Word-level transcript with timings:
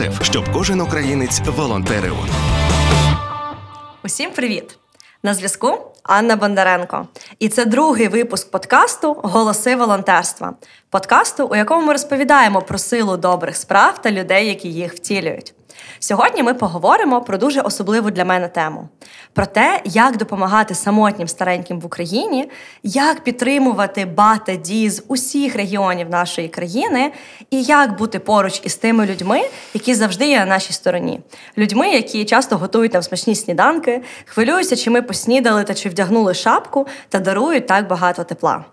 ЮНІСЕФ, 0.00 0.22
щоб 0.22 0.52
кожен 0.52 0.80
українець 0.80 1.40
волонтерив. 1.40 2.16
Усім 4.04 4.30
привіт! 4.30 4.78
На 5.22 5.34
зв'язку 5.34 5.78
Анна 6.02 6.36
Бондаренко. 6.36 7.08
І 7.38 7.48
це 7.48 7.64
другий 7.64 8.08
випуск 8.08 8.50
подкасту 8.50 9.16
Голоси 9.22 9.76
волонтерства. 9.76 10.54
Подкасту, 10.90 11.46
у 11.46 11.56
якому 11.56 11.86
ми 11.86 11.92
розповідаємо 11.92 12.62
про 12.62 12.78
силу 12.78 13.16
добрих 13.16 13.56
справ 13.56 14.02
та 14.02 14.10
людей, 14.10 14.48
які 14.48 14.68
їх 14.68 14.94
втілюють. 14.94 15.54
Сьогодні 15.98 16.42
ми 16.42 16.54
поговоримо 16.54 17.20
про 17.20 17.38
дуже 17.38 17.60
особливу 17.60 18.10
для 18.10 18.24
мене 18.24 18.48
тему: 18.48 18.88
про 19.32 19.46
те, 19.46 19.80
як 19.84 20.16
допомагати 20.16 20.74
самотнім 20.74 21.28
стареньким 21.28 21.80
в 21.80 21.86
Україні, 21.86 22.50
як 22.82 23.24
підтримувати 23.24 24.04
бата 24.04 24.54
ді 24.54 24.90
з 24.90 25.02
усіх 25.08 25.56
регіонів 25.56 26.10
нашої 26.10 26.48
країни, 26.48 27.12
і 27.50 27.62
як 27.62 27.98
бути 27.98 28.18
поруч 28.18 28.60
із 28.64 28.76
тими 28.76 29.06
людьми, 29.06 29.42
які 29.74 29.94
завжди 29.94 30.28
є 30.28 30.38
на 30.38 30.46
нашій 30.46 30.72
стороні. 30.72 31.20
Людьми, 31.58 31.88
які 31.88 32.24
часто 32.24 32.56
готують 32.56 32.92
нам 32.92 33.02
смачні 33.02 33.34
сніданки, 33.34 34.02
хвилюються, 34.24 34.76
чи 34.76 34.90
ми 34.90 35.02
поснідали 35.02 35.64
та 35.64 35.74
чи 35.74 35.88
вдягнули 35.88 36.34
шапку, 36.34 36.86
та 37.08 37.18
дарують 37.18 37.66
так 37.66 37.88
багато 37.88 38.24
тепла. 38.24 38.64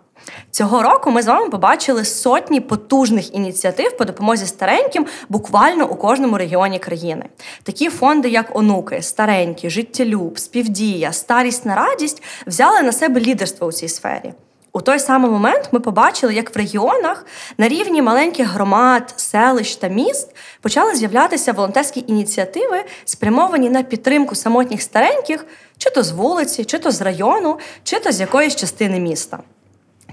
Цього 0.52 0.84
року 0.84 1.12
ми 1.12 1.22
з 1.22 1.28
вами 1.28 1.50
побачили 1.50 2.06
сотні 2.06 2.62
потужних 2.62 3.36
ініціатив 3.36 3.98
по 3.98 4.06
допомозі 4.06 4.46
стареньким 4.46 5.06
буквально 5.30 5.90
у 5.90 5.96
кожному 5.96 6.38
регіоні 6.38 6.80
країни. 6.80 7.26
Такі 7.64 7.90
фонди, 7.90 8.30
як 8.30 8.56
онуки, 8.58 9.02
старенькі, 9.02 9.70
життєлюб, 9.70 10.40
співдія, 10.40 11.14
старість 11.14 11.66
на 11.66 11.76
радість, 11.76 12.24
взяли 12.48 12.82
на 12.82 12.92
себе 12.92 13.22
лідерство 13.22 13.68
у 13.68 13.72
цій 13.72 13.88
сфері. 13.88 14.34
У 14.76 14.82
той 14.82 15.00
самий 15.00 15.32
момент 15.32 15.70
ми 15.72 15.80
побачили, 15.80 16.34
як 16.34 16.56
в 16.56 16.58
регіонах 16.58 17.26
на 17.58 17.68
рівні 17.68 18.02
маленьких 18.02 18.48
громад, 18.48 19.14
селищ 19.16 19.76
та 19.76 19.88
міст 19.88 20.36
почали 20.62 20.96
з'являтися 20.96 21.52
волонтерські 21.52 22.04
ініціативи, 22.08 22.84
спрямовані 23.06 23.70
на 23.70 23.84
підтримку 23.84 24.36
самотніх 24.36 24.82
стареньких, 24.82 25.46
чи 25.78 25.90
то 25.90 26.04
з 26.04 26.12
вулиці, 26.12 26.66
чи 26.66 26.80
то 26.80 26.92
з 26.92 27.02
району, 27.02 27.60
чи 27.84 28.00
то 28.00 28.12
з 28.12 28.20
якоїсь 28.20 28.56
частини 28.56 29.00
міста. 29.00 29.40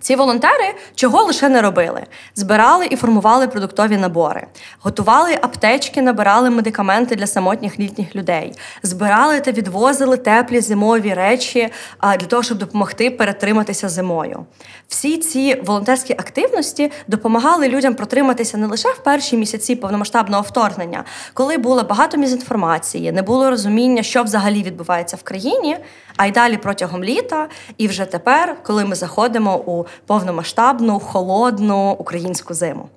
Ці 0.01 0.17
волонтери 0.17 0.75
чого 0.95 1.23
лише 1.23 1.49
не 1.49 1.63
робили: 1.63 2.03
збирали 2.35 2.87
і 2.91 2.97
формували 2.97 3.49
продуктові 3.49 3.97
набори, 3.97 4.47
готували 4.81 5.39
аптечки, 5.43 6.03
набирали 6.03 6.51
медикаменти 6.51 7.17
для 7.17 7.27
самотніх 7.27 7.79
літніх 7.79 8.17
людей, 8.17 8.53
збирали 8.83 9.41
та 9.41 9.53
відвозили 9.53 10.17
теплі 10.17 10.61
зимові 10.61 11.15
речі 11.15 11.69
для 12.03 12.27
того, 12.27 12.43
щоб 12.43 12.59
допомогти 12.59 13.11
перетриматися 13.11 13.89
зимою. 13.89 14.47
Всі 14.89 15.19
ці 15.19 15.55
волонтерські 15.55 16.13
активності 16.13 16.93
допомагали 17.07 17.69
людям 17.69 17.95
протриматися 17.95 18.57
не 18.57 18.67
лише 18.67 18.89
в 18.89 18.99
перші 18.99 19.37
місяці 19.37 19.77
повномасштабного 19.77 20.43
вторгнення, 20.43 21.05
коли 21.35 21.59
було 21.59 21.83
багато 21.83 22.17
мізінформації, 22.17 23.13
не 23.13 23.23
було 23.23 23.51
розуміння, 23.51 24.03
що 24.03 24.23
взагалі 24.23 24.63
відбувається 24.63 25.17
в 25.17 25.23
країні, 25.23 25.77
а 26.17 26.27
й 26.27 26.33
далі 26.33 26.57
протягом 26.57 27.05
літа, 27.05 27.49
і 27.77 27.89
вже 27.89 28.05
тепер, 28.05 28.57
коли 28.63 28.85
ми 28.85 28.95
заходимо 28.95 29.59
у 29.59 29.87
повномасштабну, 30.07 31.01
холодну 31.01 31.91
українську 31.91 32.55
зиму. 32.55 32.89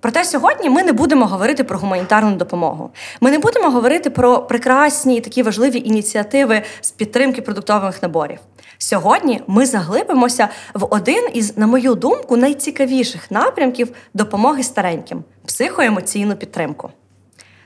Проте 0.00 0.24
сьогодні 0.24 0.70
ми 0.70 0.82
не 0.82 0.92
будемо 0.92 1.26
говорити 1.26 1.64
про 1.64 1.78
гуманітарну 1.78 2.36
допомогу. 2.36 2.90
Ми 3.20 3.30
не 3.30 3.38
будемо 3.38 3.70
говорити 3.70 4.10
про 4.10 4.42
прекрасні 4.42 5.16
і 5.16 5.20
такі 5.20 5.42
важливі 5.42 5.78
ініціативи 5.78 6.62
з 6.80 6.90
підтримки 6.90 7.42
продуктових 7.42 8.02
наборів. 8.02 8.38
Сьогодні 8.78 9.40
ми 9.46 9.66
заглибимося 9.66 10.48
в 10.74 10.86
один 10.90 11.28
із, 11.34 11.56
на 11.56 11.66
мою 11.66 11.94
думку, 11.94 12.36
найцікавіших 12.36 13.30
напрямків 13.30 13.88
допомоги 14.14 14.62
стареньким 14.62 15.24
психоемоційну 15.46 16.36
підтримку. 16.36 16.90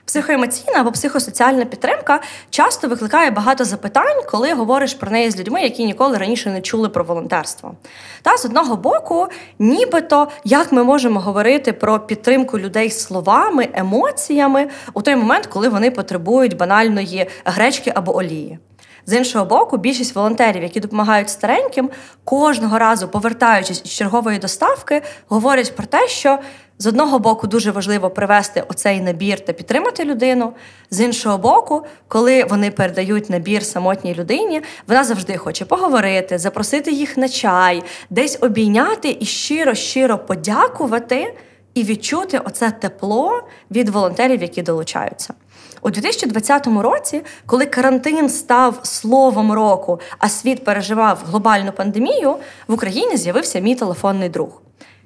Психоемоційна 0.05 0.81
або 0.81 0.93
психосоціальна 0.93 1.65
підтримка 1.65 2.21
часто 2.51 2.89
викликає 2.89 3.31
багато 3.31 3.65
запитань, 3.65 4.23
коли 4.31 4.55
говориш 4.55 4.95
про 4.95 5.11
неї 5.11 5.31
з 5.31 5.39
людьми, 5.39 5.63
які 5.63 5.85
ніколи 5.85 6.19
раніше 6.19 6.51
не 6.51 6.61
чули 6.61 6.89
про 6.89 7.05
волонтерство. 7.05 7.75
Та 8.23 8.37
з 8.37 8.45
одного 8.45 8.77
боку, 8.77 9.27
нібито 9.59 10.29
як 10.45 10.73
ми 10.73 10.85
можемо 10.85 11.21
говорити 11.21 11.73
про 11.73 12.01
підтримку 12.01 12.59
людей 12.59 12.91
словами, 12.91 13.69
емоціями 13.75 14.69
у 14.95 15.03
той 15.03 15.17
момент, 15.17 15.47
коли 15.47 15.69
вони 15.69 15.91
потребують 15.91 16.57
банальної 16.57 17.27
гречки 17.45 17.93
або 17.95 18.17
олії. 18.17 18.59
З 19.07 19.13
іншого 19.13 19.45
боку, 19.45 19.77
більшість 19.77 20.15
волонтерів, 20.15 20.63
які 20.63 20.81
допомагають 20.81 21.31
стареньким, 21.31 21.91
кожного 22.25 22.79
разу 22.79 23.09
повертаючись 23.09 23.83
із 23.85 23.91
чергової 23.91 24.39
доставки, 24.39 25.03
говорять 25.29 25.77
про 25.77 25.87
те, 25.87 26.09
що 26.09 26.39
з 26.83 26.87
одного 26.87 27.19
боку 27.19 27.47
дуже 27.47 27.71
важливо 27.71 28.11
привести 28.11 28.65
оцей 28.69 29.01
набір 29.01 29.41
та 29.41 29.53
підтримати 29.53 30.05
людину. 30.05 30.53
З 30.91 31.01
іншого 31.01 31.39
боку, 31.39 31.83
коли 32.09 32.45
вони 32.45 32.71
передають 32.71 33.31
набір 33.31 33.65
самотній 33.65 34.15
людині, 34.15 34.63
вона 34.89 35.05
завжди 35.05 35.37
хоче 35.37 35.65
поговорити, 35.65 36.39
запросити 36.39 36.93
їх 36.93 37.17
на 37.17 37.29
чай, 37.29 37.83
десь 38.11 38.39
обійняти 38.41 39.17
і 39.21 39.25
щиро-щиро 39.25 40.19
подякувати 40.19 41.35
і 41.75 41.83
відчути 41.83 42.39
оце 42.45 42.71
тепло 42.71 43.43
від 43.71 43.89
волонтерів, 43.89 44.43
які 44.43 44.63
долучаються. 44.63 45.35
У 45.83 45.91
2020 45.91 46.67
році, 46.67 47.23
коли 47.47 47.67
карантин 47.67 48.29
став 48.29 48.81
словом 48.83 49.53
року, 49.53 50.01
а 50.19 50.29
світ 50.29 50.65
переживав 50.65 51.19
глобальну 51.27 51.73
пандемію, 51.73 52.37
в 52.69 52.75
Україні 52.75 53.17
з'явився 53.17 53.59
мій 53.59 53.75
телефонний 53.75 54.29
друг. 54.29 54.63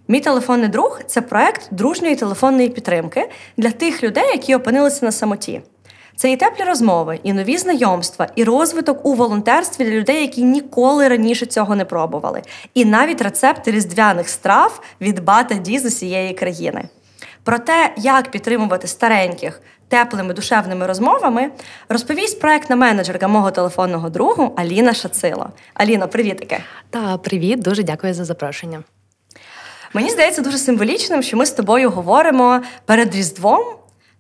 Мій 0.09 0.21
телефонний 0.21 0.69
друг 0.69 1.01
це 1.07 1.21
проект 1.21 1.69
дружньої 1.71 2.17
телефонної 2.17 2.69
підтримки 2.69 3.31
для 3.57 3.71
тих 3.71 4.03
людей, 4.03 4.27
які 4.33 4.55
опинилися 4.55 5.07
на 5.07 5.13
самоті. 5.13 5.63
Це 6.17 6.33
і 6.33 6.37
теплі 6.37 6.65
розмови, 6.65 7.19
і 7.23 7.33
нові 7.33 7.59
знайомства, 7.59 8.29
і 8.37 8.45
розвиток 8.45 9.07
у 9.07 9.15
волонтерстві 9.15 9.85
для 9.85 9.91
людей, 9.91 10.21
які 10.21 10.43
ніколи 10.43 11.09
раніше 11.09 11.47
цього 11.47 11.77
не 11.77 11.85
пробували, 11.85 12.43
і 12.75 12.85
навіть 12.85 13.23
рецепти 13.23 13.71
різдвяних 13.71 14.29
страв 14.29 14.81
від 15.01 15.25
бата 15.25 15.55
ді 15.55 15.79
з 15.79 15.85
усієї 15.85 16.35
країни. 16.35 16.85
Про 17.45 17.59
те, 17.59 17.93
як 17.97 18.31
підтримувати 18.31 18.87
стареньких 18.87 19.61
теплими 19.89 20.35
душевними 20.35 20.87
розмовами, 20.87 21.51
розповість 21.89 22.41
проектна 22.41 22.77
менеджерка 22.77 23.29
мого 23.29 23.51
телефонного 23.51 24.11
другу 24.11 24.53
Аліна 24.57 24.95
Шацило. 24.95 25.49
Аліно, 25.75 26.09
привітики! 26.09 26.59
Та 26.91 27.19
привіт, 27.19 27.61
дуже 27.61 27.83
дякую 27.83 28.15
за 28.15 28.25
запрошення. 28.25 28.83
Мені 29.97 30.11
здається 30.11 30.43
дуже 30.43 30.59
символічним, 30.59 31.23
що 31.23 31.37
ми 31.37 31.47
з 31.47 31.51
тобою 31.51 31.91
говоримо 31.91 32.61
перед 32.85 33.15
Різдвом. 33.15 33.65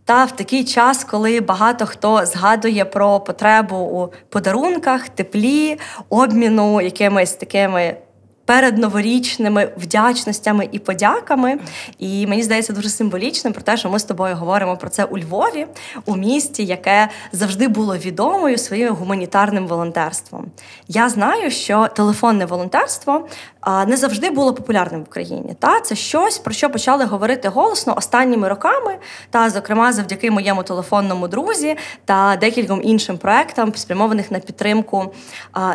Та 0.04 0.24
в 0.24 0.36
такий 0.36 0.64
час, 0.64 1.04
коли 1.04 1.40
багато 1.40 1.86
хто 1.86 2.26
згадує 2.26 2.84
про 2.84 3.20
потребу 3.20 3.76
у 3.76 4.12
подарунках, 4.28 5.08
теплі, 5.08 5.78
обміну 6.08 6.80
якимись 6.80 7.32
такими 7.32 7.96
перед 8.46 8.78
новорічними 8.78 9.72
вдячностями 9.76 10.68
і 10.72 10.78
подяками. 10.78 11.58
І 11.98 12.26
мені 12.26 12.42
здається 12.42 12.72
дуже 12.72 12.88
символічним 12.88 13.52
про 13.52 13.62
те, 13.62 13.76
що 13.76 13.90
ми 13.90 13.98
з 13.98 14.04
тобою 14.04 14.36
говоримо 14.36 14.76
про 14.76 14.90
це 14.90 15.04
у 15.04 15.18
Львові, 15.18 15.66
у 16.04 16.16
місті, 16.16 16.64
яке 16.64 17.08
завжди 17.32 17.68
було 17.68 17.96
відомою 17.96 18.58
своїм 18.58 18.94
гуманітарним 18.94 19.66
волонтерством. 19.66 20.46
Я 20.88 21.08
знаю, 21.08 21.50
що 21.50 21.88
телефонне 21.88 22.46
волонтерство 22.46 23.28
не 23.86 23.96
завжди 23.96 24.30
було 24.30 24.54
популярним 24.54 25.00
в 25.00 25.04
Україні. 25.04 25.56
Та 25.58 25.80
це 25.80 25.94
щось 25.94 26.38
про 26.38 26.54
що 26.54 26.70
почали 26.70 27.04
говорити 27.04 27.48
голосно 27.48 27.94
останніми 27.96 28.48
роками, 28.48 28.96
та 29.30 29.50
зокрема 29.50 29.92
завдяки 29.92 30.30
моєму 30.30 30.62
телефонному 30.62 31.28
друзі 31.28 31.76
та 32.04 32.36
декільком 32.40 32.80
іншим 32.82 33.18
проектам, 33.18 33.74
спрямованих 33.74 34.30
на 34.30 34.38
підтримку 34.38 35.14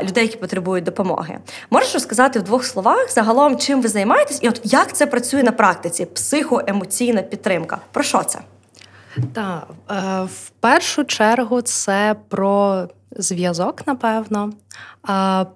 людей, 0.03 0.23
які 0.23 0.37
потребують 0.37 0.83
допомоги. 0.83 1.37
Можеш 1.69 1.93
розказати 1.93 2.39
в 2.39 2.43
двох 2.43 2.60
двох 2.61 2.65
словах 2.65 3.11
загалом, 3.11 3.57
чим 3.57 3.81
ви 3.81 3.87
займаєтесь, 3.87 4.39
і 4.41 4.49
от 4.49 4.61
як 4.63 4.93
це 4.93 5.07
працює 5.07 5.43
на 5.43 5.51
практиці? 5.51 6.05
Психоемоційна 6.05 7.21
підтримка. 7.21 7.77
Про 7.91 8.03
що 8.03 8.23
це? 8.23 8.39
Так, 9.33 9.67
е, 9.91 9.93
в 10.23 10.49
першу 10.59 11.03
чергу 11.03 11.61
це 11.61 12.15
про 12.29 12.87
зв'язок, 13.11 13.87
напевно, 13.87 14.53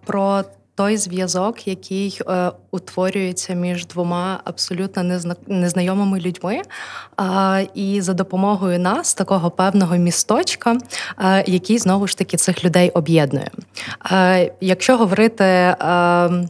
про 0.05 0.43
той 0.75 0.97
зв'язок, 0.97 1.67
який 1.67 2.19
е, 2.27 2.51
утворюється 2.71 3.53
між 3.53 3.85
двома 3.85 4.39
абсолютно 4.43 5.03
незна... 5.03 5.35
незнайомими 5.47 6.19
людьми, 6.19 6.61
е, 7.19 7.67
і 7.73 8.01
за 8.01 8.13
допомогою 8.13 8.79
нас, 8.79 9.13
такого 9.13 9.51
певного 9.51 9.95
місточка, 9.95 10.77
який 11.45 11.77
знову 11.77 12.07
ж 12.07 12.17
таки 12.17 12.37
цих 12.37 12.65
людей 12.65 12.89
об'єднує. 12.89 13.49
Якщо 14.61 14.97
говорити 14.97 15.43
ем, 15.79 16.49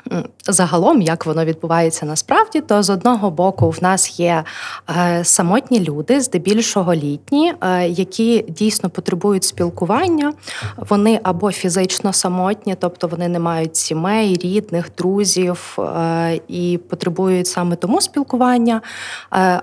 Загалом, 0.47 1.01
як 1.01 1.25
воно 1.25 1.45
відбувається 1.45 2.05
насправді, 2.05 2.61
то 2.61 2.83
з 2.83 2.89
одного 2.89 3.31
боку 3.31 3.69
в 3.69 3.77
нас 3.81 4.19
є 4.19 4.43
е, 4.89 5.23
самотні 5.23 5.79
люди, 5.79 6.21
здебільшого 6.21 6.95
літні, 6.95 7.53
е, 7.61 7.87
які 7.87 8.45
дійсно 8.47 8.89
потребують 8.89 9.43
спілкування. 9.43 10.33
Вони 10.77 11.19
або 11.23 11.51
фізично 11.51 12.13
самотні, 12.13 12.75
тобто 12.79 13.07
вони 13.07 13.27
не 13.27 13.39
мають 13.39 13.75
сімей, 13.75 14.39
рідних, 14.43 14.89
друзів 14.97 15.77
е, 15.79 16.39
і 16.47 16.79
потребують 16.89 17.47
саме 17.47 17.75
тому 17.75 18.01
спілкування, 18.01 18.81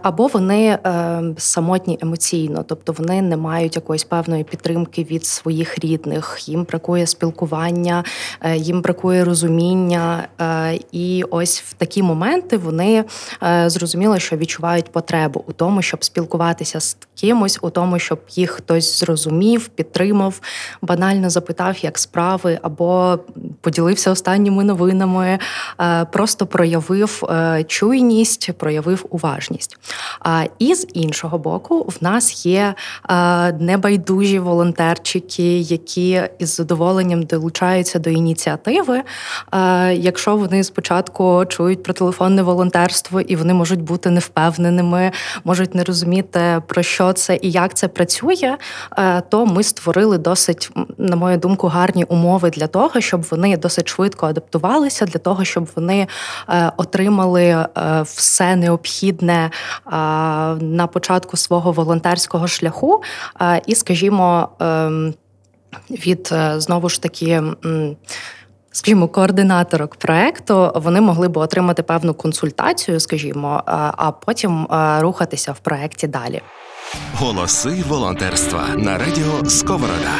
або 0.02 0.26
вони 0.26 0.78
самотні 1.38 1.98
емоційно, 2.02 2.64
тобто 2.68 2.92
вони 2.92 3.22
не 3.22 3.36
мають 3.36 3.76
якоїсь 3.76 4.04
певної 4.04 4.44
підтримки 4.44 5.06
від 5.10 5.24
своїх 5.24 5.78
рідних, 5.78 6.48
їм 6.48 6.64
бракує 6.64 7.06
спілкування, 7.06 8.04
їм 8.54 8.82
бракує 8.82 9.24
розуміння. 9.24 10.28
Е, 10.40 10.78
і 10.92 11.24
ось 11.30 11.60
в 11.60 11.72
такі 11.72 12.02
моменти 12.02 12.56
вони 12.56 13.04
е, 13.42 13.70
зрозуміли, 13.70 14.20
що 14.20 14.36
відчувають 14.36 14.92
потребу 14.92 15.44
у 15.48 15.52
тому, 15.52 15.82
щоб 15.82 16.04
спілкуватися 16.04 16.80
з 16.80 16.96
кимось, 17.20 17.58
у 17.62 17.70
тому, 17.70 17.98
щоб 17.98 18.20
їх 18.30 18.50
хтось 18.50 19.00
зрозумів, 19.00 19.68
підтримав, 19.68 20.40
банально 20.82 21.30
запитав, 21.30 21.76
як 21.84 21.98
справи, 21.98 22.58
або 22.62 23.18
поділився 23.60 24.10
останніми 24.10 24.64
новинами, 24.64 25.38
е, 25.80 26.04
просто 26.04 26.46
проявив 26.46 27.22
чуйність, 27.66 28.52
проявив 28.52 29.06
уважність. 29.10 29.76
І 30.58 30.74
з 30.74 30.86
іншого 30.92 31.38
боку, 31.38 31.82
в 31.82 31.96
нас 32.00 32.46
є 32.46 32.74
небайдужі 33.60 34.38
волонтерчики, 34.38 35.58
які 35.58 36.22
із 36.38 36.54
задоволенням 36.54 37.22
долучаються 37.22 37.98
до 37.98 38.10
ініціативи. 38.10 39.02
Якщо 39.92 40.27
вони 40.36 40.64
спочатку 40.64 41.44
чують 41.48 41.82
про 41.82 41.92
телефонне 41.94 42.42
волонтерство, 42.42 43.20
і 43.20 43.36
вони 43.36 43.54
можуть 43.54 43.82
бути 43.82 44.10
невпевненими, 44.10 45.12
можуть 45.44 45.74
не 45.74 45.84
розуміти 45.84 46.62
про 46.66 46.82
що 46.82 47.12
це 47.12 47.38
і 47.42 47.50
як 47.50 47.74
це 47.74 47.88
працює. 47.88 48.56
Е, 48.98 49.20
то 49.20 49.46
ми 49.46 49.62
створили 49.62 50.18
досить, 50.18 50.70
на 50.98 51.16
мою 51.16 51.36
думку, 51.36 51.66
гарні 51.66 52.04
умови 52.04 52.50
для 52.50 52.66
того, 52.66 53.00
щоб 53.00 53.22
вони 53.30 53.56
досить 53.56 53.88
швидко 53.88 54.26
адаптувалися, 54.26 55.06
для 55.06 55.18
того, 55.18 55.44
щоб 55.44 55.68
вони 55.76 56.06
е, 56.48 56.72
отримали 56.76 57.44
е, 57.44 57.66
все 58.02 58.56
необхідне 58.56 59.50
на 60.60 60.88
початку 60.92 61.36
свого 61.36 61.72
волонтерського 61.72 62.48
шляху, 62.48 63.02
і, 63.66 63.74
скажімо, 63.74 64.48
ем, 64.60 65.14
від 65.90 66.34
знову 66.56 66.88
ж 66.88 67.02
таки 67.02 67.42
скажімо, 68.72 69.08
координаторок 69.08 69.96
проекту, 69.96 70.72
вони 70.74 71.00
могли 71.00 71.28
б 71.28 71.36
отримати 71.36 71.82
певну 71.82 72.14
консультацію, 72.14 73.00
скажімо, 73.00 73.62
а 73.96 74.12
потім 74.12 74.66
рухатися 74.98 75.52
в 75.52 75.58
проекті 75.58 76.06
далі. 76.06 76.42
Голоси 77.14 77.84
волонтерства 77.88 78.62
на 78.76 78.98
радіо 78.98 79.48
Сковорода. 79.48 80.12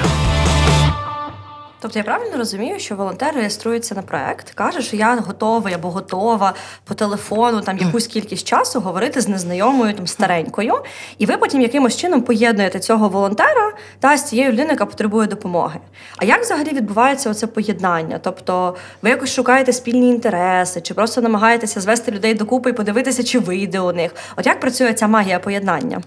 Тобто 1.81 1.99
я 1.99 2.05
правильно 2.05 2.37
розумію, 2.37 2.79
що 2.79 2.97
волонтер 2.97 3.35
реєструється 3.35 3.95
на 3.95 4.03
проект, 4.03 4.51
каже, 4.51 4.83
що 4.83 4.97
я 4.97 5.17
готовий 5.17 5.75
або 5.75 5.91
готова 5.91 6.55
по 6.85 6.95
телефону 6.95 7.61
там 7.61 7.79
якусь 7.79 8.07
кількість 8.07 8.47
часу 8.49 8.81
говорити 8.81 9.21
з 9.21 9.29
незнайомою 9.29 9.95
там 9.95 10.07
старенькою, 10.07 10.75
і 11.19 11.27
ви 11.27 11.37
потім 11.37 11.61
якимось 11.61 11.97
чином 11.97 12.23
поєднуєте 12.23 12.81
цього 12.81 13.09
волонтера 13.09 13.73
та 14.01 14.17
з 14.17 14.29
цією 14.29 14.49
людиною, 14.49 14.73
яка 14.73 14.87
потребує 14.87 15.27
допомоги. 15.27 15.81
А 16.17 16.25
як 16.25 16.41
взагалі 16.41 16.69
відбувається 16.73 17.31
оце 17.31 17.47
поєднання? 17.47 18.19
Тобто 18.23 18.77
ви 19.03 19.11
якось 19.11 19.35
шукаєте 19.35 19.73
спільні 19.73 20.09
інтереси, 20.09 20.81
чи 20.81 20.95
просто 20.95 21.21
намагаєтеся 21.21 21.81
звести 21.81 22.13
людей 22.13 22.35
докупи 22.35 22.71
і 22.71 22.73
подивитися, 22.73 23.25
чи 23.25 23.39
вийде 23.39 23.81
у 23.81 23.93
них? 23.93 24.15
От 24.37 24.47
як 24.47 24.61
працює 24.61 24.93
ця 24.93 25.09
магія 25.09 25.39
поєднання? 25.39 26.01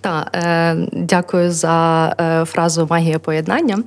Так, 0.00 0.30
е, 0.34 0.76
дякую 0.92 1.50
за 1.50 2.06
е, 2.20 2.44
фразу 2.44 2.86
магія 2.90 3.18
поєднання. 3.18 3.78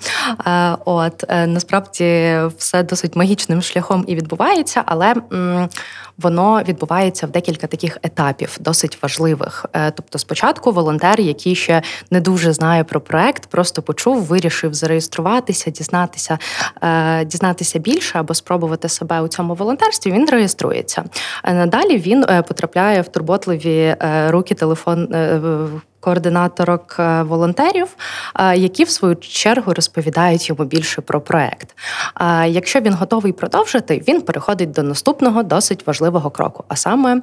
Е, 0.48 0.76
От 1.06 1.24
е, 1.28 1.48
насправді 1.48 2.38
все 2.58 2.84
досить 2.84 3.16
магічним 3.16 3.62
шляхом 3.62 4.06
і 4.08 4.16
відбувається, 4.16 4.84
але 4.86 5.16
воно 6.18 6.64
відбувається 6.68 7.28
в 7.28 7.30
декілька 7.30 7.68
таких 7.68 7.98
етапів, 8.04 8.58
досить 8.60 9.04
важливих. 9.04 9.66
Е, 9.74 9.92
тобто, 9.92 10.20
спочатку 10.20 10.72
волонтер, 10.72 11.22
який 11.22 11.56
ще 11.56 11.82
не 12.12 12.22
дуже 12.22 12.54
знає 12.54 12.84
про 12.84 13.02
проект, 13.02 13.46
просто 13.46 13.82
почув, 13.82 14.24
вирішив 14.24 14.74
зареєструватися, 14.74 15.72
дізнатися, 15.72 16.40
е, 16.84 17.26
дізнатися 17.26 17.80
більше 17.80 18.20
або 18.20 18.34
спробувати 18.34 18.90
себе 18.90 19.22
у 19.22 19.28
цьому 19.28 19.54
волонтерстві. 19.54 20.12
Він 20.12 20.30
реєструється. 20.30 21.04
Надалі 21.44 21.98
він 21.98 22.26
потрапляє 22.48 23.02
в 23.02 23.08
турботливі 23.08 23.96
руки 24.30 24.56
телефон 24.56 25.08
координаторок 26.06 26.96
е, 27.00 27.24
волонтерів, 27.24 27.88
е, 28.36 28.58
які 28.58 28.84
в 28.84 28.90
свою 28.90 29.16
чергу 29.16 29.74
розповідають 29.74 30.50
йому 30.50 30.64
більше 30.64 31.02
про 31.02 31.22
проект. 31.22 31.76
Е, 32.22 32.50
якщо 32.50 32.80
він 32.80 32.94
готовий 32.94 33.32
продовжити, 33.32 34.04
він 34.08 34.22
переходить 34.22 34.72
до 34.72 34.84
наступного 34.84 35.44
досить 35.44 35.88
важливого 35.88 36.30
кроку, 36.30 36.64
а 36.68 36.76
саме 36.76 37.22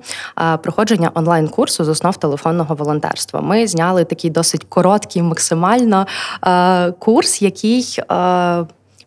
проходження 0.62 1.10
онлайн-курсу 1.14 1.84
з 1.84 1.88
основ 1.88 2.16
телефонного 2.16 2.74
волонтерства. 2.74 3.40
Ми 3.40 3.66
зняли 3.66 4.04
такий 4.04 4.30
досить 4.30 4.64
короткий, 4.68 5.22
максимально 5.22 6.06
курс, 6.98 7.42
який 7.42 7.98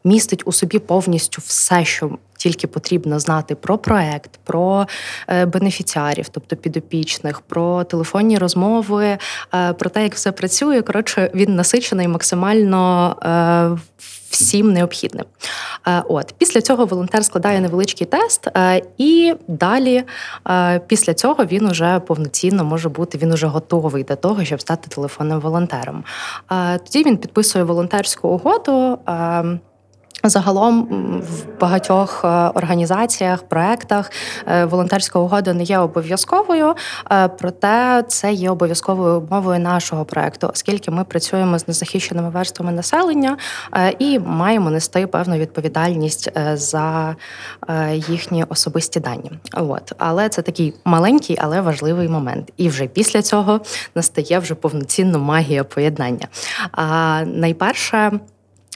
містить 0.03 0.43
у 0.45 0.51
собі 0.51 0.79
повністю 0.79 1.41
все, 1.45 1.85
що 1.85 2.09
тільки 2.45 2.67
потрібно 2.67 3.19
знати 3.19 3.55
про 3.55 3.77
проект, 3.77 4.39
про 4.43 4.87
е, 5.27 5.45
бенефіціарів, 5.45 6.29
тобто 6.29 6.55
підопічних, 6.55 7.41
про 7.41 7.83
телефонні 7.83 8.37
розмови, 8.37 9.17
е, 9.53 9.73
про 9.73 9.89
те, 9.89 10.03
як 10.03 10.13
все 10.15 10.31
працює. 10.31 10.81
Коротше, 10.81 11.31
він 11.35 11.55
насичений 11.55 12.07
максимально. 12.07 13.15
Е, 13.23 13.81
всім 14.29 14.73
необхідним. 14.73 15.25
От 16.09 16.35
після 16.37 16.61
цього 16.61 16.85
волонтер 16.85 17.25
складає 17.25 17.61
невеличкий 17.61 18.07
тест, 18.07 18.47
і 18.97 19.33
далі, 19.47 20.03
після 20.87 21.13
цього, 21.13 21.45
він 21.45 21.67
уже 21.67 21.99
повноцінно 21.99 22.63
може 22.63 22.89
бути, 22.89 23.17
він 23.17 23.33
уже 23.33 23.47
готовий 23.47 24.03
до 24.03 24.15
того, 24.15 24.45
щоб 24.45 24.61
стати 24.61 24.89
телефонним 24.89 25.39
волонтером. 25.39 26.03
Тоді 26.85 27.03
він 27.03 27.17
підписує 27.17 27.63
волонтерську 27.63 28.27
угоду. 28.27 28.97
Загалом 30.29 30.87
в 31.21 31.59
багатьох 31.59 32.21
е, 32.25 32.27
організаціях, 32.27 33.43
проектах 33.43 34.11
е, 34.47 34.65
волонтерська 34.65 35.19
угода 35.19 35.53
не 35.53 35.63
є 35.63 35.77
обов'язковою, 35.77 36.75
е, 37.11 37.27
проте 37.27 38.03
це 38.07 38.33
є 38.33 38.49
обов'язковою 38.49 39.21
умовою 39.21 39.59
нашого 39.59 40.05
проекту, 40.05 40.49
оскільки 40.53 40.91
ми 40.91 41.03
працюємо 41.03 41.59
з 41.59 41.67
незахищеними 41.67 42.29
верствами 42.29 42.71
населення 42.71 43.37
і 43.99 44.19
маємо 44.19 44.69
нести 44.69 45.07
певну 45.07 45.37
відповідальність 45.37 46.31
за 46.53 47.15
їхні 47.93 48.43
особисті 48.49 48.99
дані. 48.99 49.31
От 49.53 49.93
але 49.97 50.29
це 50.29 50.41
такий 50.41 50.73
маленький, 50.85 51.37
але 51.41 51.61
важливий 51.61 52.09
момент. 52.09 52.51
І 52.57 52.69
вже 52.69 52.87
після 52.87 53.21
цього 53.21 53.61
настає 53.95 54.39
вже 54.39 54.55
повноцінна 54.55 55.17
магія 55.17 55.63
поєднання. 55.63 56.27
А 56.71 57.21
найперше. 57.25 58.19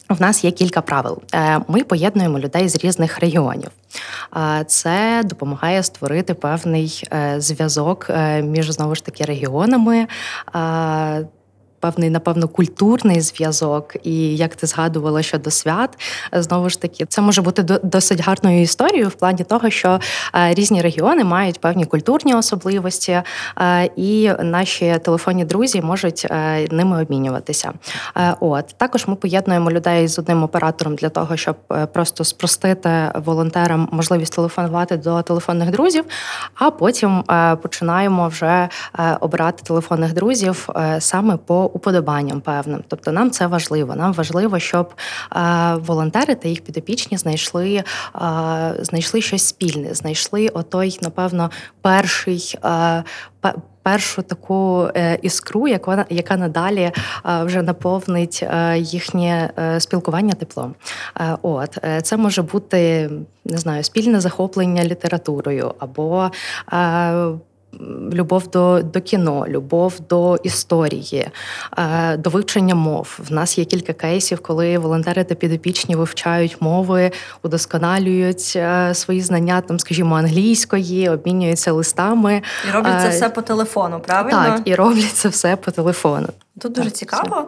В 0.10 0.22
нас 0.22 0.44
є 0.44 0.52
кілька 0.52 0.82
правил. 0.82 1.22
Е, 1.34 1.60
ми 1.68 1.84
поєднуємо 1.84 2.40
людей 2.40 2.70
з 2.70 2.76
різних 2.76 3.20
регіонів. 3.20 3.70
Це 4.68 5.22
допомагає 5.26 5.84
створити 5.84 6.34
певний 6.34 7.08
е, 7.14 7.36
зв'язок 7.42 8.08
е, 8.10 8.42
між 8.42 8.72
знову 8.72 8.96
ж 8.96 9.06
таки 9.06 9.24
регіонами 9.24 10.08
певний, 11.80 12.10
напевно, 12.10 12.48
культурний 12.48 13.22
зв'язок, 13.22 13.96
і 14.04 14.38
як 14.38 14.56
ти 14.56 14.68
згадувала 14.68 15.24
щодо 15.24 15.52
свят, 15.52 15.98
знову 16.34 16.70
ж 16.70 16.82
таки, 16.82 17.06
це 17.06 17.22
може 17.22 17.42
бути 17.42 17.64
досить 17.84 18.20
гарною 18.20 18.62
історією 18.62 19.08
в 19.08 19.14
плані 19.14 19.44
того, 19.44 19.70
що 19.70 20.00
е, 20.36 20.54
різні 20.54 20.82
регіони 20.82 21.24
мають 21.24 21.62
певні 21.62 21.86
культурні 21.86 22.36
особливості, 22.36 23.22
е, 23.58 23.90
і 23.96 24.32
наші 24.44 25.00
телефонні 25.04 25.46
друзі 25.46 25.82
можуть 25.82 26.28
е, 26.30 26.68
ними 26.72 27.02
обмінюватися. 27.02 27.72
От 28.40 28.66
також 28.78 29.08
ми 29.08 29.16
поєднуємо 29.16 29.72
людей 29.72 30.08
з 30.08 30.20
одним 30.20 30.44
оператором 30.44 30.96
для 30.96 31.10
того, 31.10 31.38
щоб 31.38 31.56
просто 31.94 32.24
спростити 32.24 33.12
волонтерам 33.16 33.90
можливість 33.92 34.36
телефонувати 34.36 34.98
до 34.98 35.22
телефонних 35.22 35.72
друзів, 35.72 36.06
а 36.56 36.72
потім 36.72 37.24
починаємо 37.62 38.28
вже 38.28 38.70
обирати 39.20 39.64
телефонних 39.64 40.14
друзів 40.14 40.70
саме 41.00 41.38
по 41.38 41.69
уподобанням 41.74 42.42
певним. 42.42 42.84
Тобто 42.88 43.12
нам 43.12 43.32
це 43.32 43.48
важливо. 43.48 43.96
Нам 43.96 44.14
важливо, 44.14 44.60
щоб 44.60 44.94
волонтери 45.76 46.36
та 46.36 46.48
їх 46.50 46.62
підопічні 46.62 47.18
знайшли 47.18 47.84
знайшли 48.80 49.22
щось 49.22 49.48
спільне, 49.48 49.94
знайшли 49.94 50.48
отой, 50.48 51.00
напевно, 51.02 51.52
перший 51.82 52.56
першу 53.90 54.22
таку 54.22 54.88
е, 54.96 55.20
іскру, 55.22 55.68
яка 55.68 56.06
яка 56.10 56.38
надалі 56.38 56.82
е, 56.82 56.94
вже 57.44 57.62
наповнить 57.62 58.44
е, 58.44 58.78
їхнє 58.78 59.50
спілкування 59.80 60.34
теплом. 60.34 60.76
От 61.42 61.78
це 62.04 62.18
може 62.18 62.42
бути 62.42 63.10
не 63.46 63.58
знаю, 63.58 63.84
спільне 63.84 64.20
захоплення 64.20 64.84
літературою 64.84 65.74
або 65.80 66.32
любов 68.14 68.48
до 68.48 68.82
до 68.82 69.02
кіно, 69.02 69.46
любов 69.48 70.00
до 70.10 70.38
історії, 70.44 71.28
е, 71.78 72.18
до 72.18 72.30
вивчення 72.30 72.76
мов. 72.76 73.20
В 73.30 73.32
нас 73.32 73.58
є 73.58 73.66
кілька 73.66 73.94
кейсів, 73.94 74.40
коли 74.40 74.78
волонтери 74.78 75.24
та 75.24 75.36
підопічні 75.36 75.96
вивчають 75.96 76.62
мови, 76.62 77.12
удосконалюють 77.44 78.54
е, 78.56 78.94
свої 78.94 79.22
знання, 79.22 79.62
там, 79.62 79.80
скажімо, 79.80 80.16
англійської, 80.16 81.10
обмінюються 81.10 81.72
листами. 81.72 82.42
І 82.70 82.72
роблять 82.72 83.02
це 83.02 83.08
е, 83.08 83.10
все 83.10 83.30
по 83.30 83.42
телефону, 83.42 84.00
правильно? 84.00 84.44
Так, 84.46 84.62
і 84.66 84.76
роблять 84.76 85.14
це 85.14 85.30
все 85.30 85.56
по 85.56 85.72
телефону. 85.72 86.28
Тут 86.60 86.72
дуже 86.72 86.90
цікаво, 86.90 87.48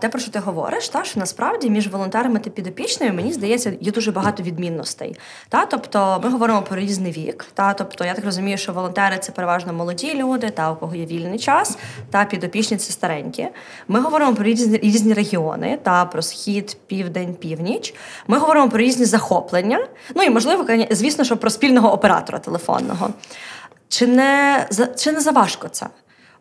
те, 0.00 0.08
про 0.08 0.20
що 0.20 0.30
ти 0.30 0.38
говориш, 0.38 0.88
та 0.88 1.04
що 1.04 1.20
насправді 1.20 1.70
між 1.70 1.88
волонтерами 1.88 2.38
та 2.38 2.50
підопічними, 2.50 3.12
мені 3.12 3.32
здається, 3.32 3.72
є 3.80 3.92
дуже 3.92 4.12
багато 4.12 4.42
відмінностей. 4.42 5.16
Та, 5.48 5.66
Тобто 5.66 6.20
ми 6.24 6.30
говоримо 6.30 6.62
про 6.62 6.76
різний 6.76 7.12
вік. 7.12 7.46
Та, 7.54 7.74
Тобто, 7.74 8.04
я 8.04 8.14
так 8.14 8.24
розумію, 8.24 8.58
що 8.58 8.72
волонтери 8.72 9.18
це 9.18 9.32
переважно 9.32 9.72
молоді 9.72 10.14
люди, 10.14 10.50
та 10.50 10.72
у 10.72 10.76
кого 10.76 10.94
є 10.94 11.06
вільний 11.06 11.38
час, 11.38 11.78
та 12.10 12.24
підопічні 12.24 12.76
це 12.76 12.92
старенькі. 12.92 13.48
Ми 13.88 14.00
говоримо 14.00 14.34
про 14.34 14.44
різні 14.44 14.78
різні 14.78 15.12
регіони, 15.12 15.78
та 15.82 16.04
про 16.04 16.22
схід, 16.22 16.76
південь, 16.86 17.34
північ. 17.34 17.94
Ми 18.26 18.38
говоримо 18.38 18.68
про 18.68 18.78
різні 18.78 19.04
захоплення. 19.04 19.86
Ну 20.14 20.22
і 20.22 20.30
можливо, 20.30 20.66
звісно, 20.90 21.24
що 21.24 21.36
про 21.36 21.50
спільного 21.50 21.92
оператора 21.92 22.38
телефонного. 22.38 23.10
Чи 23.88 24.06
не 24.06 24.68
чи 24.96 25.12
не 25.12 25.20
заважко 25.20 25.68
це? 25.68 25.86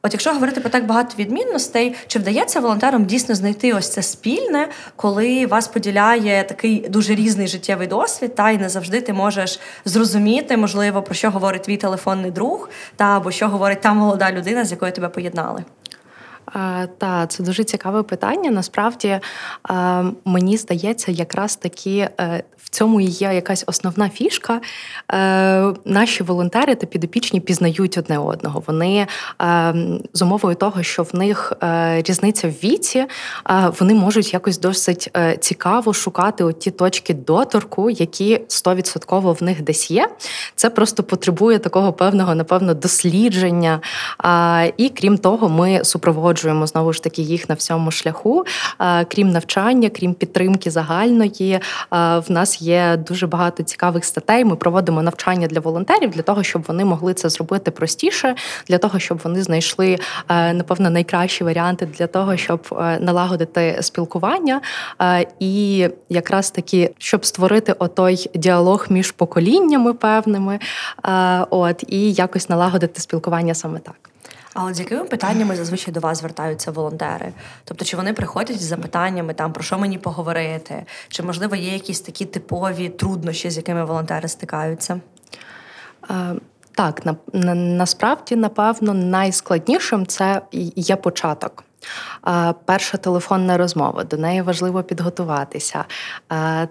От 0.06 0.14
якщо 0.14 0.34
говорити 0.34 0.62
про 0.62 0.70
так 0.70 0.86
багато 0.86 1.16
відмінностей, 1.20 1.96
чи 2.08 2.20
вдається 2.20 2.60
волонтерам 2.60 3.06
дійсно 3.06 3.36
знайти 3.36 3.74
ось 3.74 3.90
це 3.90 4.04
спільне, 4.04 4.68
коли 4.96 5.46
вас 5.46 5.68
поділяє 5.68 6.44
такий 6.44 6.90
дуже 6.90 7.16
різний 7.16 7.48
життєвий 7.48 7.88
досвід, 7.88 8.36
та 8.36 8.52
й 8.52 8.58
не 8.58 8.70
завжди 8.70 9.02
ти 9.02 9.14
можеш 9.14 9.60
зрозуміти, 9.86 10.58
можливо, 10.58 11.02
про 11.02 11.16
що 11.16 11.32
говорить 11.32 11.64
твій 11.64 11.78
телефонний 11.78 12.32
друг, 12.32 12.70
та 12.96 13.06
або 13.06 13.32
що 13.32 13.48
говорить 13.48 13.82
та 13.82 13.94
молода 13.94 14.32
людина, 14.32 14.66
з 14.66 14.72
якою 14.72 14.92
тебе 14.92 15.10
поєднали? 15.10 15.64
Та 16.98 17.28
це 17.28 17.44
дуже 17.44 17.64
цікаве 17.64 18.04
питання. 18.04 18.52
Насправді 18.52 19.20
мені 20.26 20.58
здається, 20.58 21.12
якраз 21.12 21.56
таки 21.56 22.10
е, 22.20 22.44
в 22.58 22.70
цьому 22.70 23.02
є 23.02 23.34
якась 23.34 23.64
основна 23.68 24.10
фішка. 24.10 24.62
Е, 25.14 25.74
наші 25.86 26.24
волонтери 26.24 26.76
та 26.76 26.88
підопічні 26.88 27.40
пізнають 27.40 27.98
одне 27.98 28.18
одного. 28.18 28.64
Вони 28.68 29.08
е, 29.42 29.76
з 30.14 30.22
умовою 30.22 30.56
того, 30.56 30.84
що 30.84 31.04
в 31.04 31.16
них 31.16 31.54
різниця 32.06 32.48
в 32.48 32.52
віці, 32.52 33.06
вони 33.80 33.94
можуть 33.94 34.34
якось 34.34 34.60
досить 34.60 35.12
цікаво 35.40 35.94
шукати 35.94 36.44
от 36.44 36.60
ті 36.60 36.72
точки 36.72 37.14
доторку, 37.14 37.90
які 37.90 38.38
100% 38.38 39.34
в 39.34 39.44
них 39.44 39.62
десь 39.62 39.92
є. 39.92 40.10
Це 40.56 40.70
просто 40.70 41.04
потребує 41.04 41.60
такого 41.60 41.94
певного, 41.94 42.36
напевно, 42.36 42.74
дослідження. 42.74 43.82
І 44.78 44.90
крім 44.90 45.18
того, 45.18 45.50
ми 45.50 45.84
супроводжуємо 45.84 46.35
супроводжуємо 46.36 46.68
знову 46.68 46.94
ж 46.94 47.04
таки 47.04 47.22
їх 47.22 47.50
на 47.50 47.56
всьому 47.56 47.92
шляху. 47.92 48.46
Крім 49.08 49.30
навчання, 49.30 49.90
крім 49.90 50.14
підтримки 50.14 50.72
загальної, 50.72 51.60
в 51.92 52.24
нас 52.30 52.62
є 52.62 52.98
дуже 52.98 53.28
багато 53.28 53.64
цікавих 53.64 54.06
статей. 54.06 54.46
Ми 54.46 54.56
проводимо 54.56 55.02
навчання 55.02 55.48
для 55.48 55.60
волонтерів 55.60 56.10
для 56.10 56.22
того, 56.22 56.44
щоб 56.44 56.64
вони 56.68 56.86
могли 56.86 57.14
це 57.14 57.30
зробити 57.30 57.72
простіше, 57.72 58.36
для 58.68 58.78
того, 58.78 59.00
щоб 59.00 59.20
вони 59.24 59.44
знайшли 59.44 59.98
напевно 60.30 60.90
найкращі 60.90 61.44
варіанти 61.44 61.86
для 61.86 62.08
того, 62.08 62.38
щоб 62.38 62.68
налагодити 63.00 63.78
спілкування, 63.82 64.62
і 65.40 65.88
якраз 66.10 66.52
таки, 66.52 66.92
щоб 66.98 67.26
створити 67.26 67.74
отой 67.74 68.30
діалог 68.36 68.86
між 68.90 69.12
поколіннями 69.12 69.94
певними, 69.94 70.60
от 71.50 71.84
і 71.88 72.14
якось 72.14 72.50
налагодити 72.50 73.02
спілкування 73.02 73.54
саме 73.54 73.80
так. 73.80 74.15
А 74.56 74.64
от 74.64 74.76
з 74.76 74.80
якими 74.80 75.04
питаннями 75.04 75.56
зазвичай 75.56 75.94
до 75.94 76.00
вас 76.00 76.18
звертаються 76.18 76.72
волонтери? 76.72 77.34
Тобто, 77.64 77.86
чи 77.86 77.98
вони 77.98 78.14
приходять 78.14 78.62
з 78.62 78.64
запитаннями 78.64 79.34
там 79.34 79.54
про 79.54 79.64
що 79.64 79.78
мені 79.78 79.98
поговорити? 79.98 80.86
Чи 81.08 81.24
можливо 81.24 81.56
є 81.56 81.74
якісь 81.74 82.02
такі 82.02 82.26
типові 82.26 82.90
труднощі, 82.90 83.50
з 83.50 83.58
якими 83.58 83.86
волонтери 83.86 84.28
стикаються? 84.28 85.00
Е, 86.10 86.36
так, 86.72 87.06
на, 87.06 87.16
на, 87.34 87.56
насправді, 87.56 88.36
напевно, 88.36 88.94
найскладнішим 88.94 90.06
це 90.06 90.42
є 90.76 90.96
початок. 90.96 91.64
Е, 92.28 92.54
перша 92.66 92.98
телефонна 92.98 93.58
розмова, 93.58 94.04
до 94.04 94.18
неї 94.18 94.42
важливо 94.42 94.84
підготуватися. 94.84 95.86
Е, 96.32 96.68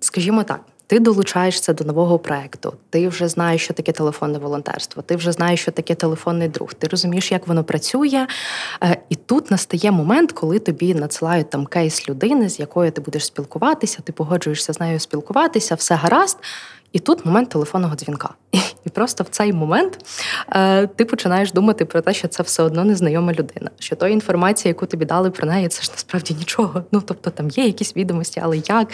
скажімо 0.00 0.42
так, 0.42 0.60
ти 0.90 1.00
долучаєшся 1.00 1.72
до 1.72 1.84
нового 1.84 2.18
проекту, 2.18 2.74
ти 2.90 3.08
вже 3.08 3.28
знаєш, 3.28 3.64
що 3.64 3.74
таке 3.74 3.92
телефонне 3.92 4.38
волонтерство, 4.38 5.02
ти 5.02 5.16
вже 5.16 5.32
знаєш, 5.32 5.60
що 5.60 5.70
таке 5.70 5.94
телефонний 5.94 6.48
друг, 6.48 6.74
ти 6.74 6.86
розумієш, 6.86 7.32
як 7.32 7.48
воно 7.48 7.64
працює. 7.64 8.26
Е, 8.82 8.96
і 9.08 9.14
тут 9.14 9.50
настає 9.50 9.90
момент, 9.90 10.32
коли 10.32 10.58
тобі 10.58 10.94
надсилають 10.94 11.50
там 11.50 11.66
кейс 11.66 12.08
людини, 12.08 12.48
з 12.48 12.60
якою 12.60 12.90
ти 12.90 13.00
будеш 13.00 13.26
спілкуватися, 13.26 13.98
ти 14.04 14.12
погоджуєшся 14.12 14.72
з 14.72 14.80
нею 14.80 14.98
спілкуватися, 14.98 15.74
все 15.74 15.94
гаразд. 15.94 16.38
І 16.92 16.98
тут 16.98 17.26
момент 17.26 17.48
телефонного 17.48 17.94
дзвінка. 17.94 18.28
І 18.84 18.90
просто 18.90 19.24
в 19.24 19.28
цей 19.28 19.52
момент 19.52 19.98
е, 20.52 20.86
ти 20.86 21.04
починаєш 21.04 21.52
думати 21.52 21.84
про 21.84 22.00
те, 22.00 22.14
що 22.14 22.28
це 22.28 22.42
все 22.42 22.62
одно 22.62 22.84
незнайома 22.84 23.32
людина. 23.32 23.70
Що 23.78 23.96
то 23.96 24.08
інформація, 24.08 24.70
яку 24.70 24.86
тобі 24.86 25.04
дали 25.04 25.30
про 25.30 25.46
неї, 25.46 25.68
це 25.68 25.82
ж 25.82 25.90
насправді 25.92 26.34
нічого. 26.34 26.84
Ну 26.92 27.02
тобто 27.06 27.30
там 27.30 27.48
є 27.50 27.64
якісь 27.64 27.96
відомості, 27.96 28.40
але 28.44 28.56
як? 28.56 28.88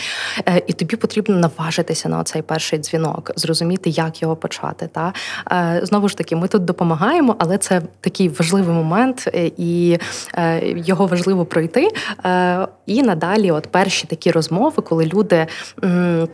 Е, 0.48 0.62
і 0.66 0.72
тобі 0.72 0.96
потрібно 0.96 1.36
наважитися 1.36 2.08
на 2.08 2.24
цей 2.24 2.42
перший 2.42 2.78
дзвінок, 2.78 3.30
зрозуміти, 3.36 3.90
як 3.90 4.22
його 4.22 4.36
почати. 4.36 4.88
Та? 4.92 5.12
Е, 5.52 5.80
знову 5.82 6.08
ж 6.08 6.16
таки, 6.16 6.36
ми 6.36 6.48
тут 6.48 6.64
допомагаємо, 6.64 7.36
але 7.38 7.58
це 7.58 7.82
такий 8.00 8.28
важливий 8.28 8.74
момент, 8.74 9.28
е, 9.34 9.50
і 9.56 9.98
е, 10.34 10.60
його 10.76 11.06
важливо 11.06 11.44
пройти. 11.44 11.88
Е, 12.24 12.68
і 12.86 13.02
надалі, 13.02 13.50
от 13.50 13.66
перші 13.66 14.06
такі 14.06 14.30
розмови, 14.30 14.82
коли 14.82 15.06
люди. 15.06 15.46
М- 15.84 16.28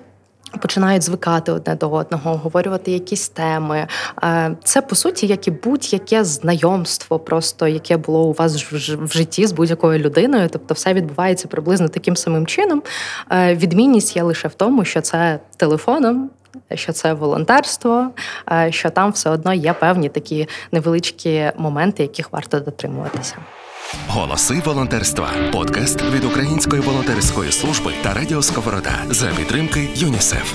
Починають 0.60 1.02
звикати 1.02 1.52
одне 1.52 1.74
до 1.74 1.90
одного, 1.90 2.30
обговорювати 2.32 2.90
якісь 2.90 3.28
теми. 3.28 3.86
Е, 4.22 4.56
це 4.64 4.82
по 4.82 4.94
суті, 4.94 5.26
як 5.26 5.48
і 5.48 5.50
будь-яке 5.50 6.24
знайомство, 6.24 7.18
просто 7.18 7.68
яке 7.68 7.96
було 7.96 8.24
у 8.24 8.32
вас 8.32 8.72
в 8.72 9.12
житті 9.12 9.46
з 9.46 9.52
будь-якою 9.52 9.98
людиною. 9.98 10.48
Тобто, 10.52 10.74
все 10.74 10.94
відбувається 10.94 11.48
приблизно 11.48 11.88
таким 11.88 12.16
самим 12.16 12.46
чином. 12.46 12.82
Е, 13.30 13.54
відмінність 13.54 14.16
є 14.16 14.22
лише 14.22 14.48
в 14.48 14.54
тому, 14.54 14.84
що 14.84 15.00
це 15.00 15.38
телефоном. 15.56 16.30
Що 16.74 16.92
це 16.92 17.12
волонтерство, 17.12 18.10
е, 18.52 18.72
що 18.72 18.90
там 18.90 19.12
все 19.12 19.30
одно 19.30 19.54
є 19.54 19.72
певні 19.72 20.08
такі 20.08 20.48
невеличкі 20.72 21.50
моменти, 21.56 22.02
яких 22.02 22.32
варто 22.32 22.60
дотримуватися. 22.60 23.36
Голоси 24.08 24.62
волонтерства. 24.64 25.30
Подкаст 25.52 26.02
від 26.02 26.24
Української 26.24 26.82
волонтерської 26.82 27.52
служби 27.52 27.92
та 28.02 28.14
радіо 28.14 28.42
Сковорода 28.42 29.04
за 29.10 29.26
підтримки 29.26 29.88
ЮНІСЕФ. 29.94 30.54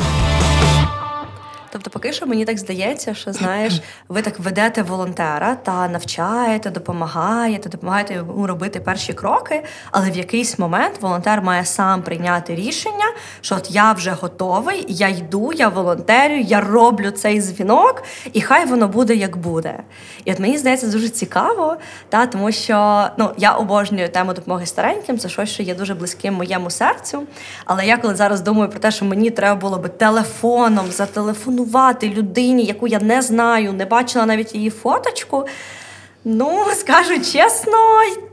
Тобто, 1.78 1.90
поки 1.90 2.14
що 2.14 2.26
мені 2.26 2.46
так 2.46 2.58
здається, 2.58 3.14
що 3.14 3.34
знаєш, 3.34 3.82
ви 4.10 4.22
так 4.22 4.40
ведете 4.40 4.82
волонтера 4.82 5.56
та 5.56 5.88
навчаєте, 5.88 6.70
допомагаєте, 6.70 7.70
допомагаєте 7.70 8.14
йому 8.14 8.48
робити 8.48 8.80
перші 8.80 9.14
кроки, 9.14 9.64
але 9.92 10.12
в 10.12 10.18
якийсь 10.18 10.60
момент 10.60 11.02
волонтер 11.02 11.42
має 11.42 11.66
сам 11.66 12.02
прийняти 12.02 12.56
рішення, 12.56 13.06
що 13.42 13.56
от 13.56 13.72
я 13.72 13.92
вже 13.92 14.12
готовий, 14.12 14.86
я 14.88 15.08
йду, 15.08 15.54
я 15.54 15.70
волонтерю, 15.70 16.36
я 16.36 16.62
роблю 16.62 17.12
цей 17.12 17.42
дзвінок, 17.42 18.04
і 18.34 18.42
хай 18.42 18.66
воно 18.66 18.88
буде 18.88 19.16
як 19.16 19.38
буде. 19.38 19.80
І 20.26 20.32
от 20.32 20.40
мені 20.40 20.58
здається 20.58 20.88
дуже 20.88 21.10
цікаво, 21.10 21.78
та 22.10 22.26
тому 22.26 22.52
що 22.52 23.08
ну 23.18 23.32
я 23.38 23.52
обожнюю 23.52 24.10
тему 24.10 24.34
допомоги 24.34 24.66
стареньким, 24.66 25.20
це 25.20 25.30
щось, 25.30 25.50
що 25.50 25.64
є 25.64 25.76
дуже 25.76 25.96
близьким 25.96 26.34
моєму 26.34 26.70
серцю. 26.70 27.24
Але 27.66 27.86
я 27.86 27.98
коли 27.98 28.16
зараз 28.16 28.42
думаю 28.42 28.70
про 28.70 28.80
те, 28.80 28.92
що 28.92 29.06
мені 29.06 29.30
треба 29.30 29.56
було 29.56 29.78
би 29.78 29.90
телефоном 29.90 30.92
зателефонувати 30.92 31.67
зателефонувати 31.68 32.10
людині, 32.10 32.64
яку 32.64 32.88
я 32.88 33.00
не 33.00 33.22
знаю, 33.22 33.74
не 33.74 33.86
бачила 33.86 34.26
навіть 34.26 34.56
її 34.56 34.70
фоточку. 34.70 35.46
Ну, 36.26 36.66
скажу 36.76 37.16
чесно, 37.20 37.78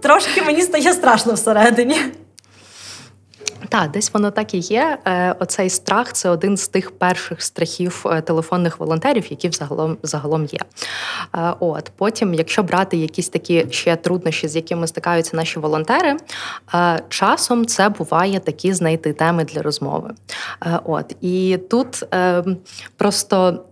трошки 0.01 0.43
мені 0.43 0.63
стає 0.63 0.93
страшно 0.93 1.35
всередині. 1.35 1.97
Так, 3.69 3.91
десь 3.91 4.15
воно 4.15 4.31
так 4.31 4.55
і 4.55 4.59
є. 4.59 4.99
Е, 5.07 5.35
оцей 5.39 5.71
страх 5.71 6.13
це 6.13 6.31
один 6.31 6.57
з 6.57 6.69
тих 6.69 6.99
перших 6.99 7.43
страхів 7.43 8.05
е, 8.07 8.21
телефонних 8.21 8.81
волонтерів, 8.81 9.27
які 9.31 9.49
взагалом 9.49 9.97
загалом 10.03 10.45
є. 10.45 10.59
Е, 11.37 11.55
от 11.61 11.93
потім, 11.97 12.35
якщо 12.35 12.63
брати 12.63 12.97
якісь 12.97 13.29
такі 13.29 13.67
ще 13.71 13.97
труднощі, 13.97 14.49
з 14.49 14.57
якими 14.57 14.87
стикаються 14.87 15.37
наші 15.37 15.59
волонтери, 15.59 16.17
часом 17.09 17.67
це 17.67 17.89
буває 17.89 18.41
такі 18.41 18.73
знайти 18.73 19.13
теми 19.13 19.45
для 19.45 19.63
розмови. 19.63 20.11
От 20.85 21.17
і 21.21 21.59
тут 21.71 22.05
просто 22.97 23.65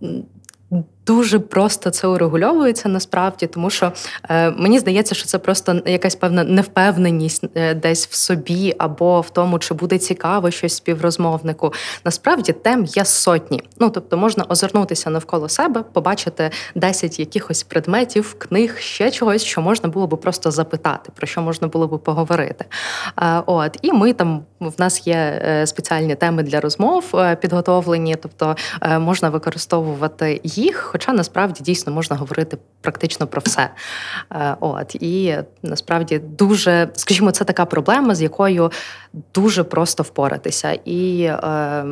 дуже 1.07 1.39
просто 1.39 1.91
це 1.91 2.07
урегульовується 2.07 2.89
насправді, 2.89 3.47
тому 3.47 3.71
що 3.71 3.93
е, 4.31 4.51
мені 4.51 4.79
здається, 4.79 5.15
що 5.15 5.27
це 5.27 5.39
просто 5.39 5.81
якась 5.87 6.15
певна 6.15 6.45
невпевненість 6.45 7.45
е, 7.55 7.75
десь 7.75 8.07
в 8.07 8.15
собі 8.15 8.75
або 8.79 9.21
в 9.21 9.31
тому, 9.31 9.59
чи 9.59 9.75
буде 9.75 9.99
цікаво 9.99 10.51
щось 10.51 10.77
співрозмовнику. 10.77 11.73
Насправді 12.05 12.53
тем 12.53 12.85
є 12.85 13.05
сотні. 13.05 13.63
Ну 13.81 13.91
тобто 13.91 14.17
можна 14.17 14.45
озирнутися 14.49 15.11
навколо 15.11 15.49
себе, 15.49 15.85
побачити 15.93 16.51
10 16.75 17.19
якихось 17.19 17.63
предметів, 17.63 18.35
книг, 18.39 18.79
ще 18.79 19.11
чогось, 19.11 19.43
що 19.43 19.61
можна 19.61 19.89
було 19.89 20.07
би 20.07 20.17
просто 20.17 20.51
запитати, 20.51 21.13
про 21.15 21.27
що 21.27 21.43
можна 21.43 21.69
було 21.69 21.89
би 21.89 21.99
поговорити. 21.99 22.65
Е, 23.23 23.43
от 23.47 23.79
і 23.83 23.93
ми 23.93 24.13
там 24.13 24.45
в 24.71 24.75
нас 24.79 25.07
є 25.07 25.15
е, 25.15 25.67
спеціальні 25.67 26.15
теми 26.15 26.43
для 26.43 26.61
розмов 26.61 27.05
е, 27.15 27.37
підготовлені, 27.37 28.17
тобто 28.17 28.57
е, 28.83 28.99
можна 28.99 29.31
використовувати 29.31 30.41
їх. 30.45 30.77
Хоча 30.77 31.13
насправді 31.13 31.61
дійсно 31.63 31.93
можна 31.93 32.17
говорити 32.17 32.57
практично 32.81 33.27
про 33.27 33.43
все. 33.45 33.71
От 34.61 34.95
і 34.95 35.37
насправді 35.63 36.19
дуже, 36.19 36.89
скажімо, 36.95 37.31
це 37.31 37.45
така 37.45 37.65
проблема, 37.65 38.15
з 38.15 38.23
якою 38.23 38.71
дуже 39.35 39.65
просто 39.65 40.03
впоратися, 40.03 40.79
і 40.85 41.23
е, 41.23 41.85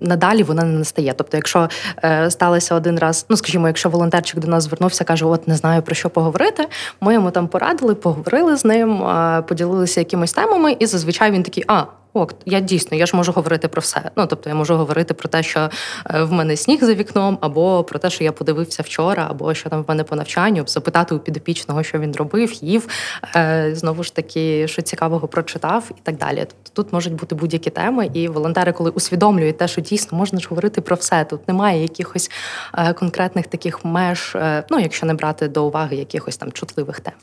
надалі 0.00 0.42
вона 0.42 0.62
не 0.62 0.78
настає. 0.78 1.14
Тобто, 1.16 1.36
якщо 1.36 1.68
е, 2.04 2.30
сталося 2.30 2.74
один 2.74 2.98
раз, 2.98 3.26
ну 3.28 3.36
скажімо, 3.36 3.66
якщо 3.66 3.88
волонтерчик 3.88 4.40
до 4.40 4.48
нас 4.48 4.64
звернувся, 4.64 5.04
каже: 5.04 5.24
От 5.24 5.48
не 5.48 5.56
знаю 5.56 5.82
про 5.82 5.94
що 5.94 6.10
поговорити. 6.10 6.68
Ми 7.00 7.14
йому 7.14 7.30
там 7.30 7.48
порадили, 7.48 7.94
поговорили 7.94 8.56
з 8.56 8.64
ним, 8.64 9.02
е, 9.02 9.42
поділилися 9.42 10.00
якимись 10.00 10.32
темами, 10.32 10.76
і 10.78 10.86
зазвичай 10.86 11.30
він 11.30 11.42
такий, 11.42 11.64
а. 11.66 11.84
Ок, 12.18 12.34
я 12.46 12.60
дійсно 12.60 12.96
я 12.96 13.06
ж 13.06 13.16
можу 13.16 13.32
говорити 13.32 13.68
про 13.68 13.80
все. 13.80 14.10
Ну 14.16 14.26
тобто 14.26 14.48
я 14.48 14.54
можу 14.54 14.76
говорити 14.76 15.14
про 15.14 15.28
те, 15.28 15.42
що 15.42 15.70
е, 16.10 16.22
в 16.22 16.32
мене 16.32 16.56
сніг 16.56 16.84
за 16.84 16.94
вікном, 16.94 17.38
або 17.40 17.84
про 17.84 17.98
те, 17.98 18.10
що 18.10 18.24
я 18.24 18.32
подивився 18.32 18.82
вчора, 18.82 19.26
або 19.30 19.54
що 19.54 19.70
там 19.70 19.82
в 19.82 19.88
мене 19.88 20.04
по 20.04 20.16
навчанню, 20.16 20.62
запитати 20.66 21.14
у 21.14 21.18
підопічного, 21.18 21.82
що 21.82 21.98
він 21.98 22.12
робив, 22.16 22.52
їв 22.52 22.88
е, 23.36 23.70
знову 23.74 24.02
ж 24.02 24.14
таки, 24.14 24.68
що 24.68 24.82
цікавого 24.82 25.28
прочитав, 25.28 25.84
і 25.90 26.00
так 26.02 26.16
далі. 26.16 26.38
Тобто 26.38 26.82
тут 26.82 26.92
можуть 26.92 27.14
бути 27.14 27.34
будь-які 27.34 27.70
теми, 27.70 28.10
і 28.14 28.28
волонтери, 28.28 28.72
коли 28.72 28.90
усвідомлюють 28.90 29.58
те, 29.58 29.68
що 29.68 29.80
дійсно 29.80 30.18
можна 30.18 30.40
ж 30.40 30.46
говорити 30.50 30.80
про 30.80 30.96
все. 30.96 31.24
Тут 31.24 31.48
немає 31.48 31.82
якихось 31.82 32.30
е, 32.74 32.92
конкретних 32.92 33.46
таких 33.46 33.84
меж, 33.84 34.36
ну 34.70 34.78
якщо 34.78 35.06
не 35.06 35.14
брати 35.14 35.48
до 35.48 35.66
уваги 35.66 35.96
якихось 35.96 36.36
там 36.36 36.52
чутливих 36.52 37.00
тем. 37.00 37.14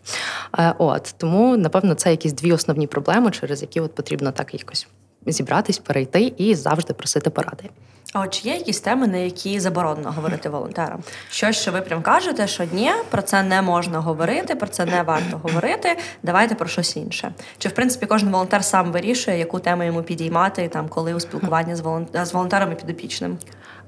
От 0.78 1.16
тому, 1.18 1.58
напевно, 1.58 1.94
це 1.94 2.12
якісь 2.12 2.34
дві 2.34 2.54
основні 2.54 2.88
проблеми, 2.88 3.32
через 3.32 3.62
які 3.62 3.80
от 3.80 3.96
потрібно 3.96 4.32
так 4.32 4.54
якось 4.54 4.85
зібратись, 5.32 5.78
перейти 5.78 6.34
і 6.38 6.56
завжди 6.56 6.94
просити 6.94 7.30
поради. 7.30 7.70
А 8.14 8.22
от 8.22 8.34
чи 8.34 8.50
є 8.50 8.56
якісь 8.56 8.80
теми, 8.80 9.08
на 9.08 9.18
які 9.18 9.60
заборонено 9.60 10.12
говорити 10.12 10.50
волонтерам? 10.50 11.04
Щось, 11.30 11.56
що 11.58 11.72
ви 11.72 11.82
прям 11.82 12.02
кажете, 12.02 12.48
що 12.48 12.64
ні, 12.72 12.92
про 13.10 13.22
це 13.22 13.44
не 13.44 13.62
можна 13.62 14.00
говорити, 14.00 14.56
про 14.56 14.68
це 14.68 14.86
не 14.86 15.04
варто 15.04 15.38
говорити. 15.38 15.98
Давайте 16.24 16.56
про 16.56 16.68
щось 16.68 16.96
інше. 16.96 17.34
Чи 17.58 17.70
в 17.70 17.72
принципі 17.72 18.06
кожен 18.06 18.30
волонтер 18.30 18.66
сам 18.66 18.92
вирішує, 18.92 19.38
яку 19.38 19.60
тему 19.60 19.84
йому 19.84 20.04
підіймати 20.04 20.68
там, 20.68 20.88
коли 20.88 21.14
у 21.14 21.20
спілкуванні 21.20 21.76
з 22.24 22.34
волонтерами 22.34 22.76
підопічним? 22.76 23.38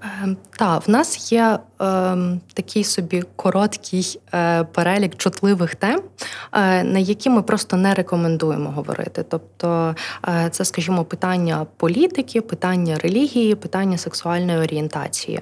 Ем, 0.01 0.37
так, 0.57 0.87
в 0.87 0.91
нас 0.91 1.31
є 1.31 1.59
е, 1.81 2.17
такий 2.53 2.83
собі 2.83 3.23
короткий 3.35 4.19
е, 4.33 4.63
перелік 4.63 5.15
чутливих 5.15 5.75
тем, 5.75 6.01
е, 6.53 6.83
на 6.83 6.99
які 6.99 7.29
ми 7.29 7.41
просто 7.41 7.77
не 7.77 7.93
рекомендуємо 7.93 8.71
говорити. 8.71 9.25
Тобто, 9.29 9.95
е, 10.27 10.49
це, 10.51 10.65
скажімо, 10.65 11.05
питання 11.05 11.65
політики, 11.77 12.41
питання 12.41 12.97
релігії, 12.97 13.55
питання 13.55 13.97
сексуальної 13.97 14.57
орієнтації, 14.57 15.39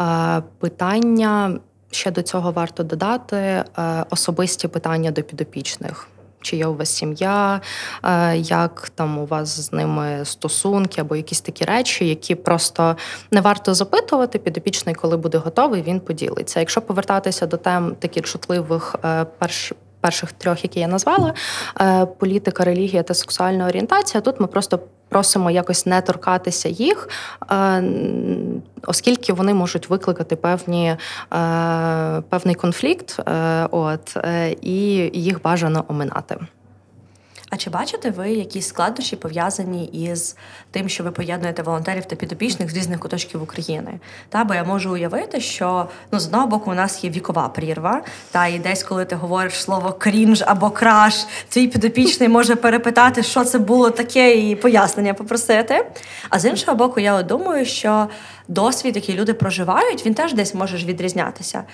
е, 0.00 0.42
питання 0.58 1.58
ще 1.90 2.10
до 2.10 2.22
цього 2.22 2.52
варто 2.52 2.82
додати 2.82 3.36
е, 3.36 3.64
особисті 4.10 4.68
питання 4.68 5.10
до 5.10 5.22
підопічних 5.22 6.08
чи 6.40 6.56
є 6.56 6.66
у 6.66 6.76
вас 6.76 6.88
сім'я, 6.90 7.60
е, 8.04 8.36
як 8.36 8.90
там 8.94 9.18
у 9.18 9.26
вас 9.26 9.60
з 9.60 9.72
ними 9.72 10.24
стосунки 10.24 11.00
або 11.00 11.16
якісь 11.16 11.40
такі 11.40 11.64
речі, 11.64 12.08
які 12.08 12.34
просто 12.34 12.96
не 13.30 13.40
варто 13.40 13.74
запитувати. 13.74 14.38
Підопічний, 14.38 14.94
коли 14.94 15.16
буде 15.16 15.38
готовий, 15.38 15.82
він 15.82 16.00
поділиться. 16.00 16.60
Якщо 16.60 16.82
повертатися 16.82 17.46
до 17.46 17.56
тем 17.56 17.94
таких 17.98 18.24
чутливих 18.24 18.96
е, 19.04 19.26
перш. 19.38 19.72
Перших 20.00 20.32
трьох, 20.32 20.64
які 20.64 20.80
я 20.80 20.88
назвала: 20.88 21.34
е, 21.80 22.06
політика, 22.06 22.64
релігія 22.64 23.02
та 23.02 23.14
сексуальна 23.14 23.66
орієнтація. 23.66 24.20
Тут 24.20 24.40
ми 24.40 24.46
просто 24.46 24.80
просимо 25.08 25.50
якось 25.50 25.86
не 25.86 26.00
торкатися 26.00 26.68
їх, 26.68 27.08
е, 27.50 27.82
оскільки 28.86 29.32
вони 29.32 29.54
можуть 29.54 29.90
викликати 29.90 30.36
певні, 30.36 30.86
е, 30.88 30.96
певний 32.28 32.54
конфлікт, 32.54 33.20
е, 33.28 33.68
от, 33.70 34.16
і 34.60 35.10
їх 35.14 35.42
бажано 35.42 35.84
оминати. 35.88 36.36
А 37.56 37.58
чи 37.58 37.70
бачите 37.70 38.10
ви 38.10 38.30
якісь 38.30 38.68
складнощі 38.68 39.16
пов'язані 39.16 39.84
із 39.86 40.36
тим, 40.70 40.88
що 40.88 41.04
ви 41.04 41.10
поєднуєте 41.10 41.62
волонтерів 41.62 42.04
та 42.04 42.16
підопічних 42.16 42.70
з 42.70 42.76
різних 42.76 43.00
куточків 43.00 43.42
України? 43.42 44.00
Та 44.28 44.44
бо 44.44 44.54
я 44.54 44.64
можу 44.64 44.92
уявити, 44.92 45.40
що 45.40 45.88
ну 46.12 46.18
з 46.20 46.26
одного 46.26 46.46
боку 46.46 46.70
у 46.70 46.74
нас 46.74 47.04
є 47.04 47.10
вікова 47.10 47.48
прірва, 47.48 48.02
та 48.30 48.46
і 48.46 48.58
десь, 48.58 48.82
коли 48.82 49.04
ти 49.04 49.16
говориш 49.16 49.54
слово 49.54 49.92
крінж 49.92 50.44
або 50.46 50.70
краш, 50.70 51.26
твій 51.48 51.68
підопічний 51.68 52.28
може 52.28 52.56
перепитати, 52.56 53.22
що 53.22 53.44
це 53.44 53.58
було 53.58 53.90
таке, 53.90 54.34
і 54.36 54.56
пояснення 54.56 55.14
попросити. 55.14 55.86
А 56.30 56.38
з 56.38 56.44
іншого 56.44 56.76
боку, 56.76 57.00
я 57.00 57.22
думаю, 57.22 57.64
що 57.64 58.08
досвід, 58.48 58.96
який 58.96 59.14
люди 59.14 59.34
проживають, 59.34 60.06
він 60.06 60.14
теж 60.14 60.34
десь 60.34 60.54
може 60.54 60.76
відрізнятися. 60.76 61.64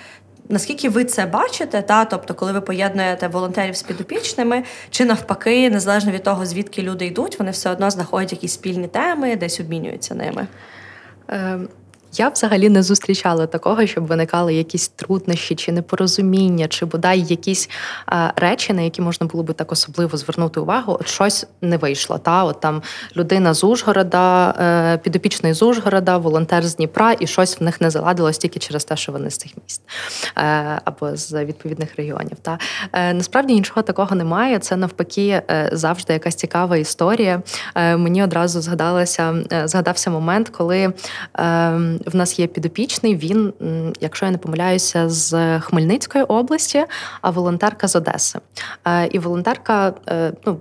Наскільки 0.49 0.89
ви 0.89 1.05
це 1.05 1.25
бачите, 1.25 1.81
та 1.81 2.05
тобто, 2.05 2.33
коли 2.33 2.51
ви 2.51 2.61
поєднуєте 2.61 3.27
волонтерів 3.27 3.75
з 3.75 3.83
підопічними, 3.83 4.63
чи 4.89 5.05
навпаки, 5.05 5.69
незалежно 5.69 6.11
від 6.11 6.23
того, 6.23 6.45
звідки 6.45 6.81
люди 6.81 7.05
йдуть, 7.05 7.39
вони 7.39 7.51
все 7.51 7.69
одно 7.71 7.91
знаходять 7.91 8.31
якісь 8.31 8.53
спільні 8.53 8.87
теми, 8.87 9.35
десь 9.35 9.59
обмінюються 9.59 10.15
ними? 10.15 10.47
Ем, 12.13 12.25
я 12.25 12.29
взагалі 12.29 12.69
не 12.69 12.83
зустрічала 12.83 13.47
такого, 13.47 13.87
щоб 13.87 14.07
виникали 14.07 14.53
якісь 14.53 14.87
труднощі 14.87 15.55
чи 15.55 15.71
непорозуміння, 15.71 16.67
чи 16.67 16.85
бодай 16.85 17.21
якісь 17.21 17.69
а, 18.05 18.31
речі, 18.35 18.73
на 18.73 18.81
які 18.81 19.01
можна 19.01 19.27
було 19.27 19.43
би 19.43 19.53
так 19.53 19.71
особливо 19.71 20.17
звернути 20.17 20.59
увагу. 20.59 20.97
От 20.99 21.07
щось 21.07 21.47
не 21.61 21.77
вийшло. 21.77 22.17
Та 22.17 22.43
от 22.43 22.59
там 22.59 22.81
людина 23.17 23.53
з 23.53 23.63
Ужгорода, 23.63 24.49
е, 24.49 24.97
підопічний 24.97 25.53
з 25.53 25.61
Ужгорода, 25.61 26.17
волонтер 26.17 26.63
з 26.63 26.75
Дніпра, 26.75 27.15
і 27.19 27.27
щось 27.27 27.59
в 27.59 27.63
них 27.63 27.81
не 27.81 27.89
заладилось 27.89 28.37
тільки 28.37 28.59
через 28.59 28.85
те, 28.85 28.97
що 28.97 29.11
вони 29.11 29.29
з 29.29 29.37
цих 29.37 29.51
міст 29.63 29.81
е, 30.37 30.81
або 30.85 31.15
з 31.15 31.45
відповідних 31.45 31.95
регіонів. 31.97 32.37
Та 32.41 32.57
е, 32.93 33.13
насправді 33.13 33.53
нічого 33.53 33.81
такого 33.81 34.15
немає. 34.15 34.59
Це 34.59 34.75
навпаки 34.75 35.41
завжди 35.71 36.13
якась 36.13 36.35
цікава 36.35 36.77
історія. 36.77 37.41
Мені 37.75 38.23
одразу 38.23 38.61
згадалося, 38.61 39.35
згадався 39.65 40.09
момент, 40.09 40.49
коли. 40.49 40.93
В 42.05 42.15
нас 42.15 42.39
є 42.39 42.47
підопічний. 42.47 43.15
Він, 43.15 43.53
якщо 43.99 44.25
я 44.25 44.31
не 44.31 44.37
помиляюся, 44.37 45.09
з 45.09 45.59
Хмельницької 45.59 46.23
області, 46.23 46.85
а 47.21 47.29
волонтерка 47.29 47.87
з 47.87 47.95
Одеси. 47.95 48.39
Е, 48.85 49.07
і 49.07 49.19
волонтерка, 49.19 49.93
е, 50.09 50.33
ну 50.45 50.59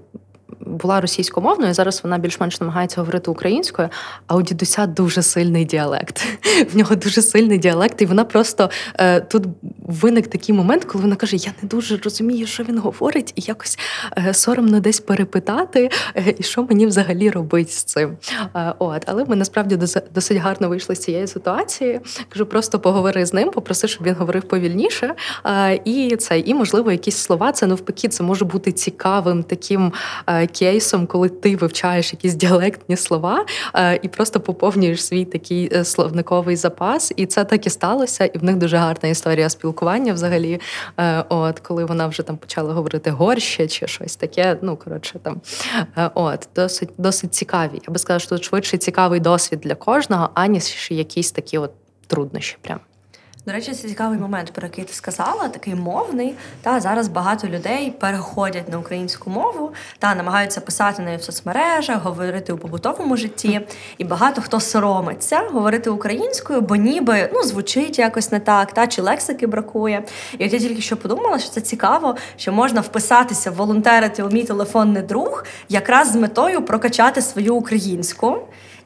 була 0.66 1.00
російськомовною, 1.00 1.74
зараз 1.74 2.00
вона 2.04 2.18
більш-менш 2.18 2.60
намагається 2.60 3.00
говорити 3.00 3.30
українською, 3.30 3.88
а 4.26 4.36
у 4.36 4.42
дідуся 4.42 4.86
дуже 4.86 5.22
сильний 5.22 5.64
діалект. 5.64 6.24
В 6.72 6.76
нього 6.76 6.96
дуже 6.96 7.22
сильний 7.22 7.58
діалект, 7.58 8.02
і 8.02 8.06
вона 8.06 8.24
просто 8.24 8.70
е, 8.94 9.20
тут 9.20 9.44
виник 9.78 10.26
такий 10.26 10.54
момент, 10.54 10.84
коли 10.84 11.02
вона 11.02 11.16
каже: 11.16 11.36
Я 11.36 11.52
не 11.62 11.68
дуже 11.68 11.96
розумію, 11.96 12.46
що 12.46 12.62
він 12.62 12.78
говорить, 12.78 13.32
і 13.36 13.40
якось 13.40 13.78
е, 14.18 14.34
соромно 14.34 14.80
десь 14.80 15.00
перепитати, 15.00 15.90
е, 16.16 16.34
і 16.38 16.42
що 16.42 16.62
мені 16.62 16.86
взагалі 16.86 17.30
робити 17.30 17.72
з 17.72 17.84
цим. 17.84 18.16
Е, 18.56 18.74
от, 18.78 19.02
Але 19.06 19.24
ми 19.24 19.36
насправді 19.36 19.78
досить 20.14 20.36
гарно 20.36 20.68
вийшли 20.68 20.94
з 20.94 21.00
цієї 21.00 21.26
ситуації. 21.26 22.00
Кажу, 22.28 22.46
просто 22.46 22.78
поговори 22.78 23.26
з 23.26 23.32
ним, 23.32 23.50
попроси, 23.50 23.88
щоб 23.88 24.06
він 24.06 24.14
говорив 24.14 24.42
повільніше. 24.42 25.14
Е, 25.46 25.80
і 25.84 26.16
це, 26.16 26.38
і 26.38 26.54
можливо, 26.54 26.92
якісь 26.92 27.16
слова 27.16 27.52
це 27.52 27.66
навпаки, 27.66 28.08
це 28.08 28.22
може 28.22 28.44
бути 28.44 28.72
цікавим 28.72 29.42
таким 29.42 29.92
е, 30.26 30.46
кейсом, 30.52 31.06
коли 31.06 31.28
ти 31.28 31.56
вивчаєш 31.56 32.12
якісь 32.12 32.34
діалектні 32.34 32.96
слова 32.96 33.46
і 34.02 34.08
просто 34.08 34.40
поповнюєш 34.40 35.04
свій 35.04 35.24
такий 35.24 35.84
словниковий 35.84 36.56
запас. 36.56 37.12
І 37.16 37.26
це 37.26 37.44
так 37.44 37.66
і 37.66 37.70
сталося. 37.70 38.24
І 38.24 38.38
в 38.38 38.44
них 38.44 38.56
дуже 38.56 38.76
гарна 38.76 39.08
історія 39.08 39.48
спілкування 39.48 40.12
взагалі. 40.12 40.60
От 41.28 41.60
коли 41.60 41.84
вона 41.84 42.06
вже 42.06 42.22
там 42.22 42.36
почала 42.36 42.72
говорити 42.72 43.10
горще 43.10 43.68
чи 43.68 43.86
щось 43.86 44.16
таке. 44.16 44.58
Ну 44.62 44.76
коротше, 44.76 45.18
там 45.22 45.40
от 46.14 46.48
досить 46.56 46.90
досить 46.98 47.34
цікаві. 47.34 47.82
Я 47.88 47.92
би 47.92 47.98
сказала, 47.98 48.20
що 48.20 48.38
швидше 48.38 48.78
цікавий 48.78 49.20
досвід 49.20 49.60
для 49.60 49.74
кожного, 49.74 50.30
аніж 50.34 50.88
якісь 50.90 51.32
такі 51.32 51.58
от 51.58 51.70
труднощі. 52.06 52.56
Прям. 52.60 52.80
До 53.46 53.52
речі, 53.52 53.72
це 53.72 53.88
цікавий 53.88 54.18
момент, 54.18 54.52
про 54.52 54.66
який 54.66 54.84
ти 54.84 54.92
сказала, 54.92 55.48
такий 55.48 55.74
мовний. 55.74 56.34
Та 56.60 56.80
зараз 56.80 57.08
багато 57.08 57.48
людей 57.48 57.90
переходять 57.90 58.68
на 58.68 58.78
українську 58.78 59.30
мову 59.30 59.72
та 59.98 60.14
намагаються 60.14 60.60
писати 60.60 61.02
нею 61.02 61.18
в 61.18 61.22
соцмережах, 61.22 62.02
говорити 62.02 62.52
у 62.52 62.58
побутовому 62.58 63.16
житті. 63.16 63.60
І 63.98 64.04
багато 64.04 64.42
хто 64.42 64.60
соромиться 64.60 65.38
говорити 65.52 65.90
українською, 65.90 66.60
бо 66.60 66.76
ніби 66.76 67.30
ну 67.32 67.42
звучить 67.42 67.98
якось 67.98 68.32
не 68.32 68.40
так, 68.40 68.72
та 68.72 68.86
чи 68.86 69.02
лексики 69.02 69.46
бракує. 69.46 70.04
І 70.38 70.46
от 70.46 70.52
я 70.52 70.58
тільки 70.58 70.82
що 70.82 70.96
подумала, 70.96 71.38
що 71.38 71.50
це 71.50 71.60
цікаво, 71.60 72.16
що 72.36 72.52
можна 72.52 72.80
вписатися, 72.80 73.50
волонтерити 73.50 74.22
у 74.22 74.30
мій 74.30 74.44
телефонний 74.44 75.02
друг, 75.02 75.44
якраз 75.68 76.12
з 76.12 76.16
метою 76.16 76.64
прокачати 76.64 77.22
свою 77.22 77.54
українську 77.54 78.38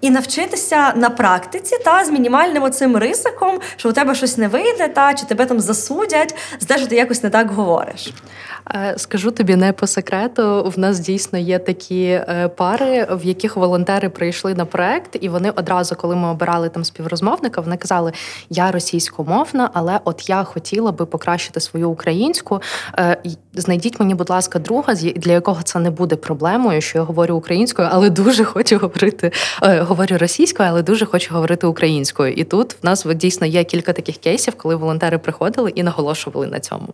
і 0.07 0.11
навчитися 0.11 0.93
на 0.97 1.11
практиці 1.11 1.79
та 1.85 2.05
з 2.05 2.11
мінімальним 2.11 2.63
оцим 2.63 2.97
ризиком, 2.97 3.61
що 3.77 3.89
у 3.89 3.93
тебе 3.93 4.15
щось 4.15 4.39
не 4.39 4.49
вийде, 4.49 4.89
та 4.89 5.15
чи 5.15 5.27
тебе 5.27 5.47
там 5.47 5.61
засудять, 5.61 6.35
за 6.61 6.67
те, 6.67 6.79
що 6.79 6.87
ти 6.87 6.97
якось 6.97 7.23
не 7.23 7.31
так 7.31 7.51
говориш. 7.51 8.13
Е, 8.75 8.95
скажу 8.97 9.31
тобі 9.31 9.57
не 9.57 9.73
по 9.73 9.87
секрету. 9.87 10.73
В 10.77 10.79
нас 10.79 10.99
дійсно 10.99 11.39
є 11.39 11.59
такі 11.59 12.05
е, 12.05 12.51
пари, 12.57 13.07
в 13.11 13.25
яких 13.25 13.57
волонтери 13.57 14.09
прийшли 14.09 14.55
на 14.55 14.65
проект, 14.65 15.17
і 15.21 15.29
вони 15.29 15.51
одразу, 15.51 15.95
коли 15.95 16.17
ми 16.17 16.29
обирали 16.29 16.69
там 16.69 16.85
співрозмовника, 16.85 17.61
вони 17.61 17.77
казали: 17.77 18.13
Я 18.51 18.71
російськомовна, 18.71 19.71
але 19.75 20.01
от 20.05 20.29
я 20.29 20.45
хотіла 20.45 20.93
би 20.93 21.07
покращити 21.07 21.61
свою 21.61 21.91
українську. 21.91 22.63
Е, 22.99 23.17
знайдіть 23.55 24.01
мені, 24.01 24.15
будь 24.15 24.31
ласка, 24.31 24.59
друга, 24.59 24.95
для 24.95 25.33
якого 25.33 25.63
це 25.63 25.79
не 25.79 25.91
буде 25.91 26.17
проблемою, 26.17 26.81
що 26.81 26.99
я 26.99 27.05
говорю 27.05 27.37
українською, 27.37 27.89
але 27.93 28.11
дуже 28.11 28.45
хочу 28.45 28.79
говорити 28.79 29.33
говорю 29.63 30.19
російською, 30.19 30.69
але 30.69 30.83
дуже 30.83 31.07
хочу 31.07 31.35
говорити 31.35 31.67
українською. 31.67 32.33
І 32.33 32.45
тут 32.45 32.73
в 32.73 32.87
нас 32.87 33.07
дійсно 33.15 33.47
є 33.47 33.65
кілька 33.65 33.93
таких 33.93 34.17
кейсів, 34.17 34.55
коли 34.55 34.77
волонтери 34.77 35.19
приходили 35.19 35.71
і 35.71 35.83
наголошували 35.83 36.47
на 36.47 36.61
цьому. 36.61 36.89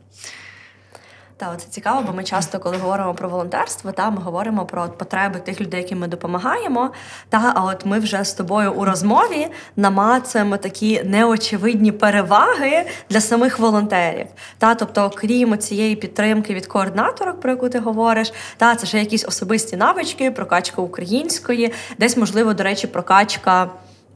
Та 1.42 1.56
це 1.56 1.66
цікаво, 1.70 2.04
бо 2.06 2.12
ми 2.12 2.24
часто, 2.24 2.58
коли 2.58 2.76
говоримо 2.76 3.14
про 3.14 3.28
волонтерство, 3.28 3.92
та 3.92 4.10
ми 4.10 4.22
говоримо 4.22 4.66
про 4.66 4.88
потреби 4.88 5.40
тих 5.40 5.60
людей, 5.60 5.82
яким 5.82 5.98
ми 5.98 6.08
допомагаємо. 6.08 6.90
Та 7.28 7.52
а 7.56 7.64
от 7.64 7.86
ми 7.86 7.98
вже 7.98 8.24
з 8.24 8.32
тобою 8.32 8.72
у 8.72 8.84
розмові 8.84 9.48
намацуємо 9.76 10.56
такі 10.56 11.02
неочевидні 11.04 11.92
переваги 11.92 12.86
для 13.10 13.20
самих 13.20 13.58
волонтерів. 13.58 14.26
Та, 14.58 14.74
тобто, 14.74 15.02
окрім 15.02 15.58
цієї 15.58 15.96
підтримки 15.96 16.54
від 16.54 16.66
координаторок, 16.66 17.40
про 17.40 17.50
яку 17.50 17.68
ти 17.68 17.78
говориш, 17.78 18.32
та 18.56 18.74
це 18.74 18.86
ще 18.86 18.98
якісь 18.98 19.24
особисті 19.24 19.76
навички, 19.76 20.30
прокачка 20.30 20.82
української, 20.82 21.72
десь 21.98 22.16
можливо, 22.16 22.54
до 22.54 22.62
речі, 22.62 22.86
прокачка 22.86 23.70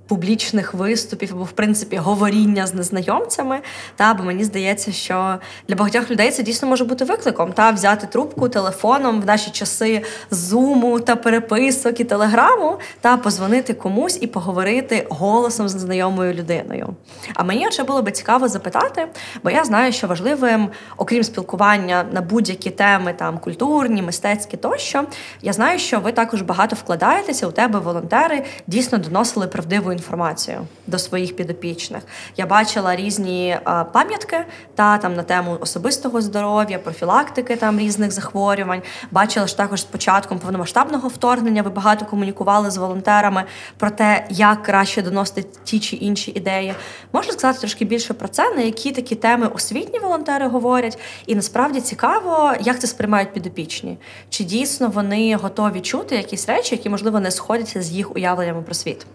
публічних 0.07 0.75
виступів 0.75 1.31
або 1.33 1.45
в 1.45 1.53
принципі 1.53 1.97
говоріння 1.97 2.67
з 2.67 2.75
незнайомцями. 2.75 3.61
Та 3.97 4.15
бо 4.15 4.25
мені 4.25 4.45
здається, 4.45 4.93
що 4.93 5.39
для 5.69 5.75
багатьох 5.75 6.11
людей 6.11 6.31
це 6.31 6.43
дійсно 6.43 6.69
може 6.69 6.85
бути 6.85 7.05
викликом 7.05 7.53
та 7.53 7.71
взяти 7.71 8.07
трубку 8.07 8.49
телефоном 8.49 9.21
в 9.21 9.27
наші 9.27 9.51
часи 9.51 10.03
зуму 10.31 11.01
та 11.01 11.17
переписок 11.17 12.01
і 12.01 12.05
телеграму, 12.05 12.79
та 13.01 13.17
позвонити 13.17 13.75
комусь 13.75 14.19
і 14.21 14.27
поговорити 14.27 15.07
голосом 15.11 15.69
з 15.69 15.75
незнайомою 15.75 16.35
людиною. 16.35 16.89
А 17.35 17.45
мені 17.45 17.71
ще 17.71 17.85
було 17.85 18.03
би 18.03 18.11
цікаво 18.11 18.49
запитати, 18.49 19.07
бо 19.45 19.51
я 19.51 19.65
знаю, 19.65 19.93
що 19.93 20.07
важливим, 20.07 20.69
окрім 20.97 21.25
спілкування 21.25 22.05
на 22.13 22.21
будь-які 22.21 22.71
теми, 22.71 23.13
там 23.13 23.39
культурні, 23.39 24.03
мистецькі 24.03 24.57
тощо, 24.57 25.05
я 25.43 25.53
знаю, 25.53 25.79
що 25.79 26.01
ви 26.01 26.13
також 26.13 26.43
багато 26.43 26.77
вкладаєтеся 26.77 27.47
у 27.47 27.51
тебе 27.51 27.79
волонтери 27.79 28.45
дійсно 28.67 28.99
доносили 28.99 29.47
правдиву 29.47 29.96
інформацію 29.97 30.67
до 30.87 30.99
своїх 30.99 31.37
підопічних. 31.37 32.03
Я 32.37 32.47
бачила 32.47 32.97
різні 32.97 33.59
пам'ятки 33.93 34.45
та 34.75 34.99
там 34.99 35.15
на 35.15 35.23
тему 35.23 35.57
особистого 35.61 36.21
здоров'я, 36.21 36.79
профілактики 36.79 37.57
там 37.57 37.79
різних 37.79 38.13
захворювань. 38.13 38.83
Бачила 39.11 39.47
що 39.47 39.57
також 39.57 39.81
з 39.81 39.85
початком 39.85 40.39
повномасштабного 40.39 41.09
вторгнення. 41.09 41.63
Ви 41.63 41.71
багато 41.71 42.05
комунікували 42.05 42.71
з 42.71 42.77
волонтерами 42.77 43.45
про 43.77 43.91
те, 43.91 44.27
як 44.31 44.63
краще 44.63 45.03
доносити 45.03 45.49
ті 45.65 45.81
чи 45.81 45.97
інші 45.97 46.31
ідеї. 46.31 46.75
Можна 47.13 47.33
сказати 47.33 47.59
трошки 47.59 47.85
більше 47.85 48.15
про 48.15 48.29
це, 48.29 48.51
на 48.55 48.63
які 48.63 48.93
такі 48.93 49.15
теми 49.15 49.47
освітні 49.47 49.99
волонтери 49.99 50.49
говорять, 50.49 50.99
і 51.27 51.35
насправді 51.35 51.81
цікаво, 51.81 52.55
як 52.61 52.81
це 52.81 52.87
сприймають 52.87 53.33
підопічні. 53.33 53.99
Чи 54.31 54.45
дійсно 54.45 54.89
вони 54.89 55.37
готові 55.37 55.81
чути 55.81 56.17
якісь 56.17 56.49
речі, 56.49 56.75
які 56.75 56.89
можливо 56.89 57.21
не 57.21 57.31
сходяться 57.31 57.83
з 57.83 57.91
їх 57.91 58.17
уявленнями 58.17 58.63
про 58.63 58.75
світ? 58.75 59.07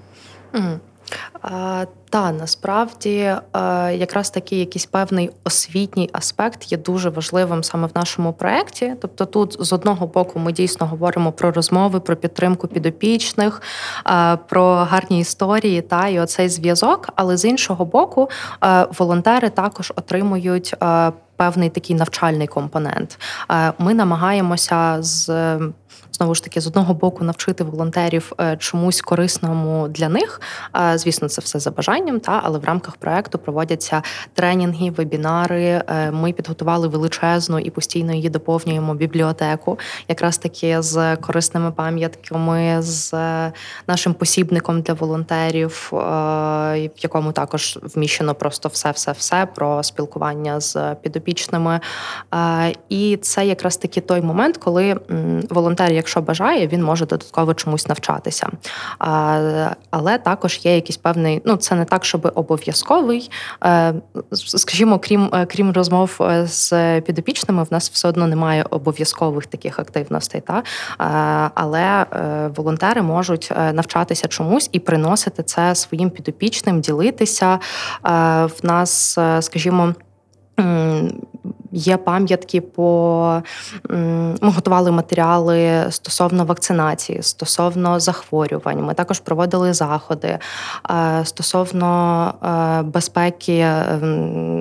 Mm. 0.54 0.80
Та 2.10 2.32
насправді 2.32 3.18
е, 3.18 3.40
якраз 3.96 4.30
такий 4.30 4.60
якийсь 4.60 4.86
певний 4.86 5.30
освітній 5.44 6.10
аспект 6.14 6.72
є 6.72 6.78
дуже 6.78 7.10
важливим 7.10 7.64
саме 7.64 7.88
в 7.88 7.92
нашому 7.96 8.34
проєкті. 8.34 8.96
Тобто, 9.02 9.26
тут 9.26 9.58
з 9.60 9.74
одного 9.74 10.08
боку 10.08 10.40
ми 10.40 10.52
дійсно 10.52 10.88
говоримо 10.88 11.32
про 11.32 11.52
розмови, 11.52 12.00
про 12.00 12.16
підтримку 12.16 12.68
підопічних, 12.68 13.62
е, 14.08 14.38
про 14.48 14.76
гарні 14.76 15.20
історії 15.20 15.82
та 15.82 16.08
і 16.08 16.20
оцей 16.20 16.50
зв'язок. 16.50 17.10
Але 17.16 17.38
з 17.38 17.46
іншого 17.46 17.86
боку, 17.86 18.30
е, 18.64 18.88
волонтери 18.98 19.50
також 19.50 19.94
отримують. 19.96 20.76
Певний 21.36 21.70
такий 21.70 21.96
навчальний 21.96 22.48
компонент. 22.48 23.20
Ми 23.80 23.94
намагаємося 23.94 24.98
з 25.00 25.30
знову 26.12 26.36
ж 26.36 26.44
таки 26.44 26.62
з 26.62 26.68
одного 26.68 26.94
боку 26.94 27.24
навчити 27.24 27.64
волонтерів 27.64 28.34
е, 28.42 28.58
чомусь 28.58 29.02
корисному 29.02 29.88
для 29.88 30.10
них. 30.10 30.42
Звісно, 30.96 31.30
це 31.30 31.42
все 31.42 31.60
за 31.60 31.72
бажанням, 31.72 32.20
та 32.20 32.42
але 32.44 32.60
в 32.60 32.66
рамках 32.66 32.96
проекту 32.96 33.38
проводяться 33.38 34.02
тренінги, 34.34 34.92
вебінари. 34.92 35.64
Е, 35.64 36.12
ми 36.12 36.34
підготували 36.34 36.88
величезну 36.88 37.60
і 37.60 37.70
постійно 37.70 38.14
її 38.14 38.30
доповнюємо 38.30 38.94
бібліотеку, 38.94 39.80
якраз 40.08 40.38
таки 40.38 40.82
з 40.82 41.16
корисними 41.16 41.72
пам'ятками, 41.72 42.82
з 42.82 43.14
е, 43.14 43.52
нашим 43.88 44.14
посібником 44.14 44.82
для 44.82 44.94
волонтерів, 44.94 45.90
в 45.92 46.90
якому 46.98 47.32
також 47.32 47.80
вміщено 47.82 48.36
просто 48.36 48.70
все, 48.70 48.92
все, 48.92 49.12
все 49.12 49.48
про 49.56 49.84
спілкування 49.84 50.60
з 50.60 50.96
підопічними. 51.02 51.80
І 52.90 53.18
це 53.22 53.46
якраз 53.46 53.78
таки 53.78 54.02
той 54.02 54.22
момент, 54.22 54.58
коли 54.58 55.00
волонтер, 55.50 55.92
якщо 55.92 56.11
якщо 56.12 56.22
бажає, 56.22 56.68
він 56.68 56.84
може 56.84 57.06
додатково 57.06 57.54
чомусь 57.54 57.88
навчатися. 57.88 58.50
Але 59.92 60.18
також 60.24 60.60
є 60.64 60.76
якийсь 60.76 60.98
певний, 60.98 61.42
ну 61.46 61.56
це 61.56 61.76
не 61.76 61.86
так, 61.86 62.06
щоб 62.06 62.32
обов'язковий. 62.36 63.32
Е, 63.64 63.94
скажімо, 64.32 65.00
крім 65.00 65.30
е, 65.34 65.46
крім 65.46 65.72
розмов 65.72 66.18
е, 66.22 66.48
з 66.48 67.02
підопічними, 67.02 67.64
в 67.64 67.68
нас 67.72 67.92
все 67.92 68.08
одно 68.08 68.28
немає 68.28 68.66
обов'язкових 68.70 69.46
таких 69.46 69.80
активностей. 69.80 70.42
Та? 70.42 70.64
Але 71.56 72.06
волонтери 72.56 73.02
можуть 73.02 73.52
навчатися 73.74 74.28
чомусь 74.28 74.70
і 74.72 74.80
приносити 74.80 75.44
це 75.44 75.76
своїм 75.76 76.10
підопічним, 76.10 76.82
ділитися. 76.82 77.60
В 78.04 78.60
нас, 78.64 79.18
скажімо. 79.40 79.94
Є 81.72 81.98
пам'ятки 81.98 82.62
по 82.62 83.42
ми 84.42 84.50
готували 84.50 84.92
матеріали 84.92 85.86
стосовно 85.90 86.46
вакцинації, 86.46 87.24
стосовно 87.24 88.00
захворювань. 88.00 88.84
Ми 88.84 88.94
також 88.94 89.20
проводили 89.20 89.74
заходи 89.74 90.40
е, 90.92 91.22
стосовно 91.26 92.34
е, 92.44 92.82
безпеки, 92.82 93.68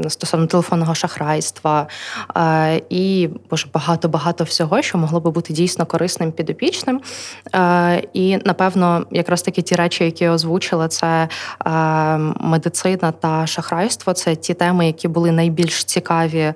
стосовно 0.09 0.46
телефонного 0.46 0.94
шахрайства 0.94 1.87
е, 2.37 2.83
і 2.90 3.29
багато 3.73 4.09
багато 4.09 4.44
всього, 4.44 4.83
що 4.83 4.99
могло 4.99 5.20
би 5.20 5.31
бути 5.31 5.53
дійсно 5.53 5.87
корисним 5.87 6.33
підопічним. 6.33 7.01
І 8.12 8.38
напевно, 8.44 9.07
якраз 9.11 9.42
такі 9.42 9.62
ті 9.62 9.75
речі, 9.75 10.05
які 10.05 10.25
я 10.25 10.33
озвучила, 10.33 10.88
це 10.88 11.29
медицина 12.40 13.12
та 13.12 13.46
шахрайство. 13.46 14.12
Це 14.12 14.37
ті 14.37 14.55
теми, 14.55 14.87
які 14.87 15.09
були 15.09 15.33
найбільш 15.33 15.85
цікаві 15.85 16.55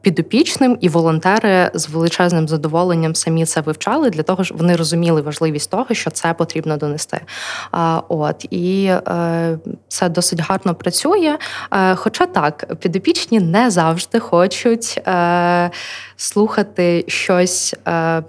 підопічним, 0.00 0.78
і 0.80 0.88
волонтери 0.88 1.70
з 1.74 1.88
величезним 1.88 2.48
задоволенням 2.48 3.14
самі 3.14 3.46
це 3.46 3.60
вивчали 3.60 4.10
для 4.10 4.22
того, 4.22 4.44
щоб 4.44 4.58
вони 4.58 4.76
розуміли 4.76 5.20
важливість 5.20 5.70
того, 5.70 5.86
що 5.90 6.10
це 6.10 6.34
потрібно 6.34 6.76
донести. 6.76 7.20
От 8.08 8.46
і 8.50 8.92
це 9.88 10.08
досить 10.08 10.40
гарно 10.40 10.74
працює. 10.74 11.38
Хоча 11.94 12.26
так, 12.26 12.74
підопічні 12.80 13.40
не 13.40 13.70
завжди 13.70 14.18
хочуть 14.18 15.02
слухати 16.16 17.04
щось, 17.08 17.74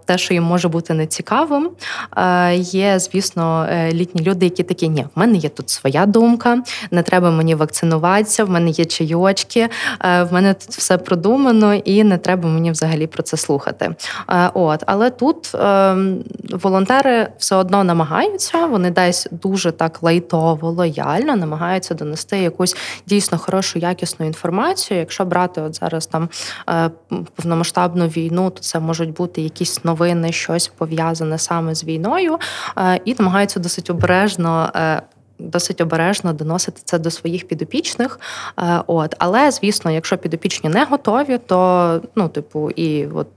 те, 0.05 0.17
що 0.17 0.33
їм 0.33 0.43
може 0.43 0.67
бути 0.67 0.93
нецікавим. 0.93 1.69
Є, 2.53 2.99
звісно, 2.99 3.67
літні 3.91 4.21
люди, 4.21 4.45
які 4.45 4.63
такі, 4.63 4.89
ні, 4.89 5.05
в 5.15 5.19
мене 5.19 5.37
є 5.37 5.49
тут 5.49 5.69
своя 5.69 6.05
думка, 6.05 6.63
не 6.91 7.03
треба 7.03 7.31
мені 7.31 7.55
вакцинуватися, 7.55 8.43
в 8.43 8.49
мене 8.49 8.69
є 8.69 8.85
чайочки, 8.85 9.69
в 10.01 10.27
мене 10.31 10.53
тут 10.53 10.69
все 10.69 10.97
продумано, 10.97 11.73
і 11.73 12.03
не 12.03 12.17
треба 12.17 12.49
мені 12.49 12.71
взагалі 12.71 13.07
про 13.07 13.23
це 13.23 13.37
слухати. 13.37 13.95
От, 14.53 14.83
Але 14.85 15.09
тут 15.09 15.53
волонтери 16.51 17.27
все 17.37 17.55
одно 17.55 17.83
намагаються, 17.83 18.65
вони 18.65 18.91
десь 18.91 19.27
дуже 19.31 19.71
так 19.71 20.03
лайтово, 20.03 20.71
лояльно 20.71 21.35
намагаються 21.35 21.93
донести 21.93 22.37
якусь 22.37 22.75
дійсно 23.05 23.37
хорошу, 23.37 23.79
якісну 23.79 24.25
інформацію. 24.25 24.99
Якщо 24.99 25.25
брати 25.25 25.61
от 25.61 25.75
зараз 25.75 26.07
там 26.07 26.29
е, 26.69 26.89
повномасштабну 27.77 28.07
війну, 28.07 28.49
то 28.49 28.61
це 28.61 28.79
можуть 28.79 29.13
бути 29.13 29.41
якісь 29.41 29.83
новини, 29.83 30.31
щось 30.31 30.67
пов'язане 30.67 31.37
саме 31.37 31.75
з 31.75 31.83
війною, 31.83 32.37
е, 32.77 32.99
і 33.05 33.15
намагаються 33.19 33.59
досить 33.59 33.89
обережно. 33.89 34.71
Е, 34.75 35.01
досить 35.39 35.81
обережно 35.81 36.33
доносити 36.33 36.81
це 36.85 36.99
до 36.99 37.11
своїх 37.11 37.47
підопічних. 37.47 38.19
От, 38.87 39.15
але 39.19 39.51
звісно, 39.51 39.91
якщо 39.91 40.17
підопічні 40.17 40.69
не 40.69 40.85
готові, 40.85 41.37
то 41.37 42.01
ну, 42.15 42.29
типу, 42.29 42.69
і 42.71 43.07
от 43.07 43.27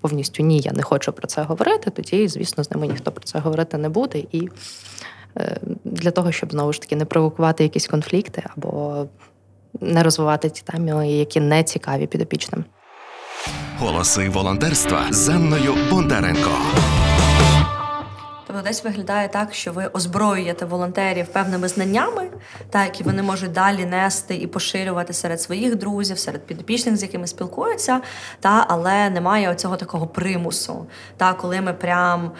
повністю 0.00 0.42
ні, 0.42 0.60
я 0.60 0.72
не 0.72 0.82
хочу 0.82 1.12
про 1.12 1.26
це 1.26 1.42
говорити, 1.42 1.90
тоді, 1.90 2.28
звісно, 2.28 2.64
з 2.64 2.70
ними 2.70 2.86
ніхто 2.86 3.10
про 3.10 3.24
це 3.24 3.38
говорити 3.38 3.78
не 3.78 3.88
буде. 3.88 4.18
І 4.32 4.48
е, 5.36 5.56
для 5.84 6.10
того, 6.10 6.32
щоб 6.32 6.52
знову 6.52 6.72
ж 6.72 6.80
таки 6.80 6.96
не 6.96 7.04
провокувати 7.04 7.62
якісь 7.62 7.86
конфлікти 7.86 8.42
або 8.56 9.06
не 9.80 10.02
розвивати 10.02 10.50
ті 10.50 10.62
теми, 10.62 11.12
які 11.12 11.40
не 11.40 11.62
цікаві 11.62 12.06
підопічним. 12.06 12.64
Голоси 13.78 14.28
волонтерства 14.28 15.06
з 15.10 15.28
Анною 15.28 15.74
Бондаренко. 15.90 16.50
Тобто 18.46 18.62
десь 18.62 18.84
виглядає 18.84 19.28
так, 19.28 19.54
що 19.54 19.72
ви 19.72 19.86
озброюєте 19.86 20.64
волонтерів 20.64 21.26
певними 21.26 21.68
знаннями, 21.68 22.22
так, 22.70 22.84
які 22.84 23.04
вони 23.04 23.22
можуть 23.22 23.52
далі 23.52 23.84
нести 23.84 24.36
і 24.36 24.46
поширювати 24.46 25.12
серед 25.12 25.40
своїх 25.40 25.76
друзів, 25.76 26.18
серед 26.18 26.46
підопічних, 26.46 26.96
з 26.96 27.02
якими 27.02 27.26
спілкуються, 27.26 28.00
та, 28.40 28.66
але 28.68 29.10
немає 29.10 29.50
оцього 29.50 29.76
такого 29.76 30.06
примусу, 30.06 30.86
та, 31.16 31.32
коли 31.34 31.60
ми 31.60 31.72
прям 31.72 32.30